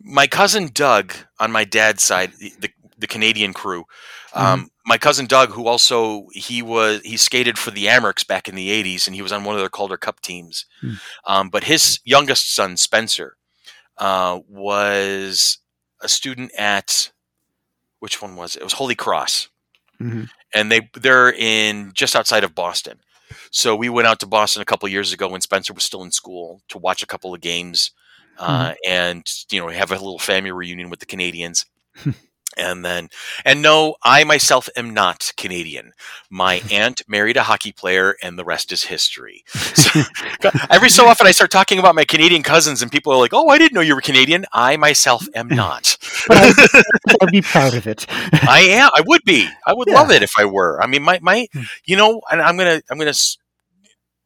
My 0.02 0.28
cousin 0.28 0.70
Doug 0.74 1.14
on 1.40 1.52
my 1.52 1.64
dad's 1.64 2.04
side, 2.04 2.34
the 2.40 2.70
the, 2.98 3.08
Canadian 3.08 3.52
crew. 3.54 3.84
Um, 4.34 4.70
My 4.86 4.98
cousin 4.98 5.26
Doug, 5.26 5.50
who 5.52 5.68
also 5.68 6.28
he 6.32 6.62
was 6.62 7.02
he 7.04 7.18
skated 7.18 7.58
for 7.60 7.72
the 7.72 7.88
Amerks 7.88 8.26
back 8.26 8.48
in 8.48 8.56
the 8.56 8.70
'80s, 8.70 9.08
and 9.08 9.16
he 9.16 9.22
was 9.22 9.32
on 9.34 9.44
one 9.44 9.56
of 9.56 9.60
their 9.60 9.70
Calder 9.70 9.98
Cup 9.98 10.22
teams. 10.22 10.66
Hmm. 10.80 10.94
Um, 11.26 11.50
but 11.50 11.66
his 11.66 12.00
youngest 12.06 12.54
son 12.56 12.78
Spencer 12.78 13.36
uh, 13.98 14.40
was 14.48 15.58
a 16.02 16.08
student 16.08 16.52
at 16.58 17.12
which 18.00 18.22
one 18.22 18.36
was 18.38 18.56
it? 18.56 18.62
It 18.62 18.64
was 18.64 18.74
Holy 18.74 18.96
Cross. 18.96 19.50
mhm. 20.02 20.30
And 20.54 20.72
they 20.72 20.90
they're 20.94 21.32
in 21.32 21.92
just 21.94 22.16
outside 22.16 22.44
of 22.44 22.56
Boston. 22.56 23.00
So 23.52 23.76
we 23.76 23.90
went 23.90 24.08
out 24.08 24.20
to 24.22 24.28
Boston 24.28 24.62
a 24.62 24.66
couple 24.66 24.88
years 24.90 25.14
ago 25.14 25.28
when 25.28 25.42
Spencer 25.42 25.74
was 25.74 25.84
still 25.84 26.04
in 26.04 26.12
school 26.12 26.62
to 26.70 26.78
watch 26.78 27.04
a 27.04 27.08
couple 27.08 27.34
of 27.34 27.42
games, 27.42 27.92
uh, 28.38 28.74
and 28.88 29.26
you 29.52 29.60
know 29.60 29.70
have 29.70 29.92
a 29.92 29.96
little 29.96 30.20
family 30.20 30.52
reunion 30.52 30.90
with 30.90 31.00
the 31.00 31.06
Canadians. 31.06 31.66
And 32.58 32.84
then, 32.86 33.10
and 33.46 33.62
no, 33.62 33.96
I 34.04 34.24
myself 34.24 34.70
am 34.76 34.94
not 34.94 35.32
Canadian. 35.38 35.92
My 36.30 36.62
aunt 36.72 37.02
married 37.08 37.38
a 37.38 37.44
hockey 37.44 37.72
player, 37.72 38.16
and 38.22 38.38
the 38.38 38.44
rest 38.46 38.72
is 38.72 38.84
history. 38.84 39.44
So, 39.76 40.02
every 40.70 40.90
so 40.90 41.06
often, 41.08 41.28
I 41.28 41.32
start 41.32 41.52
talking 41.52 41.80
about 41.80 41.96
my 41.96 42.06
Canadian 42.06 42.44
cousins, 42.44 42.82
and 42.82 42.92
people 42.92 43.12
are 43.14 43.18
like, 43.18 43.34
"Oh, 43.34 43.48
I 43.50 43.58
didn't 43.58 43.74
know 43.74 43.82
you 43.82 43.96
were 43.96 44.02
Canadian." 44.02 44.46
I 44.54 44.78
myself 44.78 45.28
am 45.36 45.48
not. 45.48 45.98
but 46.28 46.38
I, 46.38 46.84
I'd 47.22 47.32
be 47.32 47.42
proud 47.42 47.74
of 47.76 47.88
it. 47.88 48.06
I 48.10 48.62
am. 48.70 48.90
I 48.96 49.02
would 49.06 49.22
be. 49.26 49.48
I 49.66 49.74
would 49.74 49.88
Yeah. 49.88 49.96
love 49.96 50.12
it 50.12 50.24
if 50.24 50.32
I 50.38 50.46
were. 50.46 50.82
I 50.82 50.88
mean, 50.88 51.04
my 51.04 51.20
my, 51.22 51.48
Hmm. 51.54 51.64
you 51.86 51.96
know, 51.98 52.22
and 52.32 52.42
I'm 52.42 52.58
gonna 52.58 52.82
I'm 52.90 52.98
gonna 52.98 53.14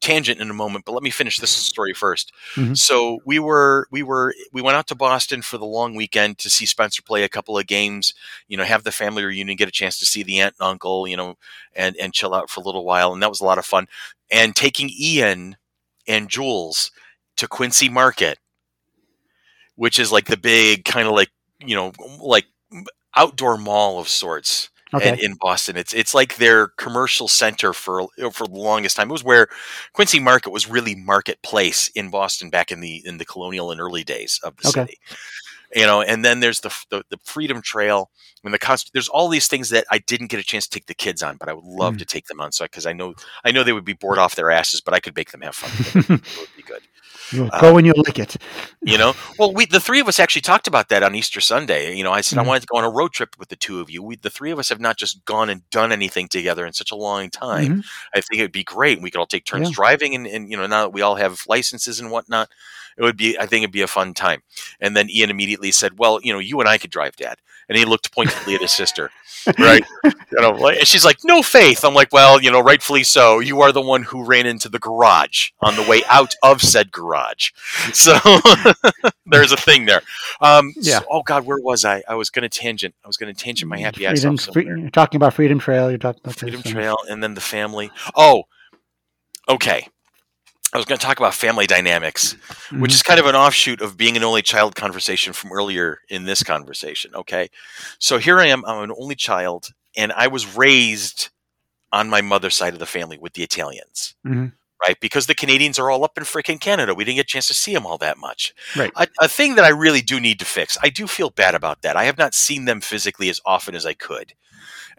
tangent 0.01 0.39
in 0.41 0.49
a 0.49 0.53
moment, 0.53 0.85
but 0.85 0.91
let 0.93 1.03
me 1.03 1.09
finish 1.09 1.37
this 1.37 1.51
story 1.51 1.93
1st 1.93 2.31
Mhm. 2.55 2.77
So 2.77 3.19
we 3.25 3.39
were 3.39 3.87
we 3.91 4.03
were 4.03 4.33
we 4.53 4.61
went 4.61 4.77
out 4.77 4.87
to 4.87 4.95
Boston 4.95 5.41
for 5.41 5.57
the 5.57 5.65
long 5.65 5.95
weekend 5.95 6.37
to 6.39 6.49
see 6.49 6.65
Spencer 6.65 7.01
play 7.01 7.23
a 7.23 7.29
couple 7.29 7.57
of 7.57 7.67
games. 7.67 8.13
You 8.47 8.57
know, 8.57 8.63
have 8.63 8.83
the 8.83 8.91
family 8.91 9.23
reunion, 9.25 9.57
get 9.57 9.67
a 9.67 9.71
chance 9.71 9.97
to 9.99 10.05
see 10.05 10.23
the 10.23 10.39
aunt 10.39 10.55
and 10.59 10.67
uncle. 10.69 11.07
You 11.07 11.17
know, 11.17 11.35
and 11.75 11.95
and 11.97 12.13
chill 12.13 12.33
out 12.35 12.49
for 12.49 12.61
a 12.61 12.63
little 12.63 12.85
while, 12.85 13.13
and 13.13 13.21
that 13.23 13.29
was 13.29 13.41
a 13.41 13.45
lot 13.45 13.57
of 13.59 13.65
fun. 13.65 13.87
And 14.31 14.55
taking 14.55 14.89
Ian 14.89 15.57
and 16.07 16.29
Jules 16.29 16.91
to 17.37 17.47
Quincy 17.47 17.89
Market, 17.89 18.39
which 19.75 19.99
is 19.99 20.11
like 20.11 20.25
the 20.25 20.37
big 20.37 20.85
kind 20.85 21.07
of 21.07 21.13
like 21.13 21.29
you 21.59 21.75
know 21.75 21.91
like 22.19 22.45
outdoor 23.15 23.57
mall 23.57 23.99
of 23.99 24.07
sorts 24.09 24.69
Okay. 24.93 25.09
in, 25.09 25.19
in 25.19 25.33
Boston. 25.39 25.75
It's 25.77 25.93
it's 25.93 26.13
like 26.13 26.37
their 26.37 26.67
commercial 26.77 27.27
center 27.27 27.73
for 27.73 28.07
for 28.31 28.47
the 28.47 28.55
longest 28.55 28.95
time. 28.95 29.09
It 29.09 29.13
was 29.13 29.23
where 29.23 29.47
Quincy 29.93 30.19
Market 30.19 30.51
was 30.51 30.69
really 30.69 30.95
marketplace 30.95 31.89
in 31.89 32.09
Boston 32.09 32.49
back 32.49 32.71
in 32.71 32.79
the 32.79 33.01
in 33.05 33.17
the 33.17 33.25
colonial 33.25 33.71
and 33.71 33.81
early 33.81 34.03
days 34.03 34.39
of 34.43 34.55
the 34.57 34.69
Okay. 34.69 34.81
city. 34.81 34.97
You 35.75 35.85
know, 35.85 36.01
and 36.01 36.23
then 36.23 36.39
there's 36.39 36.61
the 36.61 36.73
the, 36.89 37.03
the 37.09 37.19
Freedom 37.23 37.61
Trail 37.61 38.09
and 38.43 38.53
the 38.53 38.57
const- 38.59 38.91
there's 38.93 39.09
all 39.09 39.27
these 39.27 39.49
things 39.49 39.69
that 39.71 39.85
I 39.91 39.97
didn't 39.97 40.27
get 40.27 40.39
a 40.39 40.43
chance 40.43 40.65
to 40.67 40.79
take 40.79 40.85
the 40.85 40.93
kids 40.93 41.21
on, 41.21 41.35
but 41.35 41.49
I 41.49 41.53
would 41.53 41.65
love 41.65 41.95
Mm. 41.95 41.99
to 41.99 42.05
take 42.05 42.27
them 42.27 42.39
on. 42.39 42.53
So 42.53 42.63
because 42.63 42.85
I 42.85 42.93
know 42.93 43.15
I 43.43 43.51
know 43.51 43.63
they 43.63 43.73
would 43.73 43.83
be 43.83 43.91
bored 43.93 44.17
off 44.17 44.35
their 44.35 44.49
asses, 44.51 44.79
but 44.79 44.93
I 44.93 45.01
could 45.01 45.15
make 45.17 45.31
them 45.31 45.41
have 45.41 45.55
fun. 45.55 46.05
It 46.09 46.39
would 46.39 46.55
be 46.55 46.63
good. 46.63 46.81
You'll 47.31 47.49
uh, 47.51 47.59
go 47.59 47.73
when 47.73 47.83
you 47.85 47.93
lick 47.97 48.19
it. 48.19 48.37
You 48.83 48.97
know, 48.97 49.13
well, 49.37 49.53
we 49.53 49.65
the 49.65 49.79
three 49.81 49.99
of 49.99 50.07
us 50.07 50.19
actually 50.19 50.41
talked 50.41 50.67
about 50.67 50.87
that 50.89 51.03
on 51.03 51.13
Easter 51.15 51.41
Sunday. 51.41 51.93
You 51.95 52.03
know, 52.03 52.11
I 52.11 52.21
said 52.21 52.39
I 52.39 52.43
Mhm. 52.43 52.47
wanted 52.47 52.59
to 52.61 52.67
go 52.67 52.77
on 52.77 52.85
a 52.85 52.89
road 52.89 53.11
trip 53.11 53.35
with 53.37 53.49
the 53.49 53.55
two 53.57 53.81
of 53.81 53.89
you. 53.89 54.01
We, 54.01 54.15
the 54.15 54.29
three 54.29 54.51
of 54.51 54.59
us 54.59 54.69
have 54.69 54.79
not 54.79 54.97
just 54.97 55.25
gone 55.25 55.49
and 55.49 55.69
done 55.69 55.91
anything 55.91 56.27
together 56.29 56.65
in 56.65 56.73
such 56.73 56.91
a 56.91 56.95
long 56.95 57.29
time. 57.29 57.75
Mhm. 57.75 57.85
I 58.15 58.21
think 58.21 58.39
it 58.39 58.43
would 58.43 58.51
be 58.53 58.63
great. 58.63 59.01
We 59.01 59.11
could 59.11 59.19
all 59.19 59.25
take 59.27 59.45
turns 59.45 59.69
Yeah. 59.69 59.75
driving, 59.75 60.15
and, 60.15 60.25
and 60.27 60.49
you 60.49 60.55
know, 60.57 60.67
now 60.67 60.83
that 60.83 60.93
we 60.93 61.01
all 61.01 61.15
have 61.15 61.41
licenses 61.47 61.99
and 61.99 62.11
whatnot, 62.11 62.49
it 62.97 63.03
would 63.03 63.17
be. 63.17 63.37
I 63.37 63.45
think 63.45 63.63
it'd 63.63 63.71
be 63.71 63.81
a 63.81 63.87
fun 63.87 64.13
time. 64.13 64.41
And 64.79 64.95
then 64.95 65.09
Ian 65.09 65.29
immediately 65.29 65.71
said, 65.71 65.99
"Well, 65.99 66.19
you 66.23 66.31
know, 66.33 66.39
you 66.39 66.59
and 66.61 66.69
I 66.69 66.77
could 66.77 66.91
drive, 66.91 67.15
Dad." 67.17 67.37
And 67.69 67.77
he 67.77 67.83
looked 67.83 68.13
pointedly 68.13 68.55
at 68.55 68.61
his 68.61 68.71
sister, 68.71 69.11
right? 69.59 69.83
You 70.05 70.11
know, 70.41 70.51
like, 70.51 70.77
and 70.79 70.87
she's 70.87 71.03
like, 71.03 71.17
"No 71.25 71.43
faith." 71.43 71.83
I'm 71.83 71.93
like, 71.93 72.13
"Well, 72.13 72.41
you 72.41 72.49
know, 72.49 72.61
rightfully 72.61 73.03
so. 73.03 73.39
You 73.39 73.59
are 73.61 73.73
the 73.73 73.81
one 73.81 74.03
who 74.03 74.23
ran 74.23 74.45
into 74.45 74.69
the 74.69 74.79
garage 74.79 75.49
on 75.61 75.75
the 75.75 75.83
way 75.83 76.01
out 76.09 76.33
of 76.43 76.61
said 76.61 76.91
garage." 76.91 77.51
So 77.93 78.17
there's 79.25 79.51
a 79.51 79.57
thing 79.57 79.85
there. 79.85 80.01
Um, 80.41 80.73
Yeah. 80.77 80.99
so- 80.99 81.05
oh 81.11 81.23
God, 81.23 81.45
where 81.45 81.59
was 81.59 81.83
I? 81.85 82.03
I 82.07 82.15
was 82.15 82.29
going 82.29 82.49
to 82.49 82.49
tangent. 82.49 82.95
I 83.03 83.07
was 83.07 83.17
going 83.17 83.33
to 83.33 83.39
tangent 83.43 83.69
my 83.69 83.77
happy 83.79 84.05
ass 84.05 84.21
Freedom, 84.21 84.35
off 84.35 84.53
free, 84.53 84.65
you're 84.65 84.89
talking 84.89 85.17
about 85.17 85.33
Freedom 85.33 85.59
Trail. 85.59 85.89
You're 85.89 85.97
talking 85.97 86.21
about 86.23 86.35
Freedom 86.35 86.61
this, 86.61 86.71
Trail, 86.71 86.97
and 87.09 87.21
then 87.21 87.33
the 87.33 87.41
family. 87.41 87.91
Oh, 88.15 88.43
okay. 89.49 89.87
I 90.73 90.77
was 90.77 90.85
going 90.85 90.99
to 90.99 91.05
talk 91.05 91.17
about 91.19 91.33
family 91.33 91.65
dynamics, 91.65 92.33
which 92.71 92.91
Mhm. 92.91 92.95
is 92.95 93.03
kind 93.03 93.19
of 93.19 93.25
an 93.25 93.35
offshoot 93.35 93.81
of 93.81 93.95
being 93.95 94.17
an 94.17 94.23
only 94.23 94.41
child 94.41 94.75
conversation 94.75 95.31
from 95.33 95.51
earlier 95.53 96.01
in 96.09 96.25
this 96.25 96.43
conversation. 96.43 97.15
Okay. 97.15 97.49
So 97.99 98.17
here 98.17 98.39
I 98.39 98.47
am. 98.47 98.65
I'm 98.65 98.83
an 98.83 98.91
only 98.99 99.15
child, 99.15 99.69
and 99.95 100.11
I 100.11 100.27
was 100.27 100.45
raised 100.45 101.29
on 101.93 102.09
my 102.09 102.21
mother's 102.21 102.55
side 102.55 102.73
of 102.73 102.79
the 102.79 102.85
family 102.85 103.17
with 103.17 103.33
the 103.33 103.43
Italians. 103.43 104.15
Mhm. 104.25 104.53
Right, 104.85 104.99
because 104.99 105.25
the 105.25 105.33
Canadians 105.33 105.79
are 105.79 105.89
all 105.89 106.03
up 106.03 106.17
in 106.19 106.23
freaking 106.23 106.61
Canada. 106.61 106.93
We 106.93 107.03
didn't 107.03 107.15
get 107.15 107.25
a 107.25 107.27
chance 107.29 107.47
to 107.47 107.55
see 107.55 107.73
them 107.73 107.87
all 107.87 107.97
that 107.97 108.17
much. 108.19 108.53
Right. 108.75 108.91
A, 108.95 109.07
a 109.21 109.27
thing 109.27 109.55
that 109.55 109.65
I 109.65 109.69
really 109.69 110.01
do 110.01 110.19
need 110.19 110.37
to 110.39 110.45
fix. 110.45 110.77
I 110.83 110.89
do 110.89 111.07
feel 111.07 111.31
bad 111.31 111.55
about 111.55 111.81
that. 111.81 111.95
I 111.95 112.03
have 112.03 112.17
not 112.19 112.35
seen 112.35 112.65
them 112.65 112.81
physically 112.81 113.27
as 113.29 113.41
often 113.43 113.73
as 113.73 113.87
I 113.87 113.93
could, 113.95 114.33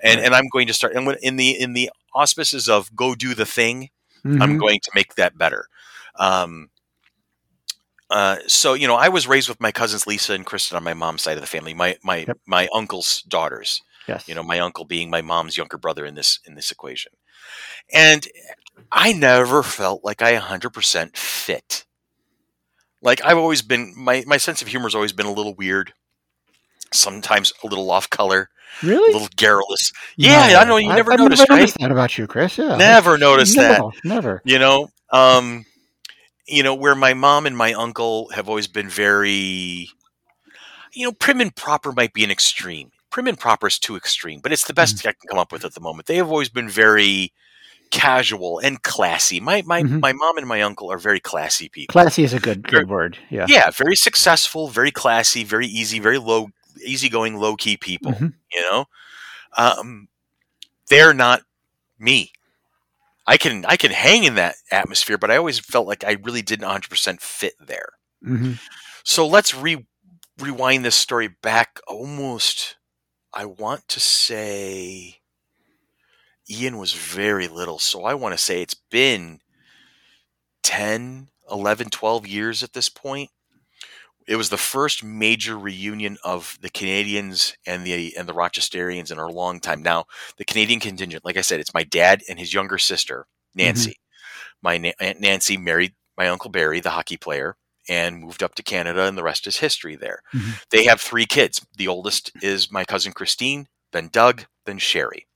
and 0.03 0.17
Right. 0.19 0.27
and 0.27 0.35
I'm 0.35 0.49
going 0.49 0.67
to 0.67 0.75
start. 0.75 0.97
And 0.97 1.07
in 1.23 1.37
the 1.37 1.51
in 1.51 1.75
the 1.75 1.91
auspices 2.13 2.69
of 2.69 2.97
go 2.97 3.15
do 3.15 3.35
the 3.35 3.47
thing, 3.47 3.91
Mhm. 4.29 4.43
I'm 4.43 4.59
going 4.59 4.81
to 4.83 4.91
make 4.95 5.15
that 5.17 5.37
better. 5.39 5.67
Um, 6.17 6.71
uh, 8.11 8.37
so 8.47 8.75
you 8.75 8.87
know, 8.87 8.97
I 8.97 9.09
was 9.09 9.27
raised 9.27 9.49
with 9.49 9.61
my 9.61 9.71
cousins 9.73 10.07
Lisa 10.07 10.33
and 10.33 10.47
Kristen 10.47 10.77
on 10.77 10.85
my 10.85 10.95
mom's 10.95 11.23
side 11.23 11.37
of 11.37 11.41
the 11.43 11.47
family. 11.47 11.75
My 11.75 11.97
my 12.03 12.19
Yep. 12.27 12.39
my 12.47 12.69
uncle's 12.75 13.23
daughters. 13.23 13.83
yes. 14.07 14.27
You 14.29 14.35
know, 14.35 14.43
my 14.43 14.61
uncle 14.61 14.85
being 14.87 15.11
my 15.11 15.21
mom's 15.23 15.57
younger 15.57 15.77
brother 15.77 16.07
in 16.07 16.15
this 16.15 16.41
in 16.47 16.55
this 16.55 16.71
equation, 16.71 17.13
and 17.93 18.27
I 18.93 19.13
never 19.13 19.63
felt 19.63 20.05
like 20.05 20.23
I 20.23 20.33
100% 20.35 21.17
fit. 21.17 21.85
Like 23.03 23.23
I've 23.25 23.39
always 23.39 23.63
been 23.63 23.93
my 23.97 24.25
my 24.27 24.39
sense 24.39 24.63
of 24.63 24.69
humor 24.69 24.87
has 24.87 24.95
always 24.95 25.13
been 25.13 25.27
a 25.27 25.33
little 25.33 25.55
weird, 25.55 25.93
sometimes 26.93 27.53
a 27.63 27.67
little 27.67 27.91
off 27.91 28.09
color, 28.11 28.49
Really? 28.83 29.11
a 29.11 29.13
little 29.13 29.29
garrulous. 29.37 29.93
Yeah, 30.17 30.59
I 30.61 30.65
know 30.65 30.77
you 30.77 30.89
never 30.89 31.13
I've 31.13 31.19
noticed, 31.19 31.41
never 31.43 31.53
right? 31.55 31.59
noticed 31.61 31.79
that 31.79 31.91
about 31.91 32.17
you, 32.19 32.27
Chris. 32.27 32.59
Yeah. 32.59 32.77
Never 32.77 33.19
noticed 33.19 33.57
that. 33.57 33.83
Never. 34.05 34.41
you 34.45 34.59
know 34.59 34.89
um 35.13 35.65
you 36.47 36.63
know 36.63 36.75
where 36.75 36.95
my 36.95 37.15
mom 37.15 37.47
and 37.47 37.57
my 37.57 37.73
uncle 37.73 38.29
have 38.35 38.49
always 38.49 38.67
been 38.67 38.89
very 38.89 39.89
you 40.93 41.05
know 41.05 41.13
prim 41.13 41.41
and 41.41 41.55
proper 41.57 41.93
might 41.93 42.13
be 42.13 42.25
an 42.25 42.31
extreme 42.31 42.91
prim 43.11 43.27
and 43.27 43.39
proper 43.39 43.67
is 43.69 43.79
too 43.79 43.97
extreme 43.97 44.41
but 44.41 44.53
it's 44.53 44.67
the 44.67 44.75
best 44.75 44.99
i 45.07 45.13
can 45.13 45.29
come 45.31 45.39
up 45.39 45.51
with 45.51 45.65
at 45.65 45.73
the 45.75 45.81
moment 45.81 46.07
they 46.07 46.17
have 46.17 46.29
always 46.31 46.49
been 46.51 46.69
very 46.69 47.33
casual 47.91 48.59
and 48.59 48.83
classy 48.83 49.41
my 49.41 49.63
my, 49.67 49.83
Mhm. 49.83 50.01
my 50.01 50.13
mom 50.13 50.37
and 50.37 50.47
my 50.47 50.61
uncle 50.61 50.93
are 50.93 50.99
very 50.99 51.21
classy 51.21 51.71
people 51.71 51.93
Classy 51.93 52.23
is 52.23 52.35
a 52.35 52.39
good 52.41 52.63
Very- 52.69 52.83
good 52.85 52.91
word. 52.91 53.17
Yeah. 53.31 53.47
yeah 53.49 53.71
very 53.71 53.97
successful 53.97 54.69
very 54.69 54.91
classy 54.91 55.43
very 55.45 55.67
easy 55.67 55.99
very 56.01 56.19
low 56.19 56.49
easygoing 56.85 57.37
low 57.37 57.57
key 57.57 57.77
people 57.77 58.13
Mhm. 58.13 58.35
you 58.53 58.61
know 58.63 58.87
um 59.57 60.09
they're 60.89 61.15
not 61.15 61.43
me 61.99 62.33
i 63.27 63.37
can 63.37 63.65
i 63.67 63.77
can 63.77 63.91
hang 63.91 64.25
in 64.25 64.35
that 64.37 64.57
atmosphere 64.71 65.19
but 65.19 65.31
i 65.31 65.37
always 65.37 65.59
felt 65.59 65.87
like 65.87 66.05
i 66.05 66.13
really 66.23 66.43
didn't 66.43 66.65
100% 66.67 67.21
fit 67.21 67.55
there 67.61 67.91
Mhm. 68.25 68.59
so 69.05 69.27
let's 69.27 69.55
re- 69.55 69.87
rewind 70.39 70.85
this 70.85 70.97
story 70.97 71.29
back 71.29 71.81
almost 71.89 72.77
i 73.33 73.45
want 73.45 73.87
to 73.89 74.01
say 74.01 75.21
ian 76.51 76.79
was 76.79 76.93
very 76.95 77.49
little 77.49 77.79
so 77.79 78.05
i 78.05 78.15
want 78.15 78.33
to 78.33 78.39
say 78.43 78.63
it's 78.63 78.75
been 78.91 79.41
10 80.63 81.29
11 81.51 81.91
12 81.91 82.27
years 82.27 82.63
at 82.63 82.73
this 82.73 82.89
point 82.89 83.31
it 84.29 84.37
was 84.37 84.51
the 84.51 84.57
first 84.59 85.03
major 85.03 85.59
reunion 85.59 86.19
of 86.23 86.59
the 86.61 86.71
Canadians 86.71 87.57
and 87.67 87.85
the 87.85 88.15
and 88.17 88.29
the 88.29 88.35
Rochesterians 88.35 89.11
in 89.11 89.19
a 89.19 89.27
long 89.27 89.59
time. 89.59 89.83
Now, 89.83 90.05
the 90.37 90.45
Canadian 90.45 90.81
contingent, 90.81 91.25
like 91.25 91.37
I 91.37 91.41
said, 91.41 91.61
it's 91.61 91.75
my 91.75 91.83
dad 91.85 92.23
and 92.29 92.39
his 92.39 92.53
younger 92.55 92.79
sister 92.79 93.27
Nancy. 93.55 93.97
My 94.63 94.77
na- 94.79 94.93
aunt 95.01 95.21
Nancy 95.21 95.57
married 95.57 95.95
my 96.17 96.29
uncle 96.29 96.51
Barry, 96.51 96.81
the 96.81 96.91
hockey 96.91 97.17
player, 97.17 97.57
and 97.89 98.19
moved 98.21 98.43
up 98.43 98.55
to 98.57 98.63
Canada, 98.63 99.05
and 99.05 99.17
the 99.17 99.23
rest 99.23 99.47
is 99.47 99.57
history. 99.59 99.97
There, 99.97 100.23
Mhm. 100.35 100.61
they 100.71 100.85
have 100.85 101.01
three 101.01 101.27
kids. 101.27 101.65
The 101.77 101.89
oldest 101.89 102.31
is 102.43 102.71
my 102.71 102.85
cousin 102.85 103.13
Christine, 103.13 103.69
then 103.93 104.09
Doug, 104.09 104.45
then 104.67 104.79
Sherry. 104.79 105.27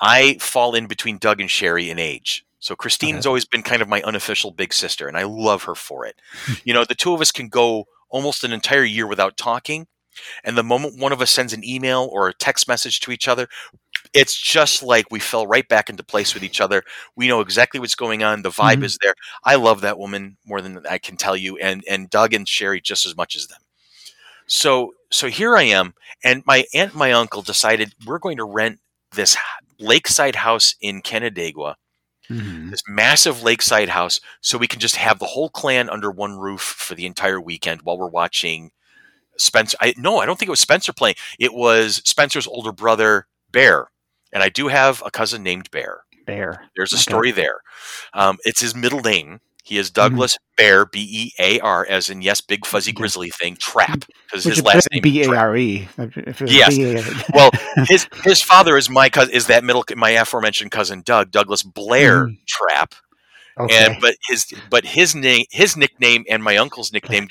I 0.00 0.38
fall 0.40 0.74
in 0.74 0.86
between 0.86 1.18
Doug 1.18 1.40
and 1.40 1.50
Sherry 1.50 1.90
in 1.90 1.98
age. 1.98 2.44
So 2.58 2.76
Christine's 2.76 3.24
always 3.26 3.46
been 3.46 3.62
kind 3.62 3.80
of 3.82 3.88
my 3.88 4.02
unofficial 4.02 4.50
big 4.50 4.72
sister, 4.74 5.08
and 5.08 5.16
I 5.16 5.22
love 5.24 5.64
her 5.64 5.74
for 5.74 6.04
it. 6.06 6.20
you 6.64 6.72
know, 6.74 6.84
the 6.84 6.94
two 6.94 7.12
of 7.14 7.20
us 7.20 7.32
can 7.32 7.48
go 7.48 7.86
almost 8.10 8.44
an 8.44 8.52
entire 8.52 8.84
year 8.84 9.06
without 9.06 9.36
talking. 9.36 9.86
And 10.44 10.56
the 10.58 10.64
moment 10.64 10.98
one 11.00 11.12
of 11.12 11.22
us 11.22 11.30
sends 11.30 11.52
an 11.52 11.64
email 11.64 12.08
or 12.12 12.28
a 12.28 12.34
text 12.34 12.68
message 12.68 13.00
to 13.00 13.12
each 13.12 13.28
other, 13.28 13.48
it's 14.14 14.40
just 14.40 14.82
like 14.82 15.06
we 15.10 15.20
fell 15.20 15.46
right 15.46 15.68
back 15.68 15.90
into 15.90 16.02
place 16.04 16.34
with 16.34 16.44
each 16.44 16.60
other. 16.60 16.82
We 17.16 17.28
know 17.28 17.40
exactly 17.40 17.80
what's 17.80 17.94
going 17.96 18.22
on. 18.24 18.42
The 18.42 18.50
vibe 18.50 18.78
Mhm. 18.78 18.84
is 18.84 18.98
there. 19.02 19.14
I 19.44 19.56
love 19.56 19.82
that 19.82 19.98
woman 19.98 20.36
more 20.46 20.60
than 20.62 20.86
I 20.88 20.98
can 20.98 21.16
tell 21.16 21.36
you, 21.36 21.58
and 21.58 21.84
and 21.88 22.10
Doug 22.10 22.34
and 22.34 22.48
Sherry 22.48 22.80
just 22.80 23.06
as 23.06 23.16
much 23.16 23.36
as 23.36 23.46
them. 23.48 23.60
So 24.46 24.94
so 25.10 25.28
here 25.28 25.56
I 25.56 25.62
am, 25.64 25.94
and 26.24 26.42
my 26.46 26.66
aunt 26.74 26.92
and 26.92 26.94
my 26.98 27.12
uncle 27.12 27.42
decided 27.42 27.94
we're 28.06 28.18
going 28.18 28.36
to 28.38 28.44
rent 28.44 28.80
this 29.12 29.36
lakeside 29.78 30.36
house 30.36 30.74
in 30.80 31.02
Canandaigua, 31.02 31.76
Mhm. 32.30 32.70
this 32.70 32.82
massive 32.88 33.42
lakeside 33.42 33.88
house, 33.90 34.20
so 34.40 34.56
we 34.56 34.68
can 34.68 34.80
just 34.80 34.96
have 34.96 35.18
the 35.18 35.26
whole 35.26 35.50
clan 35.50 35.90
under 35.90 36.10
one 36.10 36.38
roof 36.38 36.60
for 36.62 36.94
the 36.94 37.06
entire 37.06 37.40
weekend 37.40 37.82
while 37.82 37.98
we're 37.98 38.06
watching 38.06 38.70
Spencer. 39.36 39.76
I 39.80 39.94
no, 39.96 40.18
I 40.20 40.26
don't 40.26 40.38
think 40.38 40.48
it 40.48 40.50
was 40.52 40.60
Spencer 40.60 40.92
playing. 40.92 41.16
It 41.38 41.52
was 41.54 42.02
Spencer's 42.04 42.46
older 42.46 42.72
brother 42.72 43.26
Bear, 43.50 43.90
and 44.32 44.42
I 44.42 44.48
do 44.48 44.68
have 44.68 45.02
a 45.04 45.10
cousin 45.10 45.42
named 45.42 45.70
Bear. 45.70 46.02
Bear. 46.26 46.68
There's 46.76 46.92
a 46.92 46.96
Okay. 46.96 47.02
story 47.02 47.30
there. 47.32 47.60
Um, 48.14 48.38
it's 48.44 48.60
his 48.60 48.74
middle 48.74 49.00
name. 49.00 49.40
He 49.64 49.78
is 49.78 49.90
Douglas 49.90 50.36
Bear, 50.56 50.86
B 50.86 51.06
E 51.10 51.32
A 51.38 51.60
R, 51.60 51.86
as 51.88 52.10
in 52.10 52.22
yes, 52.22 52.40
big 52.40 52.66
fuzzy 52.66 52.92
grizzly 52.92 53.30
thing, 53.30 53.56
Trap, 53.56 54.04
because 54.26 54.44
his 54.44 54.62
last 54.62 54.88
name 54.90 55.02
B 55.02 55.22
A. 55.22 55.34
R 55.36 55.56
E. 55.56 55.88
If 55.98 56.16
it 56.18 56.40
was 56.40 56.52
Yes. 56.54 56.76
Well, 57.34 57.50
his 57.88 58.08
his 58.24 58.42
father 58.42 58.76
is 58.76 58.88
my 58.90 59.08
cousin, 59.08 59.34
is 59.34 59.46
that 59.48 59.64
middle 59.64 59.84
my 59.96 60.10
aforementioned 60.10 60.70
cousin 60.70 61.02
Doug 61.04 61.30
Douglas 61.30 61.62
Blair 61.62 62.26
Mhm. 62.26 62.38
Trap, 62.46 62.94
okay. 63.58 63.86
and 63.86 63.96
but 64.00 64.14
his 64.28 64.46
but 64.70 64.84
his 64.84 65.14
name 65.14 65.44
his 65.50 65.76
nickname 65.76 66.24
and 66.28 66.42
my 66.42 66.56
uncle's 66.56 66.92
nickname 66.92 67.28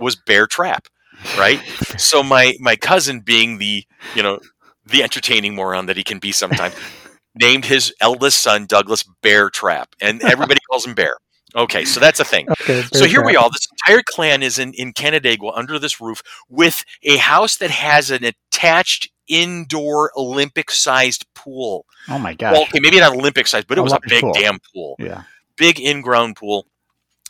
was 0.00 0.16
Bear 0.16 0.46
Trap, 0.46 0.86
right? 1.38 1.60
so 1.98 2.22
my 2.22 2.54
my 2.60 2.76
cousin 2.76 3.20
being 3.20 3.58
the 3.58 3.84
you 4.14 4.22
know 4.22 4.40
the 4.86 5.02
entertaining 5.02 5.54
moron 5.54 5.86
that 5.86 5.96
he 5.96 6.04
can 6.04 6.18
be 6.18 6.32
sometimes 6.32 6.74
named 7.34 7.64
his 7.64 7.92
eldest 8.00 8.40
son 8.40 8.66
Douglas 8.66 9.04
Bear 9.22 9.50
Trap, 9.50 9.90
and 10.00 10.22
everybody 10.22 10.60
calls 10.70 10.86
him 10.86 10.94
Bear. 10.94 11.16
Okay, 11.56 11.84
so 11.84 12.00
that's 12.00 12.20
a 12.20 12.24
thing. 12.24 12.46
okay. 12.50 12.82
So 12.92 13.06
here 13.06 13.24
we 13.24 13.34
are. 13.36 13.48
This 13.50 13.66
entire 13.72 14.02
clan 14.06 14.42
is 14.42 14.58
in, 14.58 14.74
in 14.74 14.92
Canandaigua 14.92 15.52
under 15.54 15.78
this 15.78 16.00
roof 16.00 16.22
with 16.48 16.84
a 17.02 17.16
house 17.16 17.56
that 17.56 17.70
has 17.70 18.10
an 18.10 18.24
attached 18.24 19.10
indoor 19.28 20.12
Olympic 20.16 20.70
sized 20.70 21.26
pool. 21.34 21.86
Oh 22.08 22.18
my 22.18 22.34
gosh. 22.34 22.52
Well, 22.52 22.62
okay, 22.64 22.78
maybe 22.80 23.00
not 23.00 23.14
Olympic 23.14 23.46
sized, 23.46 23.66
but 23.68 23.78
it 23.78 23.80
was 23.80 23.92
a 23.92 24.00
big 24.06 24.20
pool. 24.22 24.32
damn 24.34 24.58
pool. 24.74 24.96
yeah. 24.98 25.22
Big 25.56 25.80
in 25.80 26.02
ground 26.02 26.36
pool. 26.36 26.66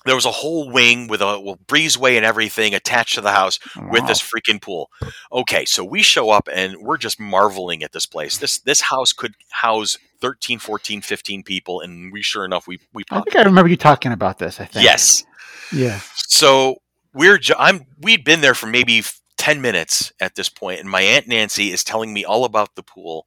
There 0.07 0.15
was 0.15 0.25
a 0.25 0.31
whole 0.31 0.71
wing 0.71 1.09
with 1.09 1.21
a 1.21 1.41
well, 1.41 1.59
breezeway 1.67 2.17
and 2.17 2.25
everything 2.25 2.75
attached 2.75 3.17
to 3.17 3.21
the 3.21 3.33
house 3.33 3.59
with 3.91 4.07
this 4.07 4.21
freaking 4.23 4.61
pool. 4.63 4.91
Okay, 5.33 5.65
so 5.65 5.85
we 5.85 6.03
show 6.03 6.31
up 6.31 6.49
and 6.53 6.77
we're 6.79 6.97
just 6.97 7.21
marveling 7.21 7.83
at 7.83 7.93
this 7.93 8.07
place. 8.07 8.39
This 8.39 8.59
this 8.59 8.81
house 8.81 9.13
could 9.13 9.35
house 9.51 9.99
13, 10.21 10.59
14, 10.59 11.03
15 11.03 11.43
people 11.43 11.81
and 11.81 12.13
we 12.13 12.23
sure 12.23 12.45
enough 12.45 12.67
we 12.67 12.79
we 12.95 13.05
I 13.11 13.21
think 13.21 13.37
I 13.37 13.43
remember 13.43 13.69
you 13.69 13.77
talking 13.77 14.13
about 14.13 14.39
this. 14.39 14.61
I 14.61 14.65
think. 14.65 14.85
Yes. 14.85 15.25
Yeah. 15.73 16.01
So 16.15 16.77
we're 17.13 17.41
I'm 17.59 17.87
we'd 18.01 18.25
been 18.25 18.41
there 18.41 18.55
for 18.55 18.67
maybe 18.67 19.03
10 19.37 19.61
minutes 19.61 20.13
at 20.21 20.35
this 20.35 20.49
point 20.49 20.81
and 20.81 20.89
my 20.89 21.03
aunt 21.03 21.29
Nancy 21.29 21.73
is 21.73 21.85
telling 21.85 22.13
me 22.13 22.25
all 22.25 22.45
about 22.45 22.75
the 22.75 22.83
pool 22.83 23.27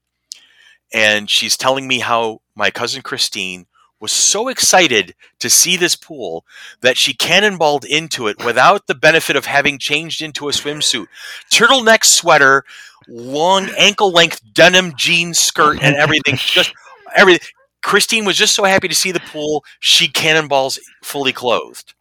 and 0.93 1.29
she's 1.29 1.55
telling 1.55 1.87
me 1.87 1.99
how 1.99 2.41
my 2.55 2.71
cousin 2.71 3.01
Christine 3.01 3.67
was 3.99 4.11
so 4.11 4.47
excited 4.47 5.13
to 5.39 5.49
see 5.49 5.75
this 5.77 5.95
pool 5.95 6.45
that 6.81 6.97
she 6.97 7.13
cannonballed 7.13 7.85
into 7.85 8.27
it 8.27 8.43
without 8.43 8.87
the 8.87 8.95
benefit 8.95 9.35
of 9.35 9.45
having 9.45 9.77
changed 9.77 10.21
into 10.21 10.49
a 10.49 10.51
swimsuit. 10.51 11.07
Turtleneck 11.51 12.03
sweater, 12.03 12.63
long 13.07 13.69
ankle 13.77 14.11
length 14.11 14.41
denim 14.53 14.93
jean 14.95 15.33
skirt 15.33 15.79
and 15.81 15.95
everything 15.95 16.35
just 16.37 16.73
everything 17.15 17.47
Christine 17.81 18.25
was 18.25 18.37
just 18.37 18.55
so 18.55 18.65
happy 18.65 18.87
to 18.87 18.95
see 18.95 19.11
the 19.11 19.21
pool, 19.21 19.63
she 19.79 20.07
cannonballs 20.09 20.79
fully 21.01 21.31
clothed. 21.31 21.93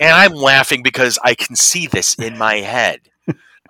And 0.00 0.10
I'm 0.10 0.32
laughing 0.32 0.82
because 0.82 1.18
I 1.22 1.34
can 1.34 1.56
see 1.56 1.86
this 1.86 2.14
in 2.14 2.36
my 2.36 2.56
head. 2.56 3.00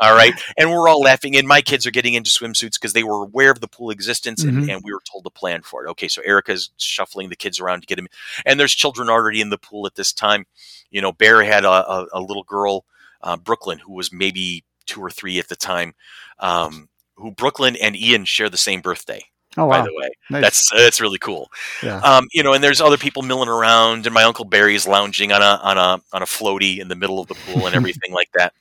All 0.01 0.15
right. 0.15 0.33
And 0.57 0.71
we're 0.71 0.89
all 0.89 1.01
laughing. 1.01 1.37
And 1.37 1.47
my 1.47 1.61
kids 1.61 1.87
are 1.87 1.91
getting 1.93 2.15
into 2.15 2.31
swimsuits 2.31 2.73
because 2.75 2.93
they 2.95 3.05
were 3.05 3.23
aware 3.23 3.51
of 3.51 3.61
the 3.61 3.69
pool 3.69 3.91
existence 3.91 4.43
and, 4.43 4.65
Mhm. 4.65 4.75
and 4.75 4.83
we 4.85 4.93
were 4.93 5.03
told 5.11 5.25
to 5.25 5.31
plan 5.31 5.63
for 5.63 5.85
it. 5.87 5.91
Okay. 5.91 6.09
So 6.09 6.21
Erica's 6.23 6.71
shuffling 6.79 7.29
the 7.29 7.37
kids 7.37 7.61
around 7.61 7.81
to 7.83 7.87
get 7.87 7.97
them. 7.97 8.09
And 8.45 8.59
there's 8.59 8.75
children 8.75 9.09
already 9.09 9.41
in 9.41 9.51
the 9.51 9.59
pool 9.59 9.87
at 9.87 9.95
this 9.95 10.13
time. 10.13 10.47
You 10.91 11.01
know, 11.01 11.13
Bear 11.13 11.43
had 11.45 11.65
a, 11.65 11.71
a, 11.71 12.07
a 12.15 12.21
little 12.21 12.43
girl, 12.45 12.85
uh, 13.23 13.37
Brooklyn, 13.37 13.79
who 13.79 13.93
was 13.93 14.13
maybe 14.13 14.65
two 14.87 15.01
or 15.01 15.11
three 15.11 15.39
at 15.39 15.49
the 15.49 15.57
time, 15.57 15.95
um, 16.41 16.89
who 17.17 17.31
Brooklyn 17.31 17.77
and 17.77 17.97
Ian 17.97 18.25
share 18.25 18.49
the 18.51 18.57
same 18.57 18.81
birthday, 18.81 19.23
Oh 19.57 19.69
by 19.69 19.79
wow. 19.79 19.85
the 19.85 19.95
way. 19.95 20.09
Nice. 20.31 20.43
That's 20.43 20.71
that's 20.73 21.01
really 21.01 21.19
cool. 21.19 21.51
yeah. 21.83 21.99
Um, 22.01 22.27
you 22.33 22.43
know, 22.43 22.53
and 22.53 22.63
there's 22.65 22.81
other 22.81 22.97
people 22.99 23.23
milling 23.23 23.49
around, 23.49 24.07
and 24.07 24.13
my 24.13 24.25
uncle 24.25 24.45
Barry's 24.45 24.87
lounging 24.89 25.31
on 25.33 25.41
a 25.41 25.61
on 25.63 25.79
a 25.79 26.03
on 26.13 26.23
a 26.23 26.27
floaty 26.27 26.79
in 26.81 26.89
the 26.89 26.97
middle 26.97 27.21
of 27.21 27.29
the 27.29 27.35
pool 27.37 27.67
and 27.67 27.75
everything 27.77 28.13
like 28.13 28.31
that. 28.35 28.53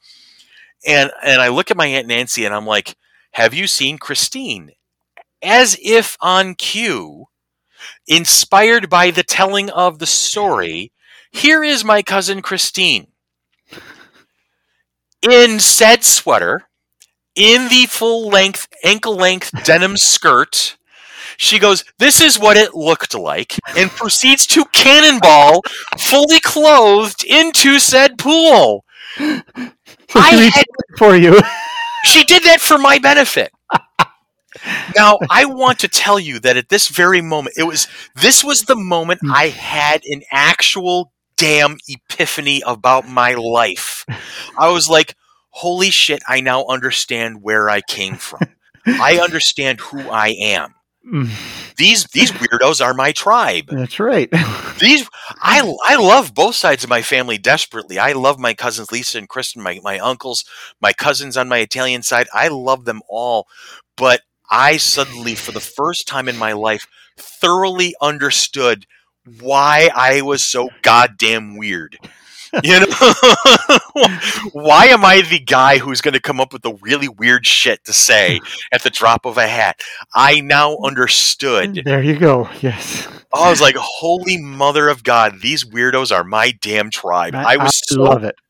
And 0.86 1.12
and 1.24 1.42
I 1.42 1.50
look 1.50 1.72
at 1.72 1.78
my 1.78 1.88
aunt 1.88 2.08
Nancy 2.08 2.46
and 2.46 2.54
I'm 2.54 2.66
like, 2.66 2.96
"Have 3.34 3.54
you 3.54 3.68
seen 3.68 3.98
Christine?" 3.98 4.72
As 5.42 5.78
if 5.82 6.18
on 6.22 6.56
cue, 6.56 7.26
inspired 8.08 8.90
by 8.90 9.12
the 9.12 9.24
telling 9.24 9.70
of 9.70 10.00
the 10.00 10.06
story, 10.08 10.92
here 11.32 11.64
is 11.64 11.84
my 11.84 12.02
cousin 12.02 12.42
Christine 12.42 13.08
in 15.24 15.60
said 15.60 16.04
sweater, 16.04 16.68
in 17.36 17.70
the 17.70 17.86
full 17.88 18.30
length, 18.30 18.68
ankle 18.84 19.16
length 19.16 19.52
denim 19.64 19.98
skirt. 19.98 20.78
She 21.38 21.60
goes, 21.60 21.84
This 21.98 22.22
is 22.22 22.40
what 22.40 22.58
it 22.58 22.76
looked 22.76 23.16
like, 23.16 23.58
and 23.78 23.90
proceeds 23.90 24.46
to 24.48 24.66
cannonball, 24.66 25.62
fully 25.98 26.40
clothed, 26.40 27.24
into 27.24 27.80
said 27.80 28.18
pool. 28.18 28.86
I 30.16 30.52
had- 30.54 30.66
for 30.98 31.16
you. 31.16 31.40
She 32.06 32.26
did 32.26 32.44
that 32.44 32.60
for 32.60 32.78
my 32.78 33.00
benefit. 33.00 33.54
Now, 34.96 35.18
I 35.30 35.46
want 35.46 35.80
to 35.80 35.88
tell 35.88 36.20
you 36.20 36.40
that 36.40 36.58
at 36.58 36.70
this 36.70 36.88
very 36.88 37.22
moment, 37.22 37.56
it 37.58 37.64
was 37.64 37.88
this 38.16 38.44
was 38.44 38.64
the 38.64 38.76
moment 38.76 39.22
hmm. 39.22 39.32
I 39.32 39.48
had 39.48 40.04
an 40.06 40.22
actual 40.32 41.12
damn 41.38 41.78
epiphany 41.88 42.62
about 42.66 43.08
my 43.08 43.34
life. 43.34 44.06
I 44.58 44.70
was 44.70 44.90
like, 44.90 45.16
holy 45.50 45.90
shit, 45.90 46.22
I 46.28 46.42
now 46.42 46.66
understand 46.66 47.42
where 47.42 47.70
I 47.70 47.82
came 47.82 48.16
from. 48.16 48.42
I 48.86 49.20
understand 49.24 49.80
who 49.80 50.02
I 50.02 50.30
am. 50.40 50.76
Mm, 51.06 51.76
These 51.76 52.06
these 52.06 52.32
weirdos 52.32 52.84
are 52.84 52.94
my 52.94 53.12
tribe. 53.12 53.66
That's 53.68 54.00
right. 54.00 54.30
These 54.80 55.08
I 55.30 55.62
I 55.86 55.96
love 55.98 56.34
both 56.34 56.56
sides 56.56 56.84
of 56.84 56.90
my 56.90 57.02
family 57.02 57.38
desperately. 57.38 58.00
I 58.00 58.14
love 58.14 58.40
my 58.40 58.54
cousins 58.54 58.92
Lisa 58.92 59.18
and 59.18 59.28
Kristen, 59.28 59.62
my 59.62 59.80
my 59.84 60.00
uncles, 60.00 60.46
my 60.82 60.94
cousins 60.94 61.36
on 61.36 61.50
my 61.50 61.58
Italian 61.58 62.04
side. 62.04 62.28
I 62.34 62.48
love 62.48 62.86
them 62.86 63.02
all, 63.10 63.48
but 63.98 64.22
I 64.50 64.78
suddenly, 64.78 65.36
for 65.36 65.52
the 65.52 65.60
first 65.60 66.08
time 66.08 66.30
in 66.30 66.38
my 66.38 66.54
life, 66.54 66.88
thoroughly 67.18 67.96
understood 68.02 68.86
why 69.42 69.90
I 69.94 70.22
was 70.22 70.44
so 70.44 70.70
goddamn 70.84 71.58
weird. 71.58 71.98
You 72.62 72.80
know, 72.82 72.86
why 74.54 74.86
am 74.88 75.04
I 75.04 75.22
the 75.22 75.40
guy 75.40 75.78
who's 75.80 76.02
going 76.02 76.14
to 76.14 76.20
come 76.20 76.40
up 76.40 76.54
with 76.54 76.62
the 76.62 76.74
really 76.82 77.08
weird 77.08 77.46
shit 77.48 77.84
to 77.86 77.94
say 77.94 78.40
at 78.72 78.84
the 78.84 78.90
drop 78.90 79.26
of 79.26 79.38
a 79.38 79.48
hat? 79.48 79.80
I 80.14 80.42
now 80.42 80.78
understood. 80.84 81.82
there 81.86 82.04
you 82.04 82.18
go. 82.18 82.48
Yes. 82.62 83.08
I 83.34 83.50
was 83.50 83.62
like, 83.62 83.76
"Holy 83.78 84.38
mother 84.38 84.90
of 84.90 85.04
God! 85.04 85.42
These 85.42 85.66
weirdos 85.66 86.16
are 86.16 86.24
my 86.24 86.52
damn 86.62 86.92
tribe." 86.92 87.34
I 87.34 87.58
was 87.58 87.80
so. 87.88 88.04
love 88.04 88.24
it. 88.24 88.36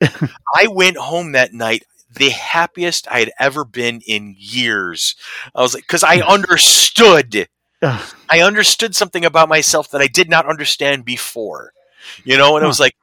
I 0.54 0.66
went 0.66 0.98
home 0.98 1.32
that 1.32 1.54
night 1.54 1.84
the 2.14 2.28
happiest 2.30 3.08
I 3.10 3.20
had 3.20 3.32
ever 3.38 3.64
been 3.64 4.00
in 4.06 4.34
years. 4.38 5.16
I 5.54 5.62
was 5.62 5.74
like, 5.74 5.84
because 5.84 6.04
I 6.04 6.18
understood. 6.20 7.48
I 7.82 8.40
understood 8.40 8.94
something 8.94 9.24
about 9.24 9.48
myself 9.48 9.90
that 9.90 10.00
I 10.00 10.06
did 10.06 10.30
not 10.30 10.46
understand 10.48 11.04
before. 11.04 11.72
You 12.24 12.36
know, 12.38 12.56
and 12.56 12.62
it 12.62 12.66
Huh. 12.66 12.68
was 12.68 12.80
like, 12.80 12.94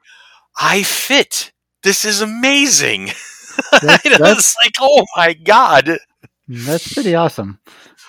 I 0.58 0.82
fit. 0.82 1.52
This 1.82 2.04
is 2.04 2.20
amazing. 2.20 3.10
That's, 3.70 4.18
that's, 4.18 4.38
it's 4.38 4.56
like, 4.64 4.72
oh 4.80 5.04
my 5.14 5.34
god. 5.34 5.98
that's 6.48 6.94
pretty 6.94 7.14
awesome. 7.14 7.58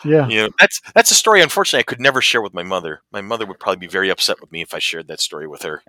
Yeah. 0.06 0.28
You 0.30 0.44
know, 0.44 0.50
that's 0.58 0.82
that's 0.96 1.12
a 1.12 1.16
story. 1.16 1.42
Unfortunately, 1.42 1.80
I 1.80 1.84
could 1.84 2.00
never 2.00 2.22
share 2.22 2.42
with 2.42 2.54
my 2.54 2.64
mother. 2.64 3.02
My 3.12 3.20
mother 3.22 3.46
would 3.46 3.60
probably 3.60 3.86
be 3.86 3.92
very 3.92 4.10
upset 4.10 4.40
with 4.40 4.54
me 4.54 4.62
if 4.62 4.74
I 4.74 4.80
shared 4.80 5.10
that 5.10 5.20
story 5.20 5.48
with 5.48 5.64
her. 5.64 5.84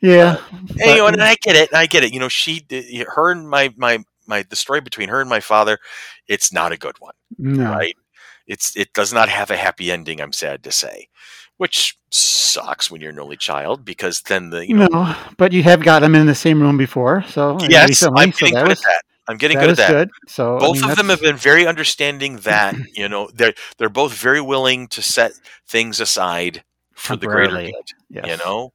Yeah. 0.00 0.38
And, 0.50 0.78
you 0.78 0.96
know, 0.96 1.06
and 1.06 1.22
I 1.22 1.36
get 1.40 1.56
it. 1.56 1.74
I 1.74 1.86
get 1.86 2.04
it. 2.04 2.12
You 2.12 2.20
know, 2.20 2.28
she, 2.28 2.66
her, 3.08 3.30
and 3.30 3.48
my 3.48 3.72
my 3.76 4.04
my 4.26 4.42
the 4.42 4.56
story 4.56 4.80
between 4.80 5.08
her 5.08 5.20
and 5.20 5.30
my 5.30 5.40
father, 5.40 5.78
it's 6.26 6.52
not 6.52 6.72
a 6.72 6.78
good 6.78 6.96
one, 6.98 7.14
no. 7.38 7.70
right? 7.70 7.96
It's 8.46 8.76
it 8.76 8.92
does 8.92 9.12
not 9.12 9.28
have 9.28 9.50
a 9.50 9.56
happy 9.56 9.92
ending. 9.92 10.20
I'm 10.20 10.32
sad 10.32 10.64
to 10.64 10.72
say, 10.72 11.08
which 11.62 11.96
sucks 12.10 12.90
when 12.90 13.00
you're 13.00 13.12
an 13.12 13.20
only 13.20 13.36
child 13.36 13.84
because 13.84 14.22
then 14.22 14.50
the 14.50 14.66
you 14.68 14.74
know 14.74 14.88
No, 14.90 15.16
but 15.36 15.52
you 15.52 15.62
have 15.62 15.80
got 15.80 16.00
them 16.00 16.14
in 16.16 16.26
the 16.26 16.34
same 16.34 16.60
room 16.60 16.76
before, 16.76 17.22
so 17.28 17.56
yes, 17.68 18.02
I'm 18.02 18.32
so 18.32 18.46
getting 18.46 18.54
that 18.54 18.62
good 18.64 18.68
was 18.68 18.78
at 18.80 18.84
that. 18.90 19.02
I'm 19.28 19.36
getting 19.36 19.58
That 19.58 19.64
good 19.66 19.70
at 19.70 19.76
that. 19.76 19.90
good. 19.92 20.10
So 20.26 20.56
I 20.56 20.58
both 20.58 20.80
mean, 20.82 20.90
of 20.90 20.96
them 20.96 21.08
have 21.08 21.20
been 21.20 21.36
very 21.36 21.64
understanding 21.66 22.38
that 22.38 22.74
you 22.96 23.08
know 23.08 23.30
they're 23.32 23.54
they're 23.78 23.88
both 24.02 24.12
very 24.12 24.40
willing 24.40 24.88
to 24.88 25.00
set 25.02 25.32
things 25.68 26.00
aside 26.00 26.64
for 26.94 27.14
the 27.14 27.26
greater 27.28 27.56
good 27.70 27.86
yes. 28.10 28.26
you 28.28 28.36
know 28.44 28.72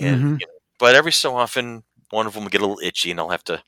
and 0.00 0.16
Mhm. 0.20 0.40
you 0.40 0.46
know, 0.48 0.58
but 0.80 0.96
every 0.96 1.12
so 1.12 1.36
often 1.36 1.84
one 2.10 2.26
of 2.26 2.32
them 2.34 2.42
will 2.42 2.50
get 2.50 2.60
a 2.60 2.66
little 2.66 2.82
itchy 2.88 3.10
and 3.12 3.18
i'll 3.20 3.30
have 3.30 3.44
to 3.44 3.62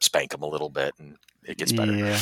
spank 0.00 0.30
them 0.30 0.42
a 0.42 0.48
little 0.54 0.70
bit 0.70 0.92
and 0.98 1.16
it 1.44 1.56
gets 1.58 1.72
better 1.72 1.92
Yeah. 1.92 2.18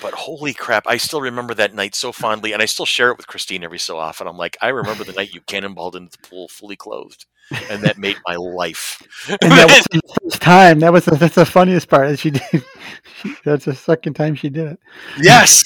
But 0.00 0.14
holy 0.14 0.54
crap 0.54 0.84
i 0.86 0.96
still 0.96 1.20
remember 1.20 1.54
that 1.54 1.74
night 1.74 1.94
so 1.94 2.12
fondly 2.12 2.52
and 2.52 2.62
i 2.62 2.66
still 2.66 2.86
share 2.86 3.10
it 3.10 3.16
with 3.16 3.26
christine 3.26 3.64
every 3.64 3.78
so 3.78 3.98
often 3.98 4.26
i'm 4.26 4.36
like 4.36 4.56
i 4.62 4.68
remember 4.68 5.04
the 5.04 5.12
night 5.12 5.32
you 5.32 5.40
cannonballed 5.42 5.94
into 5.94 6.10
the 6.10 6.28
pool 6.28 6.48
fully 6.48 6.76
clothed 6.76 7.26
and 7.70 7.82
that 7.82 7.98
made 7.98 8.16
my 8.26 8.36
life 8.36 9.02
And 9.42 9.52
that 9.52 9.68
was 9.68 9.86
the 9.92 10.00
first 10.22 10.42
time. 10.42 10.80
That 10.80 10.92
was 10.92 11.04
the, 11.04 11.16
that's 11.16 11.34
the 11.34 11.44
funniest 11.44 11.88
part. 11.88 12.08
that 12.08 12.18
She 12.18 12.30
did. 12.30 12.64
She, 13.22 13.34
that's 13.44 13.64
the 13.64 13.74
second 13.74 14.14
time 14.14 14.34
she 14.34 14.48
did 14.48 14.72
it. 14.72 14.80
Yes. 15.20 15.62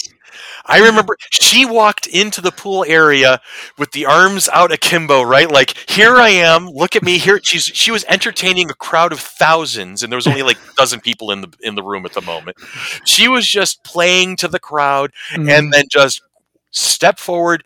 I 0.67 0.79
remember 0.81 1.17
she 1.31 1.65
walked 1.67 2.07
into 2.07 2.41
the 2.41 2.51
pool 2.53 2.85
area 2.89 3.41
with 3.79 3.93
the 3.93 4.07
arms 4.07 4.49
out 4.53 4.73
akimbo, 4.73 5.23
right? 5.23 5.51
Like, 5.51 5.75
here 5.91 6.17
I 6.17 6.31
am, 6.31 6.69
look 6.69 6.97
at 6.97 7.03
me. 7.03 7.19
Here 7.19 7.41
she's 7.43 7.65
she 7.65 7.91
was 7.91 8.05
entertaining 8.09 8.71
a 8.71 8.75
crowd 8.75 9.13
of 9.13 9.21
thousands, 9.21 10.03
and 10.03 10.13
there 10.13 10.17
was 10.17 10.27
only 10.27 10.43
like 10.43 10.57
a 10.59 10.75
dozen 10.77 11.01
people 11.01 11.31
in 11.31 11.41
the 11.43 11.53
in 11.61 11.75
the 11.75 11.83
room 11.83 12.05
at 12.07 12.13
the 12.13 12.23
moment. 12.23 12.57
She 13.05 13.29
was 13.29 13.47
just 13.47 13.85
playing 13.85 14.37
to 14.37 14.49
the 14.49 14.61
crowd 14.61 15.13
and 15.47 15.73
then 15.73 15.85
just 15.91 16.23
stepped 16.71 17.21
forward, 17.21 17.65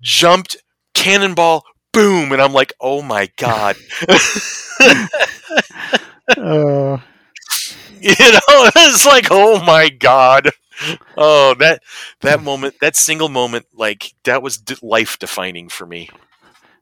jumped, 0.00 0.56
cannonball, 0.94 1.64
boom, 1.92 2.32
and 2.32 2.42
I'm 2.42 2.52
like, 2.52 2.72
oh 2.80 3.02
my 3.02 3.30
God. 3.36 3.76
Uh, 6.36 6.98
you 8.00 8.14
know 8.18 8.40
it's 8.76 9.06
like 9.06 9.28
oh 9.30 9.62
my 9.64 9.88
god 9.88 10.50
oh 11.16 11.54
that 11.58 11.82
that 12.20 12.42
moment 12.42 12.74
that 12.80 12.96
single 12.96 13.28
moment 13.28 13.66
like 13.74 14.14
that 14.24 14.42
was 14.42 14.62
life 14.82 15.18
defining 15.18 15.68
for 15.68 15.86
me 15.86 16.08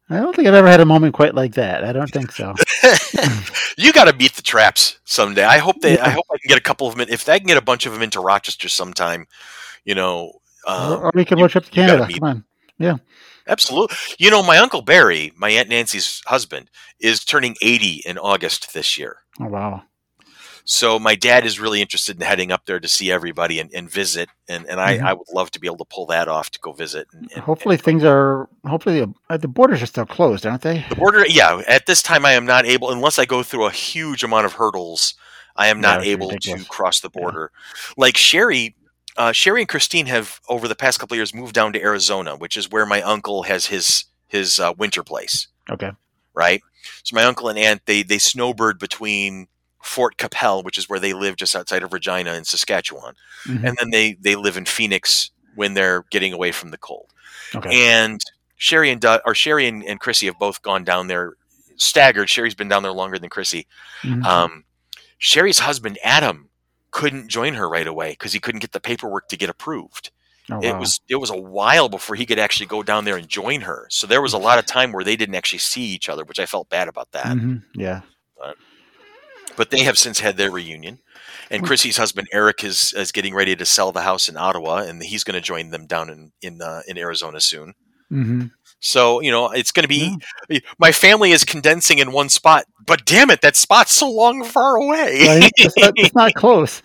I 0.08 0.18
don't 0.18 0.36
think 0.36 0.46
I've 0.46 0.54
ever 0.54 0.68
had 0.68 0.80
a 0.80 0.86
moment 0.86 1.14
quite 1.14 1.34
like 1.34 1.54
that. 1.54 1.82
I 1.82 1.92
don't 1.92 2.08
think 2.08 2.30
so. 2.30 2.54
you 3.76 3.92
got 3.92 4.04
to 4.04 4.12
beat 4.12 4.34
the 4.34 4.42
traps 4.42 4.98
someday 5.04 5.44
i 5.44 5.58
hope 5.58 5.80
they 5.80 5.98
i 5.98 6.10
hope 6.10 6.24
i 6.32 6.38
can 6.38 6.48
get 6.48 6.58
a 6.58 6.62
couple 6.62 6.86
of 6.86 6.94
them 6.94 7.02
in- 7.02 7.12
if 7.12 7.28
i 7.28 7.38
can 7.38 7.46
get 7.46 7.56
a 7.56 7.62
bunch 7.62 7.86
of 7.86 7.92
them 7.92 8.02
into 8.02 8.20
rochester 8.20 8.68
sometime 8.68 9.26
you 9.84 9.94
know 9.94 10.32
um, 10.66 11.00
or, 11.00 11.12
we 11.14 11.24
can 11.24 11.38
road 11.38 11.50
trip 11.50 11.64
to 11.64 11.70
Canada. 11.70 12.08
Come 12.12 12.28
on. 12.28 12.44
Yeah, 12.78 12.96
absolutely 13.46 13.96
you 14.18 14.30
know 14.30 14.42
my 14.42 14.58
uncle 14.58 14.82
barry 14.82 15.32
my 15.36 15.50
aunt 15.50 15.68
nancy's 15.68 16.22
husband 16.26 16.70
is 17.00 17.24
turning 17.24 17.56
80 17.62 18.02
in 18.04 18.18
august 18.18 18.74
this 18.74 18.98
year 18.98 19.18
Oh 19.40 19.46
wow. 19.46 19.82
So 20.68 20.98
my 20.98 21.14
dad 21.14 21.46
is 21.46 21.60
really 21.60 21.80
interested 21.80 22.16
in 22.16 22.22
heading 22.26 22.50
up 22.50 22.66
there 22.66 22.80
to 22.80 22.88
see 22.88 23.12
everybody 23.12 23.60
and, 23.60 23.72
and 23.72 23.88
visit, 23.88 24.28
and, 24.48 24.66
and 24.66 24.80
I, 24.80 24.98
Mhm. 24.98 25.02
I 25.04 25.12
would 25.12 25.28
love 25.32 25.52
to 25.52 25.60
be 25.60 25.68
able 25.68 25.78
to 25.78 25.84
pull 25.84 26.06
that 26.06 26.26
off 26.26 26.50
to 26.50 26.58
go 26.58 26.72
visit. 26.72 27.06
And, 27.12 27.30
and- 27.32 27.44
Hopefully 27.44 27.76
things 27.76 28.02
are. 28.02 28.48
Hopefully 28.66 28.98
the, 29.00 29.14
uh, 29.30 29.36
the 29.36 29.46
borders 29.46 29.80
are 29.80 29.86
still 29.86 30.06
closed, 30.06 30.44
aren't 30.44 30.62
they? 30.62 30.84
the 30.88 30.96
border, 30.96 31.24
yeah. 31.28 31.62
At 31.68 31.86
this 31.86 32.02
time, 32.02 32.26
I 32.26 32.32
am 32.32 32.44
not 32.46 32.66
able, 32.66 32.90
unless 32.90 33.16
I 33.18 33.26
go 33.26 33.44
through 33.44 33.66
a 33.66 33.70
huge 33.70 34.24
amount 34.24 34.44
of 34.44 34.54
hurdles, 34.54 35.14
I 35.54 35.68
am 35.68 35.80
not 35.80 35.98
it's 36.00 36.08
able 36.08 36.28
ridiculous. 36.30 36.64
to 36.64 36.68
cross 36.68 36.98
the 37.00 37.10
Yeah. 37.14 37.20
border. 37.22 37.52
Like 37.96 38.16
Sherry, 38.16 38.74
uh, 39.16 39.30
Sherry 39.30 39.60
and 39.62 39.68
Christine 39.68 40.06
have 40.06 40.40
over 40.48 40.66
the 40.66 40.74
past 40.74 40.98
couple 40.98 41.14
of 41.14 41.18
years 41.18 41.32
moved 41.32 41.54
down 41.54 41.72
to 41.74 41.80
Arizona, 41.80 42.34
which 42.36 42.56
is 42.56 42.68
where 42.68 42.84
my 42.86 43.00
uncle 43.02 43.44
has 43.44 43.66
his 43.66 44.04
his 44.26 44.58
uh, 44.58 44.72
winter 44.76 45.04
place. 45.04 45.46
Okay. 45.70 45.92
right? 46.34 46.60
So 47.04 47.14
my 47.14 47.22
uncle 47.24 47.48
and 47.48 47.56
aunt 47.58 47.82
they 47.86 48.02
they 48.02 48.18
snowbird 48.18 48.78
between 48.80 49.46
Fort 49.86 50.16
Qu'Appelle, 50.16 50.62
which 50.64 50.78
is 50.78 50.88
where 50.88 51.00
they 51.00 51.12
live 51.12 51.36
just 51.36 51.54
outside 51.56 51.82
of 51.82 51.92
Regina 51.92 52.34
in 52.34 52.44
Saskatchewan, 52.44 53.14
Mhm. 53.46 53.68
and 53.68 53.76
then 53.78 53.90
they 53.90 54.14
they 54.20 54.36
live 54.36 54.56
in 54.56 54.64
Phoenix 54.64 55.30
when 55.54 55.74
they're 55.74 56.04
getting 56.10 56.32
away 56.32 56.52
from 56.52 56.70
the 56.70 56.78
cold. 56.78 57.12
Okay. 57.54 57.88
And 57.88 58.20
Sherry 58.56 58.90
and 58.90 59.04
or 59.24 59.34
Sherry 59.34 59.66
and, 59.66 59.84
and 59.84 60.00
Chrissy 60.00 60.26
have 60.26 60.38
both 60.38 60.62
gone 60.62 60.84
down 60.84 61.06
there 61.06 61.34
staggered. 61.76 62.28
Sherry's 62.28 62.54
been 62.54 62.68
down 62.68 62.82
there 62.82 62.92
longer 62.92 63.18
than 63.18 63.30
Chrissy. 63.30 63.66
Mhm. 64.02 64.24
Um, 64.24 64.64
Sherry's 65.18 65.60
husband 65.60 65.98
Adam 66.02 66.48
couldn't 66.90 67.28
join 67.28 67.54
her 67.54 67.68
right 67.68 67.86
away 67.86 68.10
because 68.10 68.32
he 68.32 68.40
couldn't 68.40 68.60
get 68.60 68.72
the 68.72 68.80
paperwork 68.80 69.28
to 69.28 69.36
get 69.36 69.50
approved 69.50 70.10
oh, 70.50 70.60
it 70.60 70.72
wow. 70.72 70.80
was 70.80 71.00
it 71.08 71.16
was 71.16 71.30
a 71.30 71.36
while 71.36 71.88
before 71.88 72.16
he 72.16 72.26
could 72.26 72.38
actually 72.38 72.66
go 72.66 72.82
down 72.82 73.04
there 73.04 73.16
and 73.16 73.28
join 73.28 73.60
her. 73.62 73.86
So 73.90 74.06
there 74.06 74.22
was 74.22 74.32
a 74.32 74.38
lot 74.38 74.58
of 74.58 74.66
time 74.66 74.92
where 74.92 75.04
they 75.04 75.16
didn't 75.16 75.34
actually 75.34 75.58
see 75.58 75.82
each 75.82 76.08
other, 76.08 76.24
which 76.24 76.38
I 76.38 76.46
felt 76.46 76.68
bad 76.68 76.88
about 76.88 77.12
that. 77.12 77.26
Mhm. 77.26 77.62
Yeah. 77.74 78.00
But 78.38 78.56
they 79.70 79.82
have 79.84 79.98
since 79.98 80.20
had 80.20 80.36
their 80.36 80.50
reunion. 80.50 80.98
And 81.50 81.60
Hmm. 81.62 81.66
Chrissy's 81.66 81.96
husband 81.96 82.28
Eric 82.32 82.64
is 82.64 82.92
is 82.94 83.12
getting 83.12 83.34
ready 83.34 83.54
to 83.56 83.64
sell 83.66 83.92
the 83.92 84.02
house 84.02 84.28
in 84.28 84.36
Ottawa, 84.36 84.78
and 84.78 85.02
he's 85.02 85.24
going 85.24 85.34
to 85.34 85.40
join 85.40 85.70
them 85.70 85.86
down 85.86 86.10
in 86.10 86.32
in 86.42 86.60
uh, 86.62 86.82
in 86.88 86.98
Arizona 86.98 87.40
soon. 87.40 87.74
hmm 88.10 88.44
So 88.80 89.20
you 89.20 89.30
know 89.30 89.50
it's 89.50 89.72
going 89.72 89.84
to 89.84 89.88
be 89.88 90.16
my 90.78 90.92
family 90.92 91.32
is 91.32 91.44
condensing 91.44 91.98
in 91.98 92.12
one 92.12 92.28
spot, 92.28 92.64
but 92.86 93.04
damn 93.04 93.30
it, 93.30 93.40
that 93.42 93.56
spot's 93.56 93.92
so 93.92 94.10
long 94.10 94.44
far 94.44 94.76
away. 94.76 95.26
Right? 95.26 95.50
It's, 95.56 95.76
not, 95.78 95.92
it's 95.96 96.14
not 96.14 96.34
close. 96.42 96.82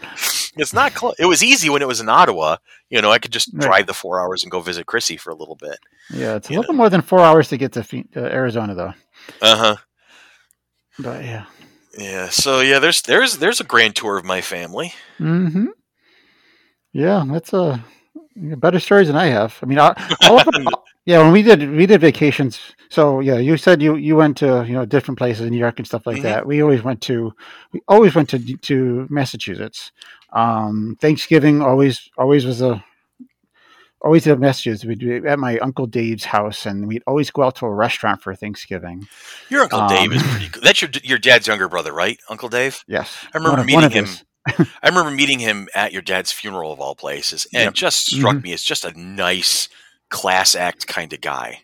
it's 0.58 0.74
not 0.74 0.94
close. 0.94 1.16
It 1.20 1.26
was 1.26 1.44
easy 1.44 1.70
when 1.70 1.82
it 1.82 1.88
was 1.88 2.00
in 2.02 2.08
Ottawa. 2.10 2.58
You 2.90 3.02
know, 3.02 3.12
I 3.12 3.20
could 3.20 3.32
just 3.34 3.50
Right. 3.54 3.62
drive 3.62 3.88
the 3.88 3.94
four 3.94 4.20
hours 4.22 4.44
and 4.44 4.52
go 4.52 4.60
visit 4.62 4.86
Chrissy 4.86 5.18
for 5.18 5.32
a 5.32 5.36
little 5.36 5.56
bit. 5.56 5.80
Yeah, 6.14 6.36
it's 6.36 6.50
a 6.50 6.54
Yeah. 6.54 6.60
little 6.60 6.76
more 6.76 6.90
than 6.90 7.02
four 7.02 7.20
hours 7.22 7.50
to 7.50 7.58
get 7.58 7.72
to 7.74 7.82
uh, 8.16 8.20
Arizona, 8.20 8.76
though. 8.76 8.94
Uh 9.42 9.58
huh. 9.58 9.76
But 11.00 11.24
yeah. 11.24 11.46
Yeah. 11.98 12.30
So 12.30 12.62
yeah, 12.62 12.80
there's 12.80 13.02
there's 13.02 13.38
there's 13.38 13.60
a 13.60 13.66
grand 13.66 13.96
tour 13.96 14.18
of 14.18 14.26
my 14.26 14.42
family. 14.42 14.94
hmm 15.18 15.68
Yeah, 16.94 17.24
that's 17.28 17.54
a 17.54 17.84
better 18.36 18.80
stories 18.80 19.08
than 19.08 19.16
I 19.18 19.26
have. 19.28 19.58
I 19.62 19.66
mean, 19.66 19.78
all, 19.80 19.94
all 20.24 20.40
of 20.40 20.46
them, 20.46 20.68
yeah. 21.06 21.20
When 21.22 21.32
we 21.32 21.42
did 21.42 21.70
we 21.72 21.86
did 21.86 22.02
vacations, 22.02 22.60
so 22.90 23.20
yeah, 23.20 23.38
you 23.38 23.58
said 23.58 23.82
you 23.82 23.96
you 23.96 24.16
went 24.16 24.38
to 24.38 24.64
you 24.68 24.74
know 24.74 24.86
different 24.86 25.18
places 25.18 25.46
in 25.46 25.52
New 25.52 25.60
York 25.60 25.80
and 25.80 25.88
stuff 25.88 26.06
like 26.06 26.18
Mhm. 26.18 26.24
that. 26.24 26.46
We 26.48 26.62
always 26.62 26.82
went 26.84 27.02
to 27.04 27.34
we 27.74 27.82
always 27.88 28.16
went 28.16 28.30
to 28.30 28.40
to 28.40 29.08
Massachusetts. 29.10 29.92
Um, 30.34 30.98
Thanksgiving 31.02 31.62
always 31.62 32.10
always 32.18 32.46
was 32.46 32.62
a 32.62 32.84
always 34.04 34.24
did 34.24 34.40
messages. 34.40 34.84
We'd 34.86 35.00
be 35.00 35.16
at 35.28 35.40
my 35.40 35.58
uncle 35.60 35.86
Dave's 35.88 36.26
house, 36.26 36.66
and 36.66 36.88
we'd 36.88 37.04
always 37.08 37.32
go 37.32 37.44
out 37.44 37.56
to 37.58 37.66
a 37.66 37.74
restaurant 37.74 38.22
for 38.22 38.34
Thanksgiving. 38.36 39.08
Your 39.50 39.62
uncle 39.64 39.82
Um, 39.82 39.90
Dave 39.90 40.14
is 40.14 40.24
pretty 40.24 40.50
cool. 40.50 40.62
That's 40.64 40.82
your 40.82 40.92
your 41.04 41.18
dad's 41.20 41.48
younger 41.48 41.70
brother, 41.70 41.94
right? 41.94 42.20
Uncle 42.30 42.50
Dave. 42.50 42.84
Yes, 42.88 43.16
I 43.34 43.38
remember 43.38 43.58
One 43.58 43.66
meeting 43.68 43.82
one 43.82 43.92
him. 43.92 44.08
I 44.84 44.88
remember 44.90 45.12
meeting 45.12 45.40
him 45.40 45.68
at 45.76 45.94
your 45.94 46.02
dad's 46.02 46.32
funeral 46.32 46.72
of 46.74 46.80
all 46.80 46.96
places, 46.96 47.46
and 47.54 47.62
Yep. 47.64 47.70
it 47.74 47.76
just 47.76 48.06
struck 48.08 48.38
Mhm. 48.38 48.44
me 48.44 48.54
as 48.54 48.64
just 48.64 48.84
a 48.86 49.00
nice 49.00 49.70
class 50.10 50.56
act 50.56 50.88
kind 50.88 51.14
of 51.14 51.22
guy. 51.22 51.62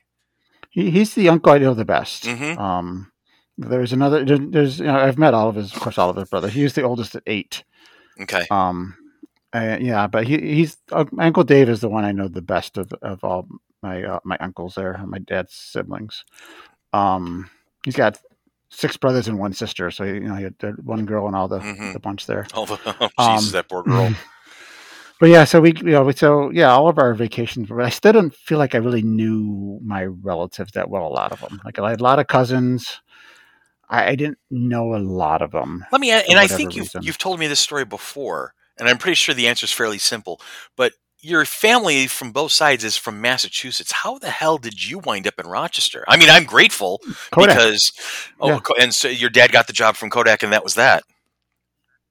He, 0.69 0.91
he's 0.91 1.15
the 1.15 1.27
uncle 1.29 1.51
I 1.53 1.57
know 1.57 1.73
the 1.73 1.85
best. 1.85 2.23
Mhm. 2.25 2.57
Um, 2.59 3.11
there's 3.57 3.93
another. 3.93 4.23
There's 4.23 4.77
you 4.79 4.85
know, 4.85 4.95
I've 4.95 5.17
met 5.17 5.33
all 5.33 5.49
of 5.49 5.55
his, 5.55 5.73
of 5.73 5.79
course, 5.79 5.97
all 5.97 6.11
of 6.11 6.15
his 6.17 6.29
brothers. 6.29 6.53
He 6.53 6.61
was 6.63 6.73
the 6.73 6.83
oldest 6.83 7.15
at 7.15 7.23
eight. 7.25 7.63
Okay. 8.21 8.45
Um, 8.51 8.95
uh, 9.57 9.77
yeah, 9.79 10.07
but 10.07 10.27
he 10.27 10.37
he's 10.39 10.77
uh, 10.91 11.05
my 11.11 11.25
uncle 11.27 11.43
Dave 11.43 11.69
is 11.69 11.81
the 11.81 11.89
one 11.89 12.05
I 12.05 12.11
know 12.11 12.27
the 12.27 12.41
best 12.41 12.77
of 12.77 12.91
of 13.01 13.23
all 13.23 13.47
my 13.81 14.03
uh, 14.03 14.19
my 14.23 14.37
uncles 14.39 14.75
there, 14.75 14.99
my 15.05 15.19
dad's 15.19 15.53
siblings. 15.53 16.25
Um, 16.93 17.49
he's 17.83 17.95
got 17.95 18.19
six 18.69 18.97
brothers 18.97 19.27
and 19.27 19.39
one 19.39 19.53
sister, 19.53 19.91
so 19.91 20.03
you 20.03 20.21
know 20.21 20.35
he 20.35 20.43
had 20.43 20.55
uh, 20.63 20.71
one 20.83 21.05
girl 21.05 21.27
and 21.27 21.35
all 21.35 21.47
the 21.47 21.59
Mhm. 21.59 21.93
the 21.93 21.99
bunch 21.99 22.25
there. 22.25 22.47
All 22.53 22.65
the 22.65 22.79
oh, 23.17 23.23
Um, 23.23 23.49
that 23.51 23.69
poor 23.69 23.83
girl. 23.83 24.13
But 25.19 25.29
yeah, 25.29 25.45
so 25.45 25.59
we, 25.59 25.73
you 25.77 25.83
know, 25.93 26.11
so 26.11 26.51
yeah, 26.51 26.69
all 26.71 26.87
of 26.87 26.99
our 26.99 27.15
vacations. 27.15 27.69
But 27.69 27.83
I 27.83 27.89
still 27.89 28.13
don't 28.13 28.35
feel 28.35 28.59
like 28.59 28.75
I 28.75 28.77
really 28.77 29.01
knew 29.01 29.79
my 29.83 30.05
relatives 30.05 30.73
that 30.73 30.91
well. 30.91 31.07
A 31.07 31.09
lot 31.09 31.31
of 31.31 31.39
them, 31.39 31.59
like 31.65 31.79
I 31.79 31.89
had 31.89 32.01
a 32.01 32.03
lot 32.03 32.19
of 32.19 32.27
cousins. 32.27 33.01
I, 33.89 34.09
I 34.09 34.15
didn't 34.15 34.37
know 34.51 34.93
a 34.93 35.01
lot 35.01 35.41
of 35.41 35.51
them. 35.51 35.85
Let 35.91 36.01
me, 36.01 36.11
add, 36.11 36.25
and 36.29 36.37
I 36.37 36.45
think 36.45 36.75
you've 36.75 36.85
reason. 36.85 37.01
you've 37.03 37.17
told 37.17 37.39
me 37.39 37.47
this 37.47 37.59
story 37.59 37.83
before, 37.85 38.53
and 38.79 38.87
I'm 38.87 38.97
pretty 38.97 39.15
sure 39.15 39.33
the 39.35 39.47
answer 39.47 39.65
is 39.65 39.71
fairly 39.71 39.97
simple. 39.97 40.39
But 40.75 40.93
your 41.19 41.45
family 41.45 42.07
from 42.07 42.31
both 42.31 42.51
sides 42.51 42.83
is 42.83 42.95
from 42.95 43.19
Massachusetts. 43.21 43.91
How 43.91 44.17
the 44.17 44.29
hell 44.29 44.57
did 44.57 44.87
you 44.87 44.99
wind 44.99 45.27
up 45.27 45.39
in 45.39 45.47
Rochester? 45.47 46.05
I 46.07 46.17
mean, 46.17 46.29
I'm 46.29 46.43
grateful 46.43 47.01
Kodak, 47.31 47.55
because 47.55 47.91
oh, 48.39 48.49
Yeah. 48.49 48.59
And 48.79 48.93
so 48.93 49.07
your 49.07 49.29
dad 49.29 49.51
got 49.51 49.67
the 49.67 49.73
job 49.73 49.95
from 49.95 50.09
Kodak, 50.09 50.43
and 50.43 50.53
that 50.53 50.63
was 50.63 50.75
that, 50.75 51.03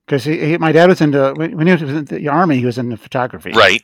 because 0.06 0.24
he, 0.24 0.38
he, 0.38 0.58
my 0.58 0.72
dad 0.72 0.88
was 0.88 1.00
into 1.00 1.34
when 1.36 1.56
when 1.56 1.66
he 1.66 1.72
was 1.72 1.82
in 1.82 2.04
the 2.04 2.28
army, 2.28 2.58
he 2.58 2.64
was 2.64 2.78
into 2.78 2.96
photography, 2.96 3.52
right? 3.52 3.82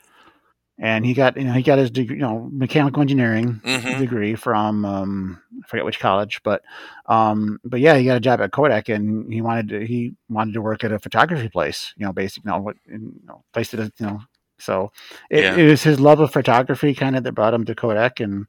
And 0.82 1.06
he 1.06 1.14
got, 1.14 1.38
you 1.38 1.44
know, 1.44 1.54
he 1.54 1.62
got 1.62 1.78
his 1.78 1.90
degree, 1.92 2.16
you 2.18 2.22
know, 2.22 2.50
mechanical 2.52 3.02
engineering 3.02 3.62
hmm 3.64 4.00
degree 4.00 4.36
from 4.36 4.84
um, 4.86 5.42
I 5.64 5.68
forget 5.68 5.86
which 5.86 6.00
college, 6.00 6.42
but 6.44 6.62
um, 7.06 7.60
but 7.64 7.80
yeah, 7.80 7.96
he 7.96 8.06
got 8.06 8.18
a 8.18 8.20
job 8.20 8.40
at 8.42 8.52
Kodak, 8.52 8.90
and 8.90 9.32
he 9.32 9.42
wanted 9.42 9.68
to, 9.70 9.86
he 9.86 10.14
wanted 10.30 10.54
to 10.54 10.62
work 10.62 10.84
at 10.84 10.92
a 10.92 11.00
photography 11.00 11.48
place, 11.50 11.94
you 11.96 12.06
know, 12.06 12.12
basic, 12.12 12.44
you 12.44 12.50
know, 12.52 12.58
what, 12.58 12.76
you 12.86 13.14
know, 13.26 13.44
place 13.54 13.70
that 13.72 13.80
you 14.00 14.06
know. 14.06 14.20
So 14.60 14.92
it, 15.30 15.44
Yeah. 15.44 15.56
it 15.56 15.68
was 15.70 15.82
his 15.84 16.00
love 16.00 16.20
of 16.20 16.32
photography 16.32 16.94
kind 16.94 17.16
of 17.16 17.24
that 17.24 17.32
brought 17.32 17.54
him 17.54 17.64
to 17.66 17.74
Kodak, 17.76 18.20
and 18.20 18.46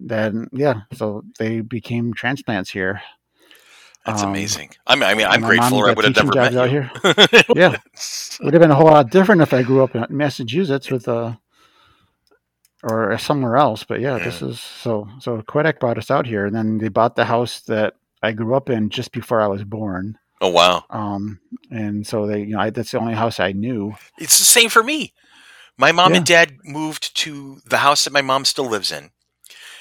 then 0.00 0.48
yeah, 0.52 0.82
so 0.94 1.24
they 1.38 1.60
became 1.60 2.14
transplants 2.14 2.70
here. 2.70 3.02
That's 4.06 4.22
Um, 4.22 4.24
amazing. 4.24 4.70
I 4.86 4.94
mean, 4.96 5.04
I 5.04 5.14
mean, 5.14 5.26
I'm 5.26 5.42
grateful. 5.42 5.84
I 5.86 5.92
would 5.92 6.04
have 6.04 6.14
never 6.14 6.36
met 6.36 6.52
jobs 6.52 6.56
out 6.56 6.70
you. 6.70 6.70
here. 6.70 6.90
Yeah. 7.52 7.76
Would 8.40 8.54
have 8.54 8.60
been 8.62 8.70
a 8.70 8.76
whole 8.76 8.86
lot 8.86 9.10
different 9.10 9.42
if 9.42 9.52
I 9.54 9.62
grew 9.62 9.82
up 9.82 9.94
in 9.96 10.04
Massachusetts 10.10 10.90
with 10.90 11.08
uh 11.08 11.34
or 12.82 13.16
somewhere 13.18 13.56
else. 13.56 13.84
But 13.84 14.00
yeah, 14.00 14.18
this 14.18 14.42
is 14.42 14.60
so 14.60 15.08
so 15.20 15.42
Kodak 15.42 15.80
brought 15.80 15.98
us 15.98 16.10
out 16.10 16.26
here, 16.26 16.46
and 16.46 16.54
then 16.54 16.78
they 16.78 16.88
bought 16.88 17.16
the 17.16 17.24
house 17.24 17.60
that 17.62 17.94
I 18.22 18.32
grew 18.32 18.54
up 18.54 18.68
in 18.70 18.90
just 18.90 19.12
before 19.12 19.40
I 19.40 19.46
was 19.46 19.64
born. 19.64 20.18
Oh 20.40 20.48
wow, 20.50 20.84
Um, 20.90 21.40
and 21.70 22.06
so 22.06 22.26
they, 22.28 22.40
you 22.42 22.54
know, 22.54 22.60
I, 22.60 22.70
that's 22.70 22.92
the 22.92 23.00
only 23.00 23.14
house 23.14 23.40
I 23.40 23.50
knew. 23.52 23.94
it's 24.18 24.38
the 24.38 24.44
same 24.44 24.68
for 24.70 24.84
me. 24.84 25.12
My 25.76 25.90
mom 25.90 26.12
Yeah. 26.12 26.18
and 26.18 26.26
dad 26.26 26.52
moved 26.64 27.16
to 27.18 27.58
the 27.66 27.78
house 27.78 28.04
that 28.04 28.12
my 28.12 28.22
mom 28.22 28.44
still 28.44 28.66
lives 28.68 28.92
in. 28.92 29.10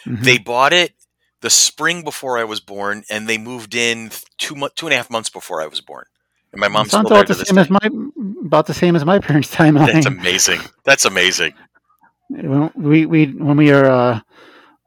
Mhm. 0.06 0.22
They 0.24 0.38
bought 0.40 0.74
it 0.74 0.94
the 1.42 1.52
spring 1.52 2.04
before 2.04 2.40
I 2.40 2.44
was 2.44 2.60
born, 2.60 3.04
and 3.10 3.28
they 3.30 3.38
moved 3.38 3.76
in 3.76 4.10
two 4.40 4.56
mo- 4.56 4.70
two 4.76 4.88
and 4.88 4.94
a 4.94 4.98
half 4.98 5.12
months 5.12 5.30
before 5.30 5.62
I 5.62 5.68
was 5.68 5.80
born. 5.82 6.06
And 6.54 6.60
my 6.60 6.70
mom's 6.70 6.88
still 6.90 7.06
about 7.06 7.28
to 7.28 7.36
the 7.36 7.46
same 7.46 7.56
day. 7.56 7.62
as 7.62 7.70
my 7.70 7.90
about 8.46 8.66
the 8.66 8.74
same 8.74 8.96
as 8.96 9.06
my 9.06 9.20
parents' 9.28 9.54
timeline. 9.54 9.94
That's 9.94 10.06
amazing. 10.08 10.62
That's 10.86 11.06
amazing. 11.06 11.54
When 12.30 12.72
we 12.76 13.06
we 13.06 13.26
when 13.28 13.58
we 13.58 13.72
were 13.72 13.86
uh, 13.90 14.20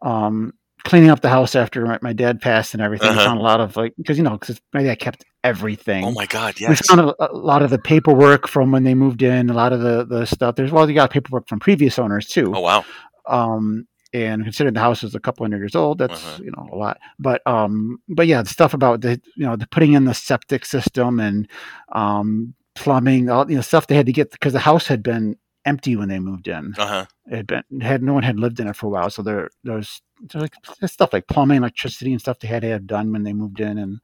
um, 0.03 0.53
cleaning 0.85 1.11
up 1.11 1.21
the 1.21 1.29
house 1.29 1.55
after 1.55 1.85
my, 1.87 1.99
my 2.03 2.13
dad 2.13 2.41
passed 2.41 2.75
and 2.75 2.83
everything, 2.83 3.09
Uh-huh. 3.11 3.25
found 3.25 3.39
a 3.39 3.43
lot 3.43 3.61
of 3.61 3.77
like 3.77 3.95
because 3.97 4.17
you 4.19 4.25
know 4.25 4.37
because 4.39 4.61
my 4.73 4.83
dad 4.83 4.97
kept 4.99 5.25
everything. 5.45 6.05
Oh 6.05 6.11
my 6.13 6.27
god, 6.27 6.61
yeah. 6.61 6.71
We 6.71 6.77
found 6.77 7.01
a, 7.01 7.15
a 7.19 7.33
lot 7.37 7.63
of 7.63 7.71
the 7.71 7.79
paperwork 7.79 8.49
from 8.49 8.71
when 8.73 8.85
they 8.85 8.95
moved 8.95 9.23
in, 9.23 9.51
a 9.51 9.55
lot 9.55 9.73
of 9.73 9.81
the 9.81 10.05
the 10.07 10.27
stuff. 10.27 10.55
There's 10.57 10.73
well, 10.73 10.89
you 10.89 10.95
got 10.95 11.11
paperwork 11.11 11.49
from 11.49 11.61
previous 11.61 11.99
owners 11.99 12.27
too. 12.27 12.53
Oh 12.55 12.61
wow. 12.61 12.85
Um, 13.27 13.87
and 14.13 14.43
considering 14.43 14.75
the 14.75 14.81
house 14.81 15.05
is 15.05 15.15
a 15.15 15.21
couple 15.21 15.45
hundred 15.45 15.59
years 15.59 15.77
old, 15.77 15.99
that's 15.99 16.15
Uh-huh. 16.25 16.43
you 16.43 16.51
know 16.57 16.69
a 16.73 16.77
lot. 16.77 16.99
But 17.19 17.43
um, 17.47 17.99
but 18.09 18.27
yeah, 18.27 18.43
the 18.43 18.49
stuff 18.49 18.75
about 18.75 19.01
the 19.03 19.21
you 19.37 19.47
know 19.47 19.57
the 19.57 19.67
putting 19.69 19.93
in 19.93 20.05
the 20.05 20.15
septic 20.15 20.65
system 20.65 21.21
and 21.21 21.49
um, 21.93 22.55
plumbing, 22.75 23.31
all 23.31 23.49
you 23.49 23.57
know 23.57 23.63
stuff 23.63 23.87
they 23.87 23.95
had 23.95 24.07
to 24.07 24.13
get 24.13 24.31
because 24.33 24.53
the 24.53 24.59
house 24.59 24.87
had 24.89 25.03
been 25.03 25.37
empty 25.65 25.97
when 25.97 26.09
they 26.09 26.19
moved 26.19 26.49
in 26.49 26.77
Uh 26.77 26.87
huh. 26.87 27.07
it 27.27 27.37
had 27.37 27.47
been 27.47 27.81
had 27.81 28.03
no 28.03 28.15
one 28.15 28.23
had 28.23 28.39
lived 28.41 28.61
in 28.61 28.69
it 28.69 28.77
for 28.77 28.87
a 28.87 28.91
while, 28.91 29.11
so 29.11 29.23
there 29.23 29.51
there's 29.65 30.03
like 30.35 30.55
stuff 30.87 31.13
like 31.13 31.27
plumbing, 31.29 31.59
electricity, 31.59 32.13
and 32.13 32.21
stuff 32.21 32.39
they 32.41 32.49
had 32.49 32.63
to 32.63 32.69
have 32.69 32.87
done 32.87 33.13
when 33.13 33.23
they 33.25 33.33
moved 33.33 33.61
in, 33.61 33.79
and 33.79 34.01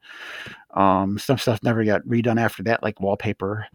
um, 0.73 1.17
some 1.17 1.37
stuff 1.37 1.63
never 1.63 1.83
got 1.83 2.03
redone 2.03 2.39
after 2.39 2.63
that, 2.63 2.83
like 2.83 2.99
wallpaper, 2.99 3.67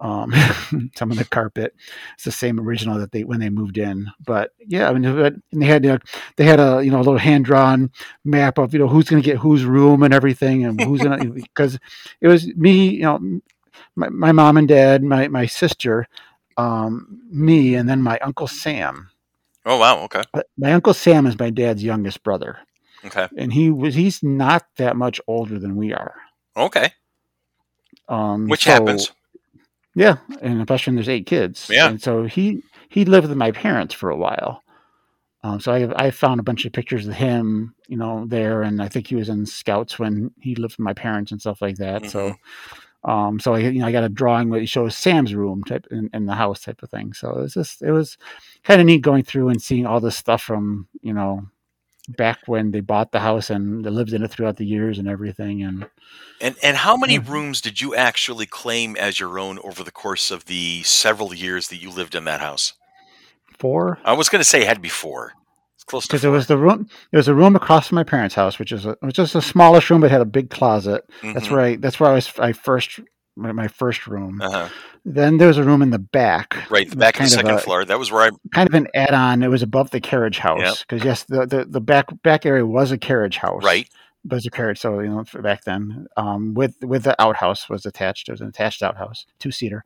um, 0.00 0.32
some 0.96 1.10
of 1.10 1.18
the 1.18 1.24
carpet. 1.24 1.74
It's 2.14 2.24
the 2.24 2.32
same 2.32 2.60
original 2.60 2.98
that 2.98 3.12
they 3.12 3.24
when 3.24 3.40
they 3.40 3.50
moved 3.50 3.78
in, 3.78 4.08
but 4.24 4.52
yeah, 4.66 4.88
I 4.88 4.92
mean, 4.92 5.04
and 5.04 5.42
they 5.52 5.66
had 5.66 5.86
uh, 5.86 5.98
they 6.36 6.44
had 6.44 6.60
a 6.60 6.82
you 6.84 6.90
know 6.90 6.98
a 6.98 7.04
little 7.04 7.18
hand 7.18 7.44
drawn 7.44 7.90
map 8.24 8.58
of 8.58 8.72
you 8.72 8.78
know 8.80 8.88
who's 8.88 9.08
going 9.08 9.22
to 9.22 9.26
get 9.28 9.38
whose 9.38 9.64
room 9.64 10.02
and 10.02 10.14
everything, 10.14 10.64
and 10.64 10.80
who's 10.80 11.02
going 11.02 11.20
to 11.22 11.32
because 11.32 11.78
it 12.20 12.28
was 12.28 12.46
me, 12.56 12.90
you 12.90 13.02
know, 13.02 13.40
my, 13.96 14.08
my 14.08 14.32
mom 14.32 14.56
and 14.56 14.68
dad, 14.68 15.02
my 15.02 15.28
my 15.28 15.46
sister, 15.46 16.06
um, 16.56 17.20
me, 17.30 17.74
and 17.74 17.88
then 17.88 18.02
my 18.02 18.18
uncle 18.20 18.46
Sam. 18.46 19.08
Oh 19.64 19.78
wow. 19.78 20.00
Okay. 20.04 20.22
My 20.56 20.72
uncle 20.72 20.94
Sam 20.94 21.26
is 21.26 21.38
my 21.38 21.50
dad's 21.50 21.82
youngest 21.84 22.22
brother, 22.22 22.58
Okay. 23.04 23.28
and 23.36 23.52
he 23.52 23.70
was 23.70 23.94
he's 23.94 24.22
not 24.22 24.64
that 24.76 24.96
much 24.96 25.20
older 25.26 25.58
than 25.58 25.76
we 25.76 25.92
are. 25.92 26.14
Okay. 26.56 26.92
Um, 28.08 28.48
Which 28.48 28.64
so- 28.64 28.70
happens. 28.72 29.12
Yeah, 29.94 30.16
and 30.40 30.58
especially 30.60 30.92
when 30.92 30.96
there's 30.96 31.08
eight 31.10 31.26
kids. 31.26 31.68
Yeah. 31.70 31.88
and 31.88 32.00
so 32.00 32.24
he 32.24 32.62
he 32.88 33.04
lived 33.04 33.28
with 33.28 33.36
my 33.36 33.52
parents 33.52 33.94
for 33.94 34.08
a 34.08 34.16
while. 34.16 34.62
Um, 35.44 35.60
so 35.60 35.70
I 35.72 36.06
I 36.06 36.10
found 36.10 36.40
a 36.40 36.42
bunch 36.42 36.64
of 36.64 36.72
pictures 36.72 37.06
of 37.06 37.14
him, 37.14 37.74
you 37.88 37.96
know, 37.98 38.24
there, 38.26 38.62
and 38.62 38.80
I 38.82 38.88
think 38.88 39.06
he 39.08 39.16
was 39.16 39.28
in 39.28 39.44
Scouts 39.44 39.98
when 39.98 40.30
he 40.40 40.54
lived 40.54 40.74
with 40.78 40.84
my 40.84 40.94
parents 40.94 41.30
and 41.30 41.40
stuff 41.40 41.60
like 41.60 41.76
that. 41.76 42.06
So, 42.06 42.30
Mm-hmm. 42.30 42.78
Um, 43.04 43.40
so 43.40 43.54
I 43.54 43.58
you 43.58 43.80
know 43.80 43.86
I 43.86 43.92
got 43.92 44.04
a 44.04 44.08
drawing 44.08 44.48
where 44.48 44.60
he 44.60 44.66
shows 44.66 44.96
Sam's 44.96 45.34
room 45.34 45.64
type 45.64 45.86
in, 45.90 46.10
in 46.14 46.26
the 46.26 46.34
house 46.34 46.62
type 46.62 46.82
of 46.82 46.90
thing. 46.90 47.12
So 47.12 47.30
it 47.30 47.40
was 47.40 47.54
just 47.54 47.82
it 47.82 47.92
was 47.92 48.16
kind 48.64 48.80
of 48.80 48.86
neat 48.86 49.02
going 49.02 49.24
through 49.24 49.48
and 49.48 49.60
seeing 49.62 49.86
all 49.86 50.00
this 50.00 50.16
stuff 50.16 50.42
from 50.42 50.88
you 51.02 51.12
know 51.12 51.46
back 52.16 52.38
when 52.46 52.70
they 52.72 52.80
bought 52.80 53.12
the 53.12 53.20
house 53.20 53.50
and 53.50 53.84
they 53.84 53.90
lived 53.90 54.12
in 54.12 54.22
it 54.22 54.30
throughout 54.30 54.56
the 54.56 54.66
years 54.66 54.98
and 54.98 55.08
everything 55.08 55.62
and 55.62 55.86
And 56.40 56.56
and 56.62 56.76
how 56.76 56.96
many 56.96 57.14
Yeah. 57.14 57.24
rooms 57.26 57.60
did 57.60 57.80
you 57.80 57.94
actually 57.94 58.46
claim 58.46 58.96
as 58.96 59.20
your 59.20 59.38
own 59.38 59.58
over 59.60 59.84
the 59.84 59.92
course 59.92 60.30
of 60.30 60.46
the 60.46 60.82
several 60.82 61.32
years 61.34 61.68
that 61.68 61.76
you 61.76 61.90
lived 61.90 62.14
in 62.14 62.24
that 62.24 62.40
house? 62.40 62.74
four 63.58 63.98
I 64.04 64.14
was 64.14 64.28
going 64.28 64.40
to 64.40 64.48
say 64.48 64.62
it 64.62 64.66
had 64.66 64.78
to 64.78 64.80
be 64.80 64.88
four. 64.88 65.34
Close 65.92 66.06
because 66.06 66.24
it 66.24 66.28
was 66.30 66.46
the 66.46 66.56
room 66.58 66.88
It 67.12 67.16
was 67.16 67.28
a 67.28 67.34
room 67.34 67.54
across 67.54 67.88
from 67.88 67.96
my 67.96 68.04
parents' 68.04 68.34
house, 68.34 68.58
which 68.58 68.72
is 68.72 68.84
a, 68.86 68.90
it 68.90 69.02
was 69.02 69.14
just 69.14 69.34
a 69.34 69.42
smallish 69.42 69.90
room 69.90 70.00
but 70.00 70.10
had 70.10 70.20
a 70.20 70.24
big 70.26 70.50
closet. 70.50 71.04
That's 71.22 71.46
Mhm. 71.46 71.50
where 71.50 71.60
I 71.60 71.76
that's 71.76 72.00
where 72.00 72.10
I 72.10 72.14
was 72.14 72.32
I 72.38 72.52
first 72.52 72.98
my, 73.36 73.52
my 73.52 73.68
first 73.68 74.06
room. 74.06 74.40
Uh-huh. 74.42 74.68
Then 75.04 75.38
there 75.38 75.48
was 75.48 75.58
a 75.58 75.64
room 75.64 75.82
in 75.82 75.90
the 75.90 75.98
back, 75.98 76.56
Right, 76.70 76.88
the 76.88 76.96
back 76.96 77.16
of 77.18 77.24
the 77.24 77.30
second 77.30 77.50
a- 77.54 77.58
floor. 77.58 77.84
That 77.84 77.98
was 77.98 78.12
where 78.12 78.22
I. 78.22 78.30
kind 78.54 78.68
of 78.68 78.74
an 78.74 78.86
add-on. 78.94 79.42
It 79.42 79.48
was 79.48 79.62
above 79.62 79.90
the 79.90 80.00
carriage 80.00 80.38
house 80.38 80.82
because 80.84 81.04
yes, 81.04 81.24
the, 81.24 81.46
the 81.46 81.64
the 81.64 81.80
back 81.80 82.06
back 82.22 82.46
area 82.46 82.64
was 82.66 82.90
a 82.92 82.98
carriage 82.98 83.36
house, 83.38 83.62
Right. 83.64 83.88
But 84.24 84.44
carriage, 84.52 84.78
so 84.78 85.00
you 85.00 85.08
know 85.08 85.24
back 85.42 85.64
then, 85.64 86.06
um, 86.16 86.54
with 86.54 86.76
with 86.82 87.02
the 87.02 87.20
outhouse 87.20 87.68
was 87.68 87.84
attached. 87.86 88.28
It 88.28 88.32
was 88.32 88.40
an 88.40 88.48
attached 88.48 88.82
outhouse, 88.82 89.26
two 89.40 89.50
seater. 89.50 89.84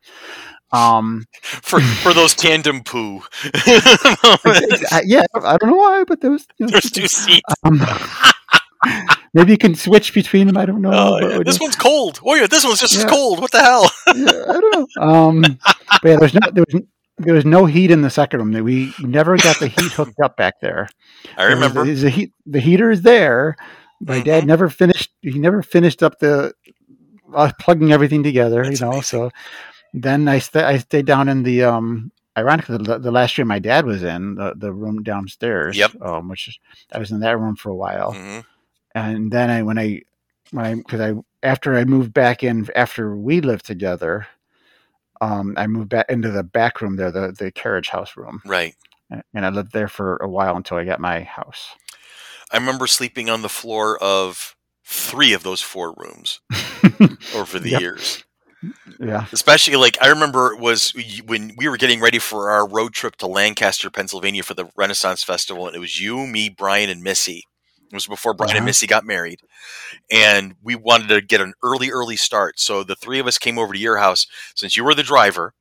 Um, 0.73 1.25
For 1.43 1.81
for 1.81 2.13
those 2.13 2.35
tandem 2.45 2.83
poo. 2.85 3.23
I, 3.55 5.03
yeah, 5.07 5.25
I 5.35 5.57
don't 5.57 5.71
know 5.71 5.77
why, 5.77 6.05
but 6.05 6.21
there 6.21 6.31
was 6.31 6.47
you 6.59 6.67
know, 6.67 6.73
There's 6.73 6.91
two 6.91 7.09
seats. 7.09 7.43
Um, 7.65 7.81
maybe 9.35 9.53
you 9.53 9.59
can 9.59 9.75
switch 9.75 10.13
between 10.15 10.47
them. 10.47 10.57
I 10.57 10.67
don't 10.67 10.83
know. 10.83 10.91
Oh, 10.93 11.19
yeah. 11.29 11.39
This 11.45 11.59
one's 11.61 11.77
cold. 11.77 12.21
Oh 12.25 12.35
yeah, 12.35 12.47
this 12.47 12.65
one's 12.65 12.81
just 12.81 12.95
as 12.95 13.03
Yeah. 13.05 13.09
cold. 13.09 13.41
What 13.41 13.51
the 13.53 13.61
hell? 13.61 13.91
yeah, 14.15 14.45
I 14.49 14.61
don't 14.61 14.75
know. 14.97 15.03
Um, 15.03 15.41
but 16.03 16.05
yeah, 16.05 16.17
there's 16.17 16.35
no 16.35 16.51
there 16.53 16.65
was 16.73 16.83
there 17.19 17.35
was 17.35 17.45
no 17.47 17.65
heat 17.65 17.91
in 17.91 18.03
the 18.03 18.11
second 18.11 18.41
room. 18.41 18.65
We 18.65 18.93
never 19.01 19.37
got 19.39 19.59
the 19.59 19.69
heat 19.69 19.93
hooked 19.93 20.21
up 20.23 20.37
back 20.37 20.61
there. 20.61 20.89
I 21.39 21.45
remember. 21.45 21.85
there's 21.85 22.05
a 22.05 22.11
heat. 22.11 22.33
The 22.45 22.61
heater 22.61 22.91
is 22.91 23.03
there. 23.03 23.57
My 24.01 24.21
dad 24.21 24.45
Mhm. 24.45 24.47
never 24.47 24.69
finished. 24.69 25.11
He 25.23 25.39
never 25.39 25.63
finished 25.63 26.03
up 26.03 26.19
the 26.19 26.53
uh, 27.35 27.51
plugging 27.61 27.93
everything 27.93 28.23
together. 28.23 28.63
That's 28.65 28.81
you 28.81 28.87
know. 28.87 28.93
amazing. 28.93 29.03
So 29.03 29.31
then 29.95 30.29
I 30.29 30.39
sta 30.39 30.65
I 30.67 30.79
stayed 30.79 31.07
down 31.07 31.29
in 31.29 31.43
the 31.43 31.65
um. 31.65 32.13
Ironically, 32.39 32.77
the, 32.77 32.99
the 32.99 33.11
last 33.11 33.39
year 33.39 33.47
my 33.47 33.59
dad 33.59 33.87
was 33.87 34.03
in 34.03 34.35
the, 34.35 34.53
the 34.55 34.71
room 34.71 35.03
downstairs. 35.03 35.75
Yep. 35.79 35.93
Um, 36.03 36.29
which 36.29 36.61
I 36.93 36.99
was 36.99 37.11
in 37.11 37.21
that 37.21 37.39
room 37.39 37.57
for 37.57 37.71
a 37.71 37.75
while, 37.75 38.13
Mhm. 38.13 38.45
and 38.95 39.33
then 39.33 39.49
I 39.49 39.63
when 39.63 39.79
I 39.79 40.03
when 40.51 40.67
I 40.67 40.75
because 40.75 41.01
I 41.01 41.15
after 41.43 41.75
I 41.77 41.85
moved 41.87 42.13
back 42.13 42.43
in 42.45 42.69
after 42.77 43.17
we 43.17 43.41
lived 43.41 43.65
together, 43.65 44.27
um, 45.23 45.55
I 45.57 45.67
moved 45.67 45.89
back 45.89 46.07
into 46.11 46.31
the 46.31 46.43
back 46.43 46.83
room 46.83 46.97
there, 46.97 47.11
the 47.11 47.33
the 47.33 47.51
carriage 47.51 47.89
house 47.89 48.17
room, 48.19 48.43
Right. 48.45 48.75
and 49.33 49.47
I 49.47 49.49
lived 49.49 49.73
there 49.73 49.89
for 49.89 50.17
a 50.19 50.29
while 50.29 50.57
until 50.57 50.77
I 50.77 50.85
got 50.85 51.01
my 51.01 51.21
house. 51.23 51.71
I 52.53 52.57
remember 52.59 52.87
sleeping 52.87 53.29
on 53.31 53.43
the 53.43 53.49
floor 53.49 53.99
of 54.03 54.55
three 54.85 55.33
of 55.33 55.43
those 55.43 55.63
four 55.63 55.95
rooms 55.97 56.41
over 57.33 57.59
the 57.59 57.71
Yep. 57.71 57.83
years. 57.83 58.25
yeah, 59.01 59.27
Especially 59.33 59.77
like 59.77 59.99
I 60.01 60.09
remember 60.09 60.53
it 60.53 60.61
was 60.61 60.93
when 61.27 61.53
we 61.59 61.69
were 61.69 61.77
getting 61.77 62.01
ready 62.01 62.19
for 62.19 62.51
our 62.51 62.69
road 62.69 62.93
trip 62.95 63.17
to 63.17 63.27
Lancaster, 63.27 63.91
Pennsylvania 63.91 64.43
for 64.43 64.55
the 64.55 64.71
Renaissance 64.77 65.23
Festival, 65.25 65.67
and 65.67 65.77
it 65.77 65.81
was 65.81 66.01
you, 66.01 66.27
me, 66.27 66.49
Brian, 66.49 66.89
and 66.91 67.03
Missy. 67.03 67.45
It 67.91 67.95
was 67.95 68.07
before 68.07 68.35
Brian 68.35 68.57
and 68.57 68.65
Uh-huh. 68.65 68.67
Missy 68.67 68.87
got 68.87 69.05
married, 69.05 69.41
and 70.11 70.55
we 70.63 70.75
wanted 70.77 71.09
to 71.09 71.21
get 71.21 71.41
an 71.41 71.55
early, 71.63 71.91
early 71.91 72.17
start. 72.17 72.59
So 72.61 72.83
the 72.85 72.97
three 72.97 73.19
of 73.19 73.27
us 73.27 73.39
came 73.39 73.59
over 73.59 73.73
to 73.73 73.79
your 73.79 73.99
house 73.99 74.27
since 74.55 74.77
you 74.77 74.85
were 74.85 74.95
the 74.95 75.03
driver. 75.03 75.55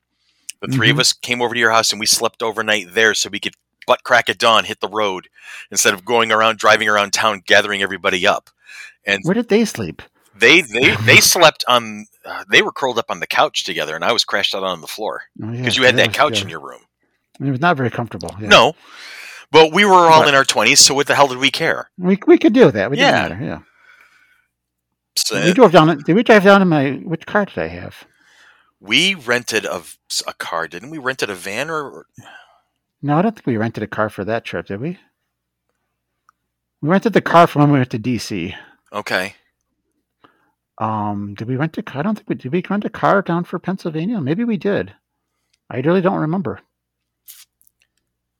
The 0.62 0.68
3 0.68 0.90
of 0.90 0.98
Mhm. 0.98 1.00
us 1.00 1.14
came 1.14 1.42
over 1.42 1.54
to 1.54 1.60
your 1.60 1.72
house 1.72 1.92
and 1.92 2.00
we 2.00 2.06
slept 2.08 2.42
overnight 2.42 2.94
there 2.94 3.14
so 3.14 3.30
we 3.30 3.40
could 3.40 3.56
butt 3.88 4.04
crack 4.04 4.30
at 4.30 4.38
dawn 4.38 4.64
hit 4.66 4.80
the 4.82 4.88
road 4.88 5.28
instead 5.72 5.94
of 5.94 6.06
going 6.06 6.32
around 6.32 6.58
driving 6.58 6.88
around 6.90 7.14
town 7.14 7.42
gathering 7.46 7.82
everybody 7.82 8.26
up. 8.28 8.50
And 9.06 9.22
where 9.24 9.34
did 9.36 9.50
they 9.50 9.66
sleep? 9.66 10.02
they 10.38 10.62
they 10.62 10.96
they 11.06 11.18
slept 11.22 11.64
on 11.68 12.06
uh, 12.26 12.44
they 12.52 12.62
were 12.62 12.72
curled 12.72 12.98
up 13.00 13.10
on 13.10 13.20
the 13.20 13.28
couch 13.28 13.64
together 13.64 13.96
and 13.96 14.04
I 14.04 14.12
was 14.12 14.24
crashed 14.26 14.54
out 14.56 14.64
on 14.64 14.82
the 14.82 14.88
floor 14.88 15.22
Oh, 15.42 15.52
yeah, 15.52 15.58
because 15.60 15.78
you 15.78 15.84
had 15.84 15.96
that 15.98 16.14
couch 16.14 16.38
yeah. 16.40 16.44
in 16.44 16.50
your 16.50 16.60
room. 16.62 16.82
It 17.40 17.52
was 17.52 17.60
not 17.62 17.78
very 17.78 17.90
comfortable. 17.92 18.32
yeah. 18.40 18.48
No. 18.48 18.74
But 19.52 19.72
we 19.74 19.86
were 19.86 19.94
all 19.94 20.22
But- 20.22 20.30
in 20.30 20.36
our 20.36 20.44
20s, 20.44 20.78
so 20.80 20.94
what 20.96 21.08
the 21.08 21.16
hell 21.16 21.28
did 21.28 21.38
we 21.38 21.52
care? 21.52 21.90
we 21.98 22.18
we 22.28 22.38
could 22.38 22.54
do 22.54 22.72
that. 22.72 22.92
It 22.92 22.98
Yeah. 22.98 23.28
didn't 23.30 23.40
matter. 23.40 23.46
Yeah, 23.46 23.60
So 25.18 25.42
we 25.44 25.54
drove 25.54 25.72
down. 25.72 25.98
Did 26.04 26.14
we 26.16 26.24
drive 26.24 26.44
down 26.44 26.62
in 26.62 26.68
my 26.68 26.92
which 27.04 27.26
car 27.26 27.46
did 27.46 27.58
I 27.60 27.68
have? 27.68 28.06
we 28.82 29.16
rented 29.16 29.66
a, 29.66 29.82
a 30.28 30.34
car, 30.34 30.68
didn't 30.68 30.90
we? 30.90 30.98
Rented 30.98 31.30
a 31.30 31.36
van 31.36 31.70
or 31.70 32.06
No, 33.06 33.20
I 33.20 33.22
don't 33.22 33.36
think 33.36 33.46
we 33.46 33.56
rented 33.56 33.84
a 33.84 33.88
car 33.88 34.10
for 34.10 34.26
that 34.26 34.44
trip, 34.44 34.66
did 34.66 34.82
we? 34.82 34.98
We 36.82 36.90
rented 36.90 37.14
the 37.14 37.22
car 37.22 37.46
from 37.46 37.62
when 37.62 37.72
we 37.74 37.78
went 37.78 37.92
to 37.92 38.00
DC. 38.00 38.56
okay. 38.92 39.36
Um, 40.80 41.36
did 41.36 41.48
we 41.48 41.56
rent 41.56 41.78
a 41.78 41.84
car? 41.84 42.00
I 42.00 42.02
don't 42.02 42.16
think 42.16 42.28
we 42.28 42.34
did. 42.34 42.52
We 42.52 42.64
rent 42.68 42.84
a 42.84 42.90
car 42.90 43.22
down 43.22 43.44
for 43.44 43.60
Pennsylvania? 43.60 44.20
Maybe 44.22 44.44
we 44.44 44.58
did. 44.58 44.96
I 45.70 45.82
really 45.82 46.02
don't 46.02 46.20
remember. 46.20 46.62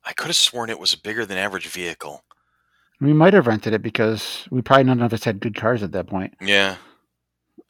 I 0.04 0.12
could 0.12 0.26
have 0.26 0.36
sworn 0.36 0.68
it 0.68 0.80
was 0.80 0.92
a 0.92 0.98
bigger 0.98 1.24
than 1.24 1.38
average 1.38 1.68
vehicle. 1.68 2.24
We 3.00 3.12
might 3.12 3.34
have 3.34 3.46
rented 3.46 3.72
it 3.72 3.82
because 3.82 4.48
we 4.50 4.62
probably 4.62 4.82
none 4.82 5.00
of 5.00 5.12
us 5.12 5.22
had 5.22 5.38
good 5.38 5.54
cars 5.54 5.84
at 5.84 5.92
that 5.92 6.08
point. 6.08 6.34
Yeah. 6.40 6.74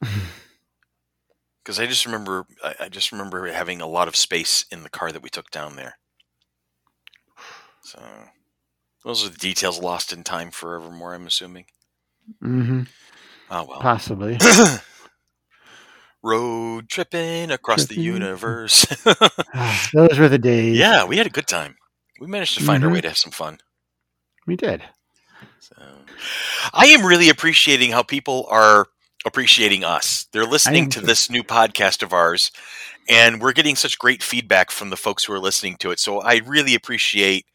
because 1.63 1.79
I 1.79 1.85
just 1.85 2.07
remember 2.07 2.47
I, 2.63 2.73
I 2.79 2.89
just 2.89 3.11
remember 3.11 3.45
having 3.53 3.81
a 3.81 3.87
lot 3.87 4.07
of 4.07 4.15
space 4.15 4.65
in 4.71 4.81
the 4.81 4.89
car 4.89 5.11
that 5.11 5.21
we 5.21 5.29
took 5.29 5.51
down 5.51 5.75
there. 5.75 5.99
So 7.87 8.01
those 9.05 9.25
are 9.25 9.29
the 9.29 9.37
details 9.37 9.79
lost 9.81 10.11
in 10.11 10.23
time 10.23 10.51
forevermore. 10.51 11.13
I'm 11.13 11.25
assuming. 11.27 11.65
Mm-hmm. 12.43 12.81
Oh 13.49 13.65
well. 13.69 13.79
Possibly. 13.79 14.37
Road 16.23 16.89
tripping 16.89 17.51
across 17.51 17.85
the 17.85 17.95
universe. 18.01 18.85
Ah, 19.53 19.89
Those 19.93 20.19
were 20.19 20.27
the 20.29 20.37
days. 20.37 20.77
yeah, 20.77 21.05
we 21.05 21.17
had 21.17 21.25
a 21.25 21.29
good 21.31 21.47
time. 21.47 21.77
We 22.19 22.27
managed 22.27 22.57
to 22.57 22.63
find 22.63 22.83
our 22.83 22.89
Mhm. 22.89 22.93
way 22.93 23.01
to 23.01 23.07
have 23.07 23.17
some 23.17 23.31
fun. 23.31 23.59
we 24.45 24.55
did. 24.55 24.83
So, 25.59 25.75
I 26.73 26.87
am 26.87 27.05
really 27.05 27.29
appreciating 27.29 27.91
how 27.91 28.03
people 28.03 28.47
are 28.49 28.87
appreciating 29.25 29.83
us. 29.83 30.25
They're 30.31 30.45
listening 30.45 30.89
to 30.91 31.01
this 31.01 31.29
new 31.29 31.43
podcast 31.43 32.01
of 32.03 32.13
ours, 32.13 32.51
and 33.09 33.41
we're 33.41 33.51
getting 33.53 33.75
such 33.75 33.97
great 33.99 34.21
feedback 34.23 34.71
from 34.71 34.89
the 34.89 34.95
folks 34.97 35.23
who 35.25 35.33
are 35.33 35.39
listening 35.39 35.75
to 35.77 35.91
it. 35.91 35.99
So 35.99 36.21
I 36.21 36.41
really 36.45 36.75
appreciate 36.75 37.45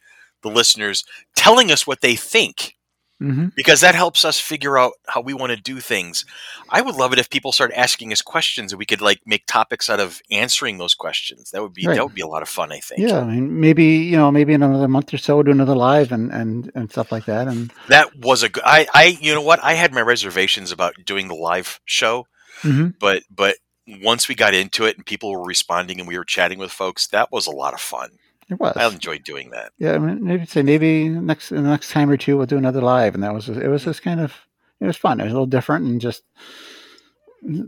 the 0.42 0.50
listeners 0.50 1.04
telling 1.36 1.70
us 1.70 1.86
what 1.86 2.00
they 2.00 2.16
think 2.16 2.74
hmm 3.20 3.46
because 3.54 3.80
that 3.82 3.94
helps 3.94 4.24
us 4.24 4.40
figure 4.40 4.76
out 4.76 4.94
how 5.06 5.20
we 5.20 5.32
want 5.34 5.50
to 5.52 5.56
do 5.56 5.78
things. 5.78 6.24
I 6.70 6.80
would 6.80 6.96
love 6.96 7.12
it 7.12 7.18
if 7.20 7.30
people 7.30 7.52
start 7.52 7.70
asking 7.76 8.10
us 8.12 8.20
questions 8.22 8.72
and 8.72 8.78
we 8.80 8.86
could 8.86 9.00
like 9.00 9.20
make 9.26 9.46
topics 9.46 9.88
out 9.88 10.00
of 10.00 10.20
answering 10.32 10.78
those 10.78 10.94
questions. 10.94 11.50
That 11.50 11.62
would 11.62 11.72
be 11.74 11.86
Right. 11.86 11.94
that 11.94 12.02
would 12.04 12.14
be 12.14 12.22
a 12.22 12.26
lot 12.26 12.42
of 12.42 12.48
fun, 12.48 12.72
I 12.72 12.80
think. 12.80 13.00
Yeah, 13.08 13.20
I 13.20 13.24
mean, 13.24 13.60
maybe 13.60 13.84
you 13.84 14.16
know, 14.16 14.32
maybe 14.32 14.54
in 14.54 14.62
another 14.64 14.88
month 14.88 15.14
or 15.14 15.18
so, 15.18 15.36
we'll 15.36 15.44
do 15.44 15.50
another 15.52 15.76
live 15.76 16.10
and 16.10 16.32
and 16.32 16.72
and 16.74 16.90
stuff 16.90 17.12
like 17.12 17.26
that. 17.26 17.46
And 17.46 17.72
That 17.88 18.16
was 18.16 18.42
a 18.42 18.48
good 18.48 18.64
I 18.66 18.88
I 18.92 19.04
you 19.20 19.32
know 19.34 19.42
what? 19.42 19.62
I 19.62 19.74
had 19.74 19.92
my 19.92 20.00
reservations 20.02 20.72
about 20.72 20.94
doing 21.04 21.28
the 21.28 21.34
live 21.36 21.78
show. 21.84 22.26
Mhm. 22.62 22.94
but 22.98 23.22
but 23.30 23.56
once 24.02 24.26
we 24.28 24.34
got 24.34 24.54
into 24.54 24.84
it 24.86 24.96
and 24.96 25.04
people 25.06 25.30
were 25.32 25.44
responding 25.44 25.98
and 26.00 26.08
we 26.08 26.16
were 26.18 26.24
chatting 26.24 26.58
with 26.58 26.72
folks, 26.72 27.06
that 27.08 27.30
was 27.30 27.46
a 27.46 27.50
lot 27.52 27.74
of 27.74 27.80
fun. 27.80 28.10
It 28.50 28.58
was. 28.60 28.76
I 28.76 28.86
enjoyed 28.88 29.24
doing 29.24 29.50
that. 29.50 29.72
yeah, 29.78 29.92
I 29.94 29.98
mean, 29.98 30.24
maybe 30.24 30.46
say 30.46 30.62
maybe 30.62 31.08
next 31.08 31.48
the 31.50 31.60
next 31.60 31.90
time 31.90 32.10
or 32.10 32.16
two 32.16 32.36
we'll 32.36 32.46
do 32.46 32.56
another 32.58 32.80
live, 32.82 33.14
and 33.14 33.22
that 33.22 33.34
was 33.34 33.48
it 33.48 33.68
was 33.68 33.84
just 33.84 34.02
kind 34.02 34.20
of 34.20 34.32
it 34.80 34.86
was 34.86 34.96
fun. 34.96 35.20
It 35.20 35.24
was 35.24 35.32
a 35.32 35.34
little 35.34 35.46
different 35.46 35.86
and 35.86 36.00
just 36.00 36.22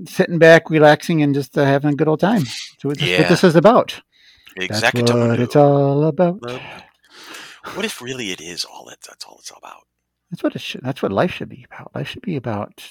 sitting 0.07 0.39
back, 0.39 0.71
relaxing, 0.71 1.23
and 1.23 1.35
just 1.35 1.57
uh, 1.59 1.65
having 1.65 1.93
a 1.93 1.97
good 1.97 2.09
old 2.09 2.21
time. 2.21 2.45
So 2.79 2.89
that's 2.89 3.03
Yeah. 3.03 3.21
what 3.21 3.29
this 3.29 3.45
is 3.45 3.57
about. 3.57 4.01
Exactly. 4.57 5.03
That's 5.03 5.13
what 5.13 5.41
it's 5.41 5.57
all 5.57 6.05
about. 6.05 6.41
What 7.75 7.85
if 7.85 8.01
really 8.03 8.31
it 8.31 8.41
is 8.41 8.65
all 8.65 8.85
that 8.87 9.01
that's 9.01 9.25
all 9.25 9.39
it's 9.41 9.51
all 9.51 9.59
about? 9.59 9.83
That's 10.31 10.43
what 10.43 10.55
it 10.55 10.61
should. 10.61 10.83
That's 10.83 11.03
what 11.03 11.13
life 11.13 11.33
should 11.33 11.49
be 11.49 11.65
about. 11.65 11.95
Life 11.95 12.09
should 12.09 12.23
be 12.23 12.37
about. 12.37 12.85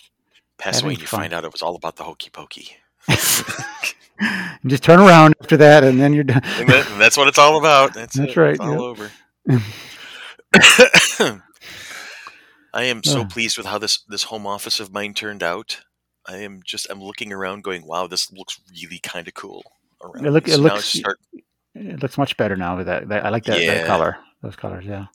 Pass 0.57 0.81
away 0.81 0.93
and 0.93 1.01
you 1.01 1.07
fun. 1.07 1.21
find 1.21 1.33
out 1.33 1.43
it 1.45 1.51
was 1.51 1.61
all 1.61 1.75
about 1.75 1.95
the 1.97 2.03
hokey 2.03 2.29
pokey. 2.29 2.69
and 4.23 4.59
just 4.71 4.83
turn 4.83 4.99
around 4.99 5.35
after 5.41 5.57
that, 5.57 5.83
and 5.83 5.99
then 5.99 6.13
you're 6.13 6.23
done. 6.23 6.41
That, 6.43 6.95
that's 6.97 7.17
what 7.17 7.27
it's 7.27 7.37
all 7.37 7.57
about. 7.57 7.93
That's, 7.93 8.15
That's 8.15 8.31
it. 8.31 8.37
right, 8.37 8.51
It's 8.51 8.59
all 8.59 8.71
yeah. 8.71 8.79
over. 8.79 9.11
I 12.75 12.83
am 12.85 13.03
so 13.03 13.21
Oh. 13.21 13.25
pleased 13.25 13.57
with 13.57 13.67
how 13.67 13.77
this 13.77 13.99
this 14.07 14.23
home 14.23 14.47
office 14.47 14.79
of 14.79 14.91
mine 14.91 15.13
turned 15.13 15.43
out. 15.43 15.81
I 16.27 16.37
am 16.37 16.61
just 16.65 16.87
I'm 16.89 17.01
looking 17.03 17.31
around 17.31 17.63
going, 17.63 17.85
wow, 17.85 18.07
this 18.07 18.31
looks 18.31 18.59
really 18.81 18.99
kind 18.99 19.27
of 19.27 19.33
cool. 19.33 19.63
Around. 20.01 20.25
It 20.25 20.31
look- 20.31 20.47
me. 20.47 20.53
it 20.53 20.57
looks- 20.59 20.85
start, 20.85 21.19
It 21.75 22.01
looks 22.01 22.17
much 22.17 22.35
better 22.37 22.55
now 22.55 22.77
with 22.77 22.87
that. 22.87 23.07
that 23.09 23.25
I 23.25 23.29
like 23.29 23.45
that, 23.45 23.61
Yeah. 23.61 23.75
that 23.75 23.87
color. 23.87 24.17
Those 24.41 24.55
colors, 24.55 24.85
yeah. 24.85 25.05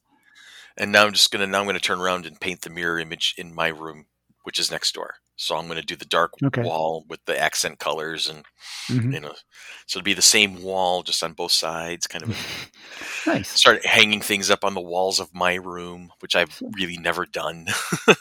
and 0.79 0.91
now 0.93 1.05
I'm 1.05 1.13
just 1.13 1.31
gonna 1.31 1.47
now 1.47 1.61
I'm 1.61 1.67
gonna 1.67 1.81
turn 1.81 2.01
around 2.01 2.25
and 2.27 2.41
paint 2.41 2.63
the 2.63 2.71
mirror 2.71 2.99
image 2.99 3.35
in 3.37 3.55
my 3.55 3.69
room, 3.69 4.07
which 4.45 4.59
is 4.59 4.71
next 4.71 4.95
door. 4.95 5.17
So 5.41 5.57
I'm 5.57 5.69
gonna 5.69 5.83
do 5.83 5.95
the 5.97 6.05
dark 6.05 6.33
Okay. 6.45 6.63
wall 6.63 7.05
with 7.09 7.25
the 7.25 7.39
accent 7.41 7.79
colors 7.79 8.29
and 8.29 8.45
Mhm. 8.91 9.15
you 9.15 9.21
know, 9.21 9.33
so 9.87 9.99
it'll 9.99 10.05
be 10.05 10.13
the 10.15 10.21
same 10.21 10.63
wall 10.63 11.03
just 11.05 11.23
on 11.23 11.33
both 11.33 11.53
sides. 11.53 12.07
Kind 12.09 12.25
of 12.25 12.37
Nice. 13.27 13.49
start 13.49 13.87
hanging 13.87 14.21
things 14.21 14.51
up 14.51 14.65
on 14.65 14.75
the 14.75 14.81
walls 14.81 15.21
of 15.21 15.33
my 15.33 15.55
room, 15.55 16.11
which 16.21 16.35
I've 16.35 16.61
really 16.77 16.97
never 16.99 17.25
done. 17.25 17.67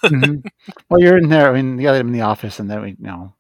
Mhm. 0.04 0.44
Well, 0.90 1.02
you're 1.02 1.18
in 1.18 1.30
there. 1.30 1.50
I 1.50 1.54
mean, 1.54 1.76
the 1.78 1.88
other 1.88 2.00
in 2.02 2.12
the 2.12 2.22
office, 2.22 2.60
and 2.60 2.70
then 2.70 2.82
we, 2.82 2.90
you 2.92 2.96
know, 3.00 3.34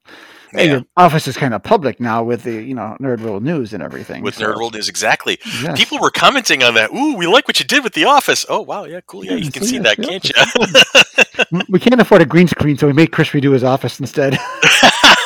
yeah, 0.53 0.63
your 0.63 0.81
office 0.97 1.27
is 1.27 1.37
kind 1.37 1.53
of 1.53 1.61
public 1.61 1.99
now 1.99 2.23
with 2.23 2.43
the, 2.43 2.53
you 2.63 2.73
know, 2.73 2.95
Nerd 3.01 3.19
World 3.21 3.43
News 3.43 3.73
and 3.73 3.83
everything. 3.83 4.23
with 4.23 4.35
so- 4.35 4.45
Nerd 4.45 4.55
World 4.55 4.73
News, 4.73 4.89
exactly. 4.89 5.37
yes. 5.61 5.77
People 5.77 5.99
were 5.99 6.09
commenting 6.11 6.63
on 6.63 6.73
that. 6.75 6.91
Ooh, 6.91 7.15
we 7.15 7.27
like 7.27 7.47
what 7.47 7.59
you 7.59 7.65
did 7.65 7.83
with 7.83 7.93
the 7.93 8.05
office. 8.05 8.45
Oh 8.49 8.61
wow, 8.61 8.85
yeah, 8.85 9.01
cool. 9.05 9.23
Yeah, 9.23 9.33
you 9.35 9.51
can 9.51 9.63
see 9.63 9.77
that, 9.79 9.97
can't 9.97 10.23
you? 10.25 10.33
we 11.69 11.79
can't 11.79 11.99
afford 11.99 12.21
a 12.21 12.25
green 12.25 12.47
screen, 12.47 12.77
so 12.77 12.87
we 12.87 12.93
made 12.93 13.11
Chris 13.11 13.29
redo 13.29 13.53
his 13.53 13.63
office 13.63 13.99
instead. 13.99 14.37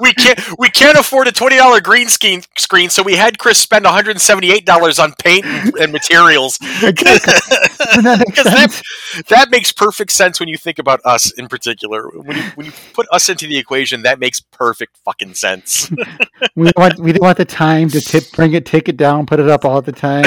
we 0.00 0.12
can't 0.14 0.40
we 0.58 0.68
can't 0.70 0.98
afford 0.98 1.28
a 1.28 1.32
twenty 1.32 1.56
dollar 1.56 1.80
green 1.80 2.08
screen 2.08 2.42
screen, 2.56 2.90
so 2.90 3.02
we 3.02 3.14
had 3.16 3.38
Chris 3.38 3.58
spend 3.58 3.84
one 3.84 3.94
hundred 3.94 4.12
and 4.12 4.20
seventy 4.20 4.50
eight 4.52 4.66
dollars 4.66 4.98
on 4.98 5.14
paint 5.22 5.44
and, 5.46 5.74
and 5.76 5.92
materials. 5.92 6.58
That 6.80 6.96
Because 8.28 8.44
that, 8.44 8.82
that 9.28 9.50
makes 9.50 9.72
perfect 9.72 10.12
sense 10.12 10.38
when 10.40 10.48
you 10.48 10.56
think 10.56 10.78
about 10.78 11.00
us 11.04 11.30
in 11.32 11.48
particular. 11.48 12.08
When 12.10 12.36
you 12.36 12.42
when 12.54 12.66
you 12.66 12.72
put 12.92 13.06
us 13.12 13.28
into 13.28 13.46
the 13.46 13.56
equation, 13.58 14.02
that 14.02 14.18
makes 14.20 14.40
perfect 14.40 14.98
fucking 15.04 15.34
sense. 15.34 15.90
We 16.56 16.64
didn't 16.64 16.76
want 16.78 16.98
we 16.98 17.12
didn't 17.12 17.22
want 17.22 17.38
the 17.38 17.44
time 17.44 17.88
to 17.90 18.00
tip, 18.00 18.24
bring 18.32 18.52
it, 18.54 18.66
take 18.66 18.88
it 18.88 18.96
down, 18.96 19.26
put 19.26 19.40
it 19.40 19.48
up 19.48 19.64
all 19.64 19.80
the 19.82 19.92
time. 19.92 20.24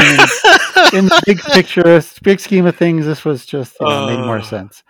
In 0.93 1.05
the 1.05 1.21
big 1.25 1.39
picture, 1.53 2.01
big 2.23 2.39
scheme 2.39 2.65
of 2.65 2.75
things, 2.75 3.05
this 3.05 3.23
was 3.25 3.45
just 3.45 3.75
you 3.79 3.87
know, 3.87 4.07
made 4.07 4.25
more 4.25 4.39
Uh. 4.39 4.41
sense. 4.41 4.83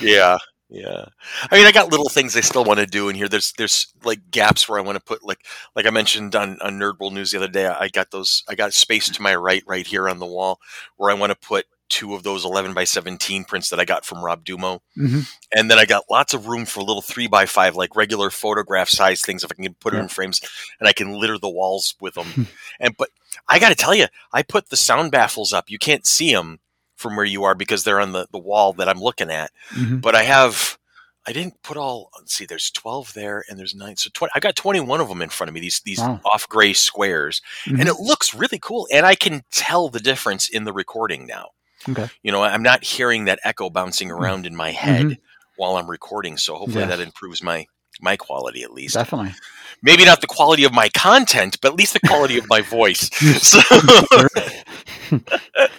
yeah, 0.00 0.38
yeah. 0.72 1.04
I 1.50 1.56
mean, 1.56 1.66
I 1.66 1.72
got 1.72 1.90
little 1.90 2.08
things 2.08 2.36
I 2.36 2.40
still 2.40 2.64
want 2.64 2.80
to 2.80 2.86
do 2.86 3.08
in 3.08 3.16
here. 3.16 3.28
There's 3.28 3.52
there's 3.52 3.92
like 4.04 4.30
gaps 4.30 4.68
where 4.68 4.78
I 4.78 4.82
want 4.82 4.96
to 4.96 5.04
put 5.04 5.22
like 5.24 5.44
like 5.76 5.86
I 5.86 5.90
mentioned 5.90 6.34
on 6.34 6.58
on 6.60 6.78
Nerd 6.78 6.98
World 6.98 7.14
News 7.14 7.30
the 7.30 7.38
other 7.38 7.48
day. 7.48 7.66
I 7.66 7.88
got 7.88 8.10
those. 8.10 8.42
I 8.48 8.54
got 8.54 8.72
space 8.72 9.08
to 9.10 9.22
my 9.22 9.34
right, 9.34 9.62
right 9.66 9.86
here 9.86 10.08
on 10.08 10.18
the 10.18 10.26
wall, 10.26 10.60
where 10.96 11.10
I 11.10 11.14
want 11.14 11.30
to 11.30 11.36
put 11.48 11.66
two 11.90 12.14
of 12.14 12.22
those 12.22 12.46
11 12.46 12.72
by 12.72 12.84
17 12.84 13.44
prints 13.44 13.68
that 13.68 13.78
I 13.78 13.84
got 13.84 14.06
from 14.06 14.24
Rob 14.24 14.44
Dumo. 14.46 14.80
hmm 14.94 15.20
and 15.54 15.70
then 15.70 15.78
I 15.78 15.84
got 15.84 16.04
lots 16.10 16.32
of 16.32 16.46
room 16.46 16.64
for 16.64 16.80
little 16.80 17.02
three 17.02 17.26
by 17.26 17.44
five, 17.44 17.76
like 17.76 17.94
regular 17.94 18.30
photograph 18.30 18.88
size 18.88 19.20
things. 19.20 19.44
If 19.44 19.52
I 19.52 19.62
can 19.62 19.74
put 19.74 19.92
it 19.92 19.98
Yeah. 19.98 20.02
in 20.04 20.08
frames, 20.08 20.40
and 20.80 20.88
I 20.88 20.94
can 20.94 21.12
litter 21.20 21.38
the 21.38 21.50
walls 21.50 21.94
with 22.00 22.14
them. 22.14 22.34
and 22.80 22.96
but 22.96 23.10
I 23.48 23.58
got 23.58 23.68
to 23.68 23.74
tell 23.74 23.94
you, 23.94 24.06
I 24.32 24.42
put 24.42 24.70
the 24.70 24.76
sound 24.76 25.10
baffles 25.12 25.52
up. 25.52 25.70
You 25.70 25.78
can't 25.78 26.06
see 26.06 26.32
them 26.32 26.60
from 27.02 27.16
where 27.16 27.24
you 27.26 27.44
are 27.44 27.54
because 27.54 27.84
they're 27.84 28.00
on 28.00 28.12
the 28.12 28.26
the 28.32 28.38
wall 28.38 28.72
that 28.74 28.88
I'm 28.88 29.00
looking 29.00 29.30
at. 29.30 29.50
hmm 29.70 29.98
But 29.98 30.14
I 30.14 30.22
have. 30.22 30.78
I 31.24 31.32
didn't 31.32 31.62
put 31.62 31.76
all. 31.76 32.10
Let's 32.18 32.34
see. 32.34 32.46
There's 32.46 32.70
12 32.72 33.12
there, 33.14 33.44
and 33.48 33.56
there's 33.56 33.76
nine. 33.76 33.96
So 33.96 34.10
20. 34.12 34.32
I 34.34 34.40
got 34.40 34.56
21 34.56 35.00
of 35.00 35.08
them 35.08 35.22
in 35.22 35.28
front 35.28 35.48
of 35.48 35.54
me. 35.54 35.60
These 35.60 35.80
these 35.84 36.00
Wow. 36.00 36.20
off 36.24 36.48
gray 36.48 36.72
squares, 36.72 37.40
Mhm. 37.64 37.78
and 37.80 37.88
it 37.88 38.00
looks 38.00 38.34
really 38.34 38.58
cool. 38.58 38.88
And 38.92 39.06
I 39.06 39.14
can 39.14 39.44
tell 39.52 39.88
the 39.88 40.00
difference 40.00 40.48
in 40.48 40.64
the 40.64 40.72
recording 40.72 41.26
now. 41.26 41.50
Okay. 41.88 42.08
You 42.24 42.32
know, 42.32 42.42
I'm 42.42 42.62
not 42.62 42.82
hearing 42.82 43.26
that 43.26 43.38
echo 43.44 43.70
bouncing 43.70 44.10
around 44.10 44.46
in 44.46 44.56
my 44.56 44.70
head 44.72 45.18
while 45.56 45.76
I'm 45.76 45.88
recording. 45.90 46.36
So 46.38 46.56
hopefully 46.56 46.80
Yes. 46.84 46.90
that 46.96 47.00
improves 47.00 47.40
my 47.42 47.66
my 48.00 48.16
quality 48.16 48.62
at 48.64 48.72
least. 48.72 48.94
Definitely. 48.94 49.34
Maybe 49.82 50.04
not 50.04 50.20
the 50.20 50.26
quality 50.28 50.64
of 50.64 50.72
my 50.72 50.88
content, 50.90 51.58
but 51.60 51.72
at 51.72 51.76
least 51.76 51.92
the 51.92 52.00
quality 52.00 52.38
of 52.38 52.48
my 52.48 52.60
voice. 52.78 53.10
So, 53.42 53.58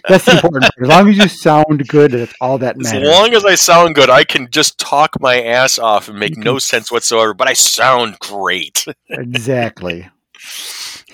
That's 0.07 0.25
the 0.25 0.33
important 0.35 0.63
part. 0.63 0.73
As 0.81 0.87
long 0.87 1.09
as 1.09 1.17
you 1.17 1.27
sound 1.27 1.87
good, 1.87 2.11
that's 2.11 2.33
all 2.41 2.57
that 2.59 2.75
as 2.79 2.93
long 2.93 3.33
as 3.33 3.45
I 3.45 3.55
sound 3.55 3.95
good, 3.95 4.09
I 4.09 4.23
can 4.23 4.49
just 4.51 4.77
talk 4.77 5.19
my 5.19 5.41
ass 5.41 5.79
off 5.79 6.07
and 6.09 6.19
make 6.19 6.37
no 6.37 6.59
sense 6.59 6.91
whatsoever, 6.91 7.33
but 7.33 7.47
I 7.47 7.53
sound 7.53 8.19
great. 8.19 8.85
exactly. 9.09 10.09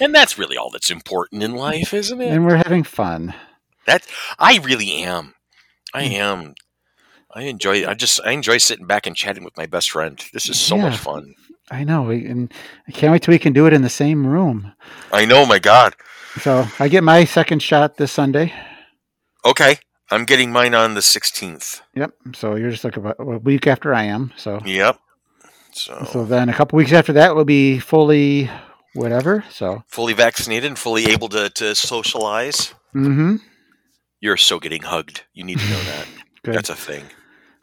And 0.01 0.15
that's 0.15 0.37
really 0.37 0.55
all 0.55 0.69
that's 0.69 0.89
important 0.89 1.43
in 1.43 1.55
life, 1.55 1.93
isn't 1.93 2.21
it? 2.21 2.31
And 2.31 2.45
we're 2.45 2.55
having 2.55 2.83
fun. 2.85 3.33
That's 3.85 4.07
I 4.39 4.57
really 4.63 5.03
am. 5.03 5.33
I 5.93 6.05
Hmm. 6.07 6.13
am. 6.13 6.53
I 7.35 7.41
enjoy 7.43 7.85
I 7.85 7.95
just 7.95 8.21
I 8.23 8.31
enjoy 8.31 8.59
sitting 8.59 8.85
back 8.87 9.05
and 9.05 9.13
chatting 9.15 9.43
with 9.43 9.57
my 9.57 9.65
best 9.65 9.91
friend. 9.91 10.23
This 10.31 10.47
is 10.47 10.57
so 10.57 10.77
much 10.77 10.95
fun. 10.95 11.35
I 11.71 11.83
know. 11.83 12.09
And 12.09 12.53
I 12.87 12.91
can't 12.91 13.11
wait 13.11 13.23
till 13.23 13.31
we 13.31 13.39
can 13.39 13.53
do 13.53 13.65
it 13.65 13.73
in 13.73 13.81
the 13.81 13.89
same 13.89 14.25
room. 14.25 14.73
I 15.11 15.25
know, 15.25 15.45
my 15.45 15.59
God. 15.59 15.95
So 16.41 16.67
I 16.79 16.87
get 16.87 17.03
my 17.03 17.25
second 17.25 17.61
shot 17.61 17.97
this 17.97 18.11
Sunday. 18.11 18.53
Okay. 19.45 19.77
I'm 20.11 20.25
getting 20.25 20.51
mine 20.51 20.73
on 20.73 20.95
the 20.95 21.01
16th. 21.01 21.81
Yep. 21.95 22.11
So 22.33 22.55
you're 22.55 22.71
just 22.71 22.83
like 22.83 22.97
about 22.97 23.17
a 23.19 23.37
week 23.37 23.67
after 23.67 23.93
I 23.93 24.03
am. 24.03 24.31
So 24.37 24.59
Yep. 24.65 24.99
So, 25.71 26.07
so 26.11 26.25
then 26.25 26.49
a 26.49 26.53
couple 26.53 26.77
weeks 26.77 26.93
after 26.93 27.13
that 27.13 27.35
we'll 27.35 27.45
be 27.45 27.79
fully 27.79 28.49
whatever. 28.93 29.43
So 29.51 29.83
fully 29.87 30.13
vaccinated 30.13 30.65
and 30.65 30.79
fully 30.79 31.05
able 31.05 31.29
to, 31.29 31.49
to 31.49 31.75
socialize. 31.75 32.73
mm-hmm. 32.93 33.35
You're 34.19 34.37
so 34.37 34.59
getting 34.59 34.81
hugged. 34.81 35.23
You 35.33 35.43
need 35.45 35.59
to 35.59 35.69
know 35.69 35.79
that. 35.79 36.07
That's 36.43 36.69
a 36.69 36.75
thing. 36.75 37.05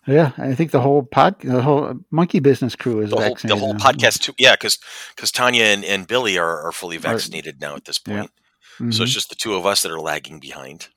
Yeah, 0.06 0.32
I 0.38 0.54
think 0.54 0.70
the 0.70 0.80
whole 0.80 1.02
pod, 1.02 1.40
the 1.40 1.62
whole 1.62 1.94
monkey 2.10 2.40
business 2.40 2.76
crew 2.76 3.00
is 3.00 3.10
The 3.10 3.16
whole, 3.16 3.36
the 3.42 3.56
whole 3.56 3.74
podcast, 3.74 4.20
too. 4.20 4.34
Yeah, 4.38 4.52
because 4.52 4.78
because 5.14 5.32
Tanya 5.32 5.64
and, 5.64 5.84
and 5.84 6.06
Billy 6.06 6.38
are, 6.38 6.62
are 6.66 6.72
fully 6.72 6.96
vaccinated 6.96 7.60
now 7.60 7.74
at 7.74 7.84
this 7.84 8.00
Yeah. 8.06 8.20
point. 8.20 8.30
So 8.78 8.84
it's 8.84 8.96
mm-hmm. 8.96 9.04
just 9.06 9.30
the 9.30 9.34
two 9.34 9.54
of 9.54 9.64
us 9.64 9.82
that 9.82 9.90
are 9.90 10.00
lagging 10.00 10.38
behind. 10.38 10.88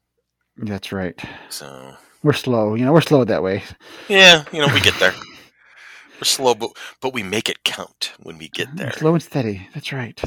That's 0.57 0.91
right. 0.91 1.17
So, 1.47 1.95
We're 2.23 2.33
slow. 2.33 2.75
You 2.75 2.83
know, 2.83 2.91
we're 2.91 2.99
slow 3.01 3.23
that 3.23 3.41
way. 3.41 3.63
yeah, 4.09 4.43
you 4.51 4.59
know, 4.59 4.73
we 4.73 4.81
get 4.81 4.99
there. 4.99 5.13
We're 6.19 6.25
slow, 6.25 6.53
but 6.53 6.71
but 7.01 7.13
we 7.13 7.23
make 7.23 7.47
it 7.47 7.63
count 7.63 8.11
when 8.19 8.37
we 8.37 8.49
get 8.49 8.67
ah, 8.71 8.75
there. 8.75 8.91
Slow 8.91 9.13
and 9.13 9.23
steady. 9.23 9.69
That's 9.73 9.93
right. 9.93 10.21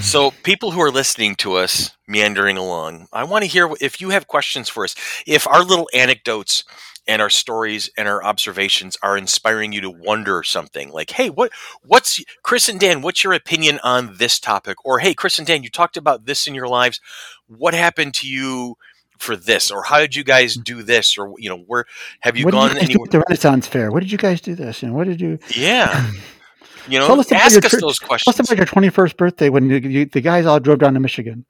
So, 0.00 0.30
people 0.44 0.70
who 0.70 0.80
are 0.80 0.90
listening 0.90 1.34
to 1.36 1.56
us 1.56 1.90
meandering 2.08 2.56
along, 2.56 3.08
I 3.12 3.24
want 3.24 3.44
to 3.44 3.50
hear 3.50 3.70
if 3.82 4.00
you 4.00 4.08
have 4.10 4.28
questions 4.28 4.70
for 4.70 4.84
us. 4.84 4.94
If 5.26 5.46
our 5.46 5.62
little 5.62 5.90
anecdotes 5.92 6.64
and 7.06 7.20
our 7.20 7.30
stories 7.30 7.90
and 7.96 8.08
our 8.08 8.22
observations 8.22 8.96
are 9.02 9.16
inspiring 9.16 9.72
you 9.72 9.80
to 9.80 9.90
wonder 9.90 10.42
something, 10.42 10.90
like, 10.90 11.10
"Hey, 11.10 11.30
what 11.30 11.50
what's 11.82 12.22
Chris 12.42 12.68
and 12.68 12.80
Dan, 12.80 13.02
what's 13.02 13.24
your 13.24 13.32
opinion 13.32 13.80
on 13.82 14.16
this 14.18 14.38
topic?" 14.38 14.76
Or, 14.84 15.00
"Hey, 15.00 15.14
Chris 15.14 15.38
and 15.38 15.46
Dan, 15.46 15.62
you 15.62 15.70
talked 15.70 15.96
about 15.96 16.26
this 16.26 16.46
in 16.46 16.54
your 16.54 16.68
lives. 16.68 17.00
What 17.46 17.74
happened 17.74 18.14
to 18.14 18.28
you 18.28 18.76
for 19.22 19.36
this 19.36 19.70
or 19.70 19.84
how 19.84 19.98
did 19.98 20.16
you 20.16 20.24
guys 20.24 20.56
mm. 20.56 20.64
do 20.64 20.82
this 20.82 21.16
or 21.16 21.32
you 21.38 21.48
know 21.48 21.58
where 21.68 21.84
have 22.20 22.36
you 22.36 22.44
what 22.44 22.52
gone 22.52 22.74
you 22.74 22.80
anywhere 22.80 23.06
the 23.08 23.20
Renaissance 23.20 23.66
Fair? 23.66 23.90
What 23.90 24.00
did 24.00 24.10
you 24.10 24.18
guys 24.18 24.40
do 24.40 24.54
this? 24.54 24.82
And 24.82 24.94
what 24.94 25.06
did 25.06 25.20
you? 25.20 25.38
yeah 25.54 26.10
you 26.88 26.98
know 26.98 27.06
Tell 27.06 27.20
us 27.20 27.30
about 27.30 27.40
ask 27.42 27.54
your 27.54 27.64
us 27.64 27.80
those 27.80 27.98
Tell 28.00 28.08
questions 28.08 28.40
us 28.40 28.48
about 28.48 28.56
your 28.58 28.66
twenty-first 28.66 29.16
birthday 29.16 29.48
when 29.48 29.70
you, 29.70 29.76
you, 29.76 30.06
the 30.06 30.20
guys 30.20 30.44
all 30.44 30.58
drove 30.58 30.80
down 30.80 30.94
to 30.94 31.00
Michigan. 31.00 31.44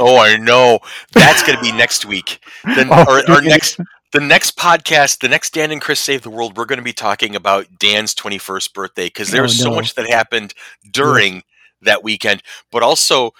oh 0.00 0.16
i 0.18 0.38
know 0.38 0.78
that's 1.12 1.42
going 1.42 1.56
to 1.58 1.62
be 1.62 1.70
next 1.72 2.06
week 2.06 2.40
then 2.64 2.88
Oh, 2.90 3.04
or, 3.06 3.30
or 3.30 3.42
next 3.42 3.78
the 4.12 4.20
next 4.20 4.56
podcast 4.56 5.18
the 5.20 5.28
next 5.28 5.52
dan 5.54 5.70
and 5.70 5.80
chris 5.80 6.00
save 6.00 6.22
the 6.22 6.30
world 6.30 6.56
we're 6.56 6.64
going 6.64 6.78
to 6.78 6.82
be 6.84 6.92
talking 6.92 7.36
about 7.36 7.66
dan's 7.78 8.14
21st 8.14 8.72
birthday 8.72 9.06
because 9.06 9.30
there 9.30 9.42
Oh, 9.42 9.44
was 9.44 9.58
so 9.58 9.70
much 9.70 9.94
that 9.94 10.08
happened 10.08 10.54
during 10.90 11.42
that 11.82 12.02
weekend. 12.02 12.42
But 12.72 12.82
also 12.82 13.32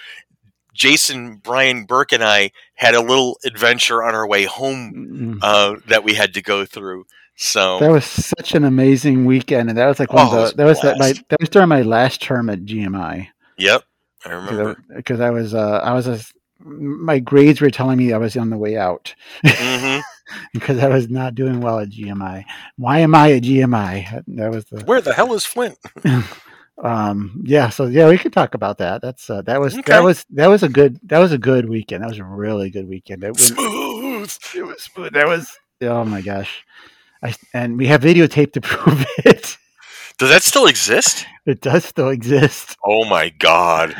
jason 0.75 1.37
brian 1.37 1.85
burke 1.85 2.13
and 2.13 2.23
i 2.23 2.53
had 2.75 2.95
a 2.95 3.01
little 3.01 3.37
adventure 3.45 4.03
on 4.05 4.15
our 4.15 4.29
way 4.29 4.45
home 4.45 4.93
Mm. 4.95 5.39
uh, 5.43 5.77
that 5.89 6.05
we 6.05 6.15
had 6.15 6.35
to 6.35 6.43
go 6.43 6.65
through 6.65 7.05
so 7.41 7.79
That 7.79 7.91
was 7.93 8.05
such 8.05 8.55
an 8.57 8.65
amazing 8.65 9.25
weekend, 9.25 9.69
and 9.69 9.79
that 9.79 9.87
was 9.87 10.01
like 10.01 10.13
one 10.13 10.27
Oh, 10.27 10.31
of 10.31 10.33
was 10.43 10.51
the 10.53 10.57
that 10.57 10.65
was 10.67 10.81
that 10.83 10.99
my 10.99 11.13
that 11.29 11.41
was 11.41 11.49
during 11.49 11.69
my 11.69 11.83
last 11.83 12.21
term 12.21 12.51
at 12.51 12.61
GMI 12.65 13.29
yep 13.57 13.85
i 14.25 14.31
remember. 14.33 14.77
Because 14.95 15.21
I 15.21 15.31
was 15.31 15.55
uh, 15.55 15.81
I 15.83 15.93
was 15.95 16.07
a, 16.09 16.19
my 16.61 17.19
grades 17.21 17.61
were 17.61 17.71
telling 17.71 17.97
me 17.99 18.13
I 18.13 18.19
was 18.19 18.37
on 18.37 18.51
the 18.51 18.57
way 18.59 18.77
out. 18.77 19.15
Hmm 19.47 20.01
because 20.53 20.79
I 20.79 20.89
was 20.89 21.09
not 21.09 21.35
doing 21.35 21.61
well 21.61 21.79
at 21.79 21.91
GMI. 21.91 22.45
Why 22.77 22.99
am 23.01 23.15
I 23.15 23.33
at 23.33 23.43
GMI? 23.43 24.23
That 24.37 24.51
was 24.51 24.65
the 24.67 24.81
Where 24.85 25.01
the 25.01 25.15
hell 25.15 25.33
is 25.35 25.45
Flint? 25.45 25.79
um 26.85 27.43
yeah 27.45 27.69
so 27.71 27.87
yeah 27.87 28.09
we 28.09 28.17
could 28.17 28.33
talk 28.33 28.55
about 28.55 28.79
that 28.79 29.03
that's 29.03 29.29
uh, 29.29 29.43
that 29.43 29.61
was 29.61 29.75
Okay. 29.77 29.91
that 29.91 30.01
was 30.05 30.25
that 30.31 30.47
was 30.47 30.63
a 30.63 30.69
good 30.69 31.01
that 31.07 31.19
was 31.19 31.33
a 31.33 31.39
good 31.39 31.69
weekend 31.69 32.05
that 32.05 32.09
was 32.09 32.21
a 32.21 32.25
really 32.25 32.71
good 32.71 32.87
weekend 32.89 33.23
that 33.25 33.33
was, 33.33 33.49
Smooth. 33.49 34.39
it 34.55 34.63
was 34.65 34.83
smooth. 34.85 35.13
that 35.15 35.27
was 35.27 35.51
oh 35.83 36.05
my 36.05 36.21
gosh 36.21 36.65
I, 37.21 37.35
and 37.53 37.77
we 37.79 37.89
have 37.89 38.01
videotape 38.01 38.53
to 38.53 38.61
prove 38.73 39.05
it 39.25 39.57
Does 40.19 40.29
that 40.31 40.45
still 40.45 40.67
exist? 40.67 41.27
it 41.47 41.61
does 41.61 41.85
still 41.85 42.11
exist 42.11 42.77
Oh 42.85 43.05
my 43.07 43.31
god! 43.31 43.93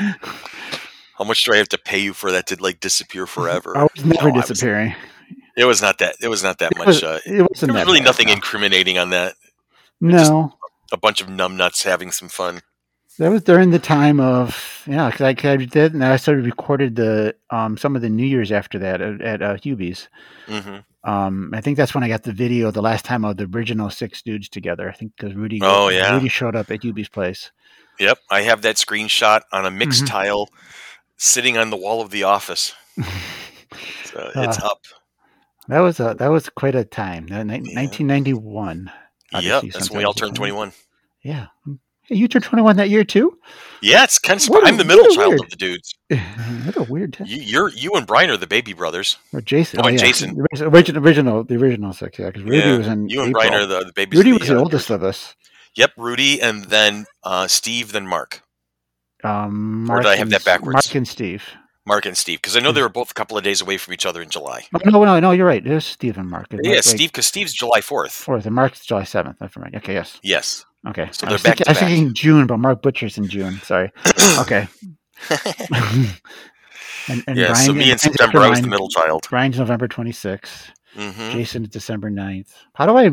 How 1.19 1.25
much 1.25 1.43
do 1.43 1.53
I 1.53 1.57
have 1.57 1.69
to 1.71 1.79
pay 1.79 1.99
you 1.99 2.13
for 2.15 2.31
that 2.31 2.47
to 2.47 2.63
like 2.63 2.79
disappear 2.79 3.27
forever? 3.27 3.77
i 3.77 3.83
was 3.83 4.05
never 4.05 4.29
No, 4.29 4.35
I 4.35 4.37
was- 4.39 4.47
disappearing 4.47 4.95
it 5.59 5.65
was 5.67 5.83
not 5.83 5.99
that. 5.99 6.17
It 6.23 6.29
was 6.29 6.43
not 6.43 6.59
that 6.61 6.73
it, 6.73 6.79
much. 6.79 6.87
was, 6.87 7.03
uh, 7.03 7.19
it 7.27 7.33
there 7.33 7.45
wasn't 7.45 7.73
was 7.75 7.85
really 7.85 7.99
bad, 8.01 8.05
nothing 8.07 8.29
no. 8.29 8.35
incriminating 8.35 8.97
on 8.99 9.11
that. 9.11 9.35
no 10.01 10.53
A 10.93 10.97
bunch 10.97 11.21
of 11.21 11.27
numbnuts 11.29 11.85
having 11.85 12.11
some 12.13 12.29
fun. 12.29 12.63
that 13.19 13.31
was 13.31 13.43
during 13.43 13.71
the 13.71 13.79
time 13.79 14.21
of 14.21 14.83
yeah 14.87 15.11
because 15.11 15.23
I, 15.23 15.35
'cause 15.35 15.51
I 15.51 15.57
did 15.57 15.93
and 15.93 16.05
i 16.05 16.17
started 16.17 16.47
recorded 16.47 16.95
the 16.97 17.35
um 17.51 17.77
some 17.77 17.97
of 17.97 18.03
the 18.03 18.09
new 18.09 18.25
years 18.27 18.53
after 18.53 18.79
that 18.79 19.01
at, 19.01 19.21
at 19.21 19.43
uh, 19.43 19.57
hubie's 19.57 20.09
hmm 20.47 20.79
Um, 21.05 21.51
I 21.55 21.61
think 21.61 21.77
that's 21.77 21.95
when 21.95 22.05
I 22.05 22.09
got 22.09 22.23
the 22.25 22.33
video 22.33 22.71
the 22.71 22.83
last 22.83 23.05
time 23.05 23.25
of 23.25 23.37
the 23.37 23.49
original 23.55 23.89
six 23.91 24.21
dudes 24.23 24.49
together. 24.49 24.89
I 24.89 24.93
think 24.99 25.13
because 25.17 25.35
Rudy, 25.35 25.61
Oh, 25.63 25.89
yeah. 25.89 26.13
Rudy 26.15 26.29
showed 26.29 26.57
up 26.57 26.71
at 26.71 26.81
Yubi's 26.83 27.09
place. 27.09 27.51
Yep, 28.01 28.19
I 28.31 28.43
have 28.43 28.61
that 28.63 28.77
screenshot 28.77 29.43
on 29.53 29.65
a 29.65 29.71
Mix 29.71 30.03
Mhm. 30.03 30.07
tile, 30.07 30.49
sitting 31.17 31.57
on 31.57 31.71
the 31.71 31.77
wall 31.77 32.01
of 32.03 32.11
the 32.11 32.25
office. 32.25 32.75
So 34.05 34.31
it's 34.35 34.59
Uh, 34.59 34.67
up. 34.73 34.81
That 35.69 35.81
was 35.81 36.01
a 36.01 36.15
that 36.19 36.29
was 36.29 36.49
quite 36.49 36.75
a 36.75 36.85
time. 36.85 37.27
That 37.29 37.47
ni- 37.47 37.55
Yeah. 37.55 37.81
1991. 37.81 38.91
Yep, 39.33 39.65
that's 39.73 39.91
when 39.91 39.99
we 39.99 40.05
all 40.05 40.15
turned 40.15 40.35
21. 40.35 40.73
Yeah, 41.23 41.49
hey, 42.03 42.15
you 42.15 42.29
turned 42.29 42.45
21 42.45 42.77
that 42.77 42.89
year 42.89 43.05
too. 43.05 43.39
Yeah, 43.83 44.05
it's 44.05 44.19
kind 44.19 44.41
of. 44.41 44.49
A- 44.49 44.61
I'm 44.67 44.79
the 44.79 44.85
middle 44.85 45.07
child 45.15 45.31
weird- 45.31 45.41
of 45.45 45.51
the 45.51 45.57
dudes. 45.57 45.95
what 46.65 46.77
a 46.77 46.83
weird 46.85 47.13
time. 47.13 47.27
You, 47.27 47.37
you're 47.37 47.69
you 47.71 47.93
and 47.93 48.07
Brian 48.07 48.31
are 48.31 48.37
the 48.39 48.47
baby 48.47 48.73
brothers. 48.73 49.19
Or 49.35 49.43
Jason. 49.43 49.81
Oh, 49.83 49.89
and 49.89 49.99
yeah. 50.01 50.07
Jason. 50.07 50.35
The 50.55 50.67
original, 50.69 51.05
original, 51.05 51.45
the 51.45 51.57
original 51.57 51.93
six. 51.93 52.19
Yeah, 52.19 52.27
because 52.31 52.45
Rudy 52.45 52.57
Yeah, 52.59 52.79
was 52.79 52.87
in. 52.87 53.09
You 53.11 53.21
and 53.21 53.31
April. 53.31 53.43
Brian 53.49 53.55
are 53.63 53.67
the, 53.67 53.85
the 53.85 53.93
babies. 53.93 54.17
Rudy 54.19 54.33
was 54.33 54.49
the 54.49 54.57
uh, 54.57 54.61
oldest 54.61 54.89
of 54.91 55.03
us. 55.03 55.35
Yep, 55.75 55.93
Rudy, 55.99 56.41
and 56.41 56.65
then 56.65 57.05
uh, 57.23 57.47
Steve, 57.47 57.93
then 57.93 58.07
Mark. 58.07 58.43
Um, 59.23 59.89
Or 59.91 59.99
did 60.01 60.07
I 60.07 60.17
have 60.17 60.23
and 60.23 60.33
that 60.33 60.45
backwards? 60.45 60.75
Mark 60.75 60.95
and 60.95 61.07
Steve. 61.07 61.45
Mark 61.89 62.07
and 62.07 62.17
Steve, 62.17 62.39
because 62.41 62.57
I 62.57 62.61
know 62.61 62.71
they 62.71 62.83
were 62.83 62.89
both 62.89 63.11
a 63.11 63.15
couple 63.15 63.37
of 63.37 63.43
days 63.43 63.61
away 63.61 63.79
from 63.79 63.95
each 63.95 64.07
other 64.07 64.23
in 64.23 64.31
July. 64.31 64.67
Oh, 64.75 64.91
no, 64.91 65.05
no, 65.05 65.19
no. 65.19 65.31
You're 65.33 65.47
right. 65.47 65.67
It 65.67 65.73
was 65.73 65.85
Steve 65.85 66.17
and 66.19 66.31
Mark. 66.31 66.47
Yeah, 66.63 66.81
Steve, 66.83 67.11
because 67.11 67.27
Steve's 67.27 67.53
July 67.53 67.81
4th. 67.81 68.13
Fourth 68.13 68.47
and 68.47 68.55
Mark's 68.55 68.85
July 68.87 69.03
seventh. 69.03 69.39
That's 69.41 69.57
right. 69.57 69.75
Okay, 69.75 69.95
yes. 69.95 70.21
Yes. 70.23 70.65
Okay. 70.87 71.09
So 71.11 71.27
I 71.27 71.31
they're 71.31 71.35
was 71.35 71.43
back 71.43 71.57
thinking, 71.57 71.69
I 71.69 71.71
was 71.73 71.81
back. 71.81 71.89
thinking 71.89 72.15
June, 72.15 72.47
but 72.47 72.59
Mark 72.59 72.83
Butcher's 72.83 73.19
in 73.19 73.29
June. 73.29 73.59
Sorry. 73.65 73.91
Okay. 74.41 74.69
and, 77.09 77.25
and 77.27 77.37
yeah, 77.37 77.53
so 77.55 77.73
me 77.73 77.91
in 77.91 77.99
September, 77.99 78.39
I 78.39 78.49
was 78.51 78.61
the 78.61 78.69
middle 78.69 78.89
child. 78.89 79.27
Brian's 79.29 79.59
November 79.59 79.89
26th. 79.89 80.71
hmm 80.95 81.31
Jason 81.31 81.65
is 81.65 81.71
December 81.71 82.09
9th. 82.09 82.53
How 82.75 82.87
do 82.87 82.97
I? 82.97 83.11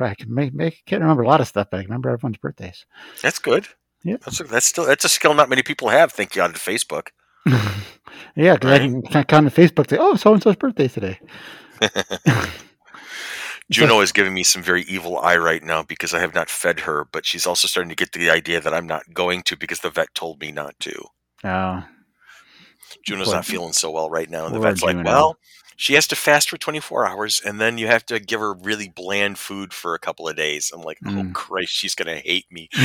I 0.00 0.14
can 0.14 0.34
make, 0.34 0.54
make, 0.54 0.82
can't 0.86 1.02
remember 1.02 1.22
a 1.22 1.28
lot 1.28 1.40
of 1.40 1.48
stuff, 1.48 1.68
but 1.70 1.76
I 1.78 1.82
can 1.82 1.90
remember 1.90 2.10
everyone's 2.10 2.38
birthdays. 2.38 2.86
That's 3.22 3.38
good. 3.38 3.68
Yeah. 4.02 4.16
That's, 4.24 4.38
that's 4.38 4.66
still 4.66 4.84
that's 4.84 5.04
a 5.04 5.08
skill 5.08 5.34
not 5.34 5.48
many 5.48 5.62
people 5.62 5.88
have. 5.88 6.12
Thank 6.12 6.32
God 6.32 6.54
to 6.54 6.60
Facebook. 6.60 7.08
Yeah, 7.46 8.54
because 8.54 8.70
I 8.70 8.78
Right. 8.78 8.80
can 8.80 9.02
can 9.02 9.24
come 9.24 9.44
on 9.46 9.50
Facebook 9.50 9.88
say, 9.90 9.96
"Oh, 9.98 10.16
so 10.16 10.32
and 10.34 10.42
so's 10.42 10.56
birthday 10.56 10.88
today." 10.88 11.18
Juno 13.70 14.00
is 14.00 14.12
giving 14.12 14.34
me 14.34 14.42
some 14.42 14.62
very 14.62 14.82
evil 14.82 15.18
eye 15.18 15.36
right 15.36 15.62
now 15.62 15.82
because 15.82 16.12
I 16.12 16.20
have 16.20 16.34
not 16.34 16.50
fed 16.50 16.80
her, 16.80 17.06
but 17.10 17.24
she's 17.24 17.46
also 17.46 17.66
starting 17.66 17.88
to 17.88 17.94
get 17.96 18.12
the 18.12 18.28
idea 18.28 18.60
that 18.60 18.74
I'm 18.74 18.86
not 18.86 19.02
going 19.14 19.42
to 19.44 19.56
because 19.56 19.80
the 19.80 19.88
vet 19.90 20.14
told 20.14 20.40
me 20.40 20.52
not 20.52 20.78
to. 20.80 20.92
Oh, 21.44 21.82
Juno's 23.06 23.26
Poor- 23.28 23.36
not 23.36 23.46
feeling 23.46 23.72
so 23.72 23.90
well 23.90 24.10
right 24.10 24.28
now. 24.28 24.44
And 24.46 24.54
the 24.54 24.60
vet's 24.60 24.82
like, 24.82 24.96
Juno. 24.96 25.10
well, 25.10 25.36
she 25.76 25.94
has 25.94 26.06
to 26.08 26.16
fast 26.16 26.48
for 26.50 26.56
24 26.56 27.06
hours 27.06 27.40
and 27.44 27.60
then 27.60 27.78
you 27.78 27.86
have 27.86 28.04
to 28.06 28.20
give 28.20 28.40
her 28.40 28.52
really 28.54 28.88
bland 28.88 29.38
food 29.38 29.72
for 29.72 29.94
a 29.94 29.98
couple 29.98 30.28
of 30.28 30.36
days. 30.36 30.70
I'm 30.74 30.82
like, 30.82 30.98
oh, 31.06 31.10
Mm. 31.10 31.34
Christ, 31.34 31.72
she's 31.72 31.94
going 31.94 32.06
to 32.14 32.22
hate 32.22 32.46
me. 32.50 32.68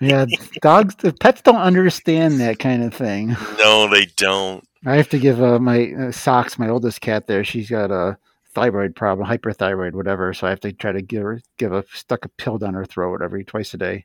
yeah. 0.00 0.26
Dogs, 0.60 0.94
the 0.96 1.12
pets 1.12 1.42
don't 1.42 1.56
understand 1.56 2.40
that 2.40 2.58
kind 2.58 2.82
of 2.82 2.94
thing. 2.94 3.36
no, 3.58 3.88
they 3.88 4.06
don't. 4.16 4.66
I 4.84 4.96
have 4.96 5.08
to 5.10 5.18
give 5.18 5.40
uh, 5.42 5.58
my 5.58 5.92
uh, 5.92 6.12
socks, 6.12 6.58
my 6.58 6.68
oldest 6.68 7.00
cat. 7.00 7.26
There, 7.26 7.44
she's 7.44 7.70
got 7.70 7.90
a 7.92 8.16
thyroid 8.54 8.94
problem, 8.96 9.28
hyperthyroid, 9.28 9.92
whatever. 9.92 10.34
So 10.34 10.46
I 10.46 10.50
have 10.50 10.60
to 10.60 10.72
try 10.72 10.92
to 10.92 11.00
give 11.02 11.22
her 11.22 11.40
give 11.56 11.72
a 11.72 11.84
stuck 11.94 12.24
a 12.24 12.28
pill 12.30 12.58
down 12.58 12.74
her 12.74 12.84
throat 12.84 13.22
every 13.22 13.44
twice 13.44 13.72
a 13.74 13.78
day. 13.78 14.04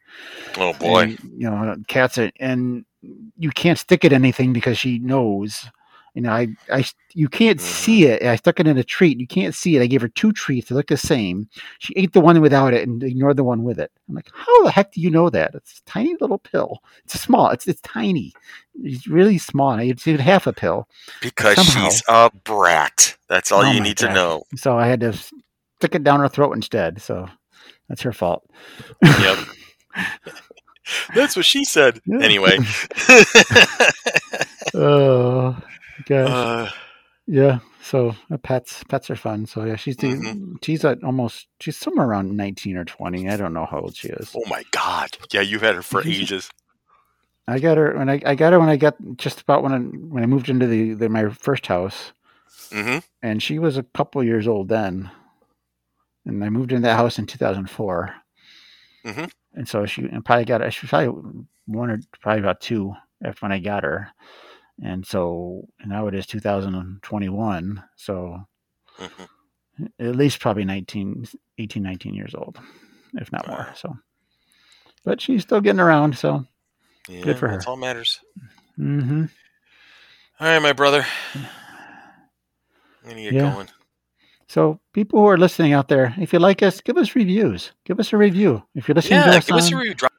Oh, 0.58 0.74
boy. 0.74 1.02
And, 1.02 1.20
you 1.36 1.50
know, 1.50 1.76
cats 1.88 2.18
are, 2.20 2.32
and 2.40 2.86
you 3.38 3.50
can't 3.50 3.80
stick 3.80 4.06
it 4.06 4.14
anything 4.14 4.54
because 4.54 4.78
she 4.78 5.00
knows. 5.00 5.68
You 6.18 6.24
know, 6.24 6.32
I, 6.32 6.48
I, 6.72 6.84
you 7.14 7.30
can't 7.30 7.60
Mhm. 7.60 7.62
see 7.62 8.06
it. 8.06 8.24
I 8.24 8.36
stuck 8.38 8.60
it 8.60 8.66
in 8.66 8.76
a 8.80 8.84
treat. 8.84 9.20
You 9.20 9.28
can't 9.28 9.54
see 9.54 9.76
it. 9.78 9.84
I 9.84 9.86
gave 9.86 10.02
her 10.02 10.08
two 10.08 10.32
treats. 10.32 10.68
They 10.70 10.74
look 10.76 10.88
the 10.88 10.98
same. 10.98 11.48
She 11.78 11.94
ate 11.96 12.14
the 12.14 12.22
one 12.22 12.42
without 12.42 12.74
it 12.74 12.88
and 12.88 13.04
ignored 13.04 13.38
the 13.38 13.44
one 13.44 13.62
with 13.64 13.78
it. 13.80 13.92
I'm 14.10 14.16
like, 14.16 14.32
how 14.34 14.64
the 14.64 14.72
heck 14.72 14.94
do 14.94 15.00
you 15.00 15.12
know 15.12 15.30
that? 15.30 15.54
It's 15.54 15.78
a 15.80 15.84
tiny 15.92 16.16
little 16.20 16.40
pill. 16.40 16.80
It's 17.06 17.20
small. 17.22 17.52
It's 17.52 17.68
it's 17.68 17.82
tiny. 17.82 18.34
It's 18.82 19.06
really 19.08 19.38
small. 19.38 19.78
It's 19.78 20.08
even 20.08 20.20
half 20.20 20.48
a 20.48 20.54
pill. 20.54 20.88
Because 21.22 21.58
somehow- 21.58 21.88
she's 21.88 22.02
a 22.10 22.32
brat. 22.44 23.16
That's 23.30 23.52
all 23.52 23.62
Oh 23.64 23.72
you 23.72 23.80
need 23.80 23.98
to 24.00 24.12
know. 24.12 24.42
So 24.56 24.76
I 24.76 24.88
had 24.88 25.02
to 25.02 25.14
stick 25.14 25.94
it 25.94 26.04
down 26.04 26.20
her 26.22 26.30
throat 26.30 26.54
instead. 26.54 27.00
So 27.00 27.28
that's 27.90 28.02
her 28.02 28.12
fault. 28.12 28.44
Yep. 29.04 29.38
That's 31.14 31.36
what 31.36 31.44
she 31.46 31.66
said. 31.66 32.00
Anyway. 32.22 32.58
Oh, 34.74 35.58
gosh. 36.08 36.32
uh, 36.32 36.72
Yeah. 37.28 37.60
So 37.84 38.16
uh, 38.32 38.38
pets, 38.38 38.84
pets 38.86 39.10
are 39.10 39.16
fun. 39.16 39.46
So 39.46 39.64
yeah, 39.66 39.76
she's 39.76 39.98
the, 39.98 40.08
Mhm. 40.08 40.64
she's 40.64 40.84
at 40.86 41.04
almost 41.04 41.48
she's 41.60 41.78
somewhere 41.78 42.08
around 42.08 42.36
nineteen 42.36 42.78
or 42.78 42.86
twenty. 42.86 43.30
I 43.30 43.38
don't 43.38 43.54
know 43.54 43.66
how 43.66 43.80
old 43.82 43.96
she 43.96 44.10
is. 44.10 44.32
oh, 44.36 44.44
my 44.48 44.64
God. 44.72 45.18
Yeah, 45.32 45.42
you've 45.42 45.62
had 45.62 45.76
her 45.76 45.82
for 45.82 46.02
ages. 46.06 46.50
I 47.48 47.60
got 47.60 47.78
her 47.78 47.96
when 47.98 48.10
I, 48.10 48.22
I 48.26 48.36
got 48.36 48.52
her 48.54 48.60
when 48.60 48.68
I 48.70 48.76
got 48.76 48.96
just 49.16 49.42
about 49.42 49.64
when 49.64 49.72
I 49.74 49.78
when 49.80 50.24
I 50.24 50.26
moved 50.26 50.50
into 50.50 50.68
the, 50.68 50.94
the 50.96 51.08
my 51.10 51.30
first 51.30 51.66
house, 51.68 52.12
hmm 52.72 52.98
and 53.22 53.42
she 53.42 53.58
was 53.60 53.78
a 53.78 53.84
couple 53.84 54.22
years 54.24 54.48
old 54.50 54.68
then, 54.68 55.10
and 56.26 56.44
I 56.44 56.50
moved 56.50 56.72
into 56.74 56.82
that 56.88 56.98
house 56.98 57.18
in 57.20 57.26
two 57.26 57.38
thousand 57.38 57.70
four, 57.70 58.14
Mhm. 59.06 59.32
and 59.54 59.68
so 59.68 59.86
she 59.86 60.02
and 60.04 60.26
probably 60.26 60.44
got 60.46 60.60
her. 60.62 60.70
She 60.72 60.86
was 60.86 60.90
probably 60.90 61.36
one 61.68 61.90
or 61.90 62.00
probably 62.20 62.42
about 62.42 62.60
two 62.60 62.94
after 63.24 63.46
when 63.46 63.54
I 63.54 63.60
got 63.60 63.84
her, 63.84 64.10
and 64.84 65.06
so 65.06 65.68
now 65.86 66.08
it 66.08 66.16
is 66.16 66.26
two 66.28 66.40
thousand 66.40 66.76
and 66.76 67.02
twenty 67.04 67.30
one. 67.30 67.84
So 67.96 68.38
hmm 68.98 69.24
at 70.00 70.16
least 70.16 70.40
probably 70.40 70.66
19, 70.66 71.28
18, 71.60 71.84
19 71.84 72.14
years 72.16 72.34
old. 72.36 72.58
if 73.16 73.32
not 73.32 73.48
more. 73.48 73.68
So, 73.76 73.96
but 75.06 75.22
she's 75.22 75.44
still 75.44 75.62
getting 75.62 75.80
around. 75.80 76.18
So, 76.18 76.46
Yeah, 77.08 77.22
Good 77.22 77.38
for 77.40 77.48
her. 77.48 77.56
That's 77.58 77.68
all 77.68 77.78
matters. 77.78 78.20
hmm 78.76 79.26
All 80.40 80.48
right, 80.48 80.60
my 80.62 80.74
brother. 80.74 81.06
I'm 83.04 83.10
gonna 83.10 83.22
get 83.22 83.36
Yeah. 83.36 83.42
going. 83.54 83.70
so 84.48 84.80
people 84.94 85.20
who 85.20 85.28
are 85.28 85.38
listening 85.38 85.74
out 85.74 85.88
there, 85.88 86.14
if 86.18 86.34
you 86.34 86.40
like 86.40 86.62
us, 86.64 86.82
give 86.82 86.98
us 86.98 87.16
reviews. 87.16 87.72
Give 87.86 88.00
us 88.00 88.14
a 88.14 88.18
review. 88.18 88.64
If 88.76 88.88
you're 88.88 88.96
listening 88.96 89.24
to 89.24 89.32
Yeah, 89.32 89.38
us, 89.38 89.46
give 89.46 89.56
us 89.58 89.72
a 89.72 89.78
review. 89.78 89.94
Drop, 89.96 90.12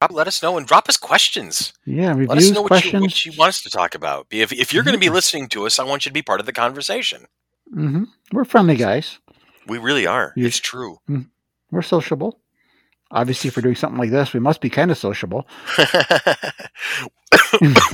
drop- 0.00 0.12
let 0.12 0.26
us 0.26 0.42
know 0.42 0.56
and 0.58 0.66
drop 0.66 0.88
us 0.88 0.96
questions. 0.96 1.72
yeah, 1.84 2.12
Let 2.14 2.38
us 2.38 2.50
know 2.50 2.62
what 2.62 2.84
you, 2.92 3.00
what 3.00 3.26
you 3.26 3.32
want 3.38 3.50
us 3.50 3.62
to 3.62 3.70
talk 3.70 3.94
about. 3.94 4.26
If, 4.30 4.52
if 4.52 4.72
you're 4.72 4.82
going 4.82 4.94
to 4.94 5.00
be 5.00 5.10
listening 5.10 5.48
to 5.50 5.66
us, 5.66 5.78
I 5.78 5.84
want 5.84 6.04
you 6.06 6.10
to 6.10 6.14
be 6.14 6.22
part 6.22 6.40
of 6.40 6.46
the 6.46 6.52
conversation. 6.52 7.26
hmm 7.72 8.04
We're 8.32 8.44
friendly 8.44 8.76
guys. 8.76 9.18
We 9.66 9.78
really 9.78 10.06
are. 10.06 10.32
You- 10.36 10.46
It's 10.46 10.58
true. 10.58 10.98
We're 11.70 11.82
sociable. 11.82 12.40
Obviously, 13.12 13.48
if 13.48 13.56
we're 13.56 13.62
doing 13.62 13.74
something 13.74 13.98
like 13.98 14.10
this, 14.10 14.32
we 14.32 14.38
must 14.40 14.60
be 14.60 14.70
kind 14.70 14.90
of 14.90 14.96
sociable. 14.98 15.46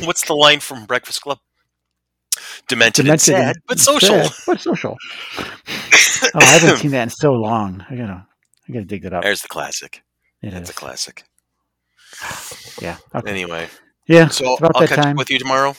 What's 0.04 0.26
the 0.26 0.34
line 0.34 0.60
from 0.60 0.84
Breakfast 0.84 1.22
Club? 1.22 1.38
Demented, 2.68 3.08
and 3.08 3.18
sad, 3.20 3.56
and 3.56 3.62
but 3.66 3.78
social. 3.78 4.24
sad, 4.24 4.32
but 4.46 4.60
social. 4.60 4.96
oh, 5.38 6.30
I 6.34 6.44
haven't 6.44 6.78
seen 6.78 6.90
that 6.90 7.04
in 7.04 7.10
so 7.10 7.32
long. 7.32 7.84
I 7.88 7.94
gotta, 7.96 8.26
I 8.68 8.72
gotta 8.72 8.84
dig 8.84 9.02
that 9.04 9.12
up. 9.14 9.22
There's 9.22 9.40
the 9.42 9.48
classic. 9.48 10.02
It 10.42 10.50
That's 10.50 10.68
is. 10.68 10.76
a 10.76 10.78
classic. 10.78 11.24
Yeah. 12.80 12.96
Okay. 13.14 13.30
Anyway, 13.30 13.68
Yeah. 14.06 14.28
so 14.28 14.52
it's 14.52 14.60
about 14.60 14.72
I'll 14.76 14.80
that 14.82 14.88
catch 14.88 14.98
up 15.06 15.16
with 15.16 15.30
you 15.30 15.38
tomorrow. 15.38 15.74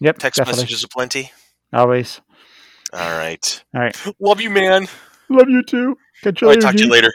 Yep. 0.00 0.18
Text 0.18 0.36
definitely. 0.38 0.62
messages 0.62 0.84
aplenty. 0.84 1.32
Always. 1.72 2.20
All 2.92 3.18
right. 3.18 3.62
All 3.74 3.80
right. 3.82 3.96
Love 4.20 4.40
you, 4.40 4.50
man. 4.50 4.86
Love 5.28 5.48
you 5.48 5.62
too. 5.62 5.96
Catch 6.22 6.40
you 6.40 6.48
All 6.48 6.54
right, 6.54 6.56
later. 6.62 6.66
talk 6.66 6.76
to 6.76 6.84
you 6.84 6.90
later. 6.90 7.12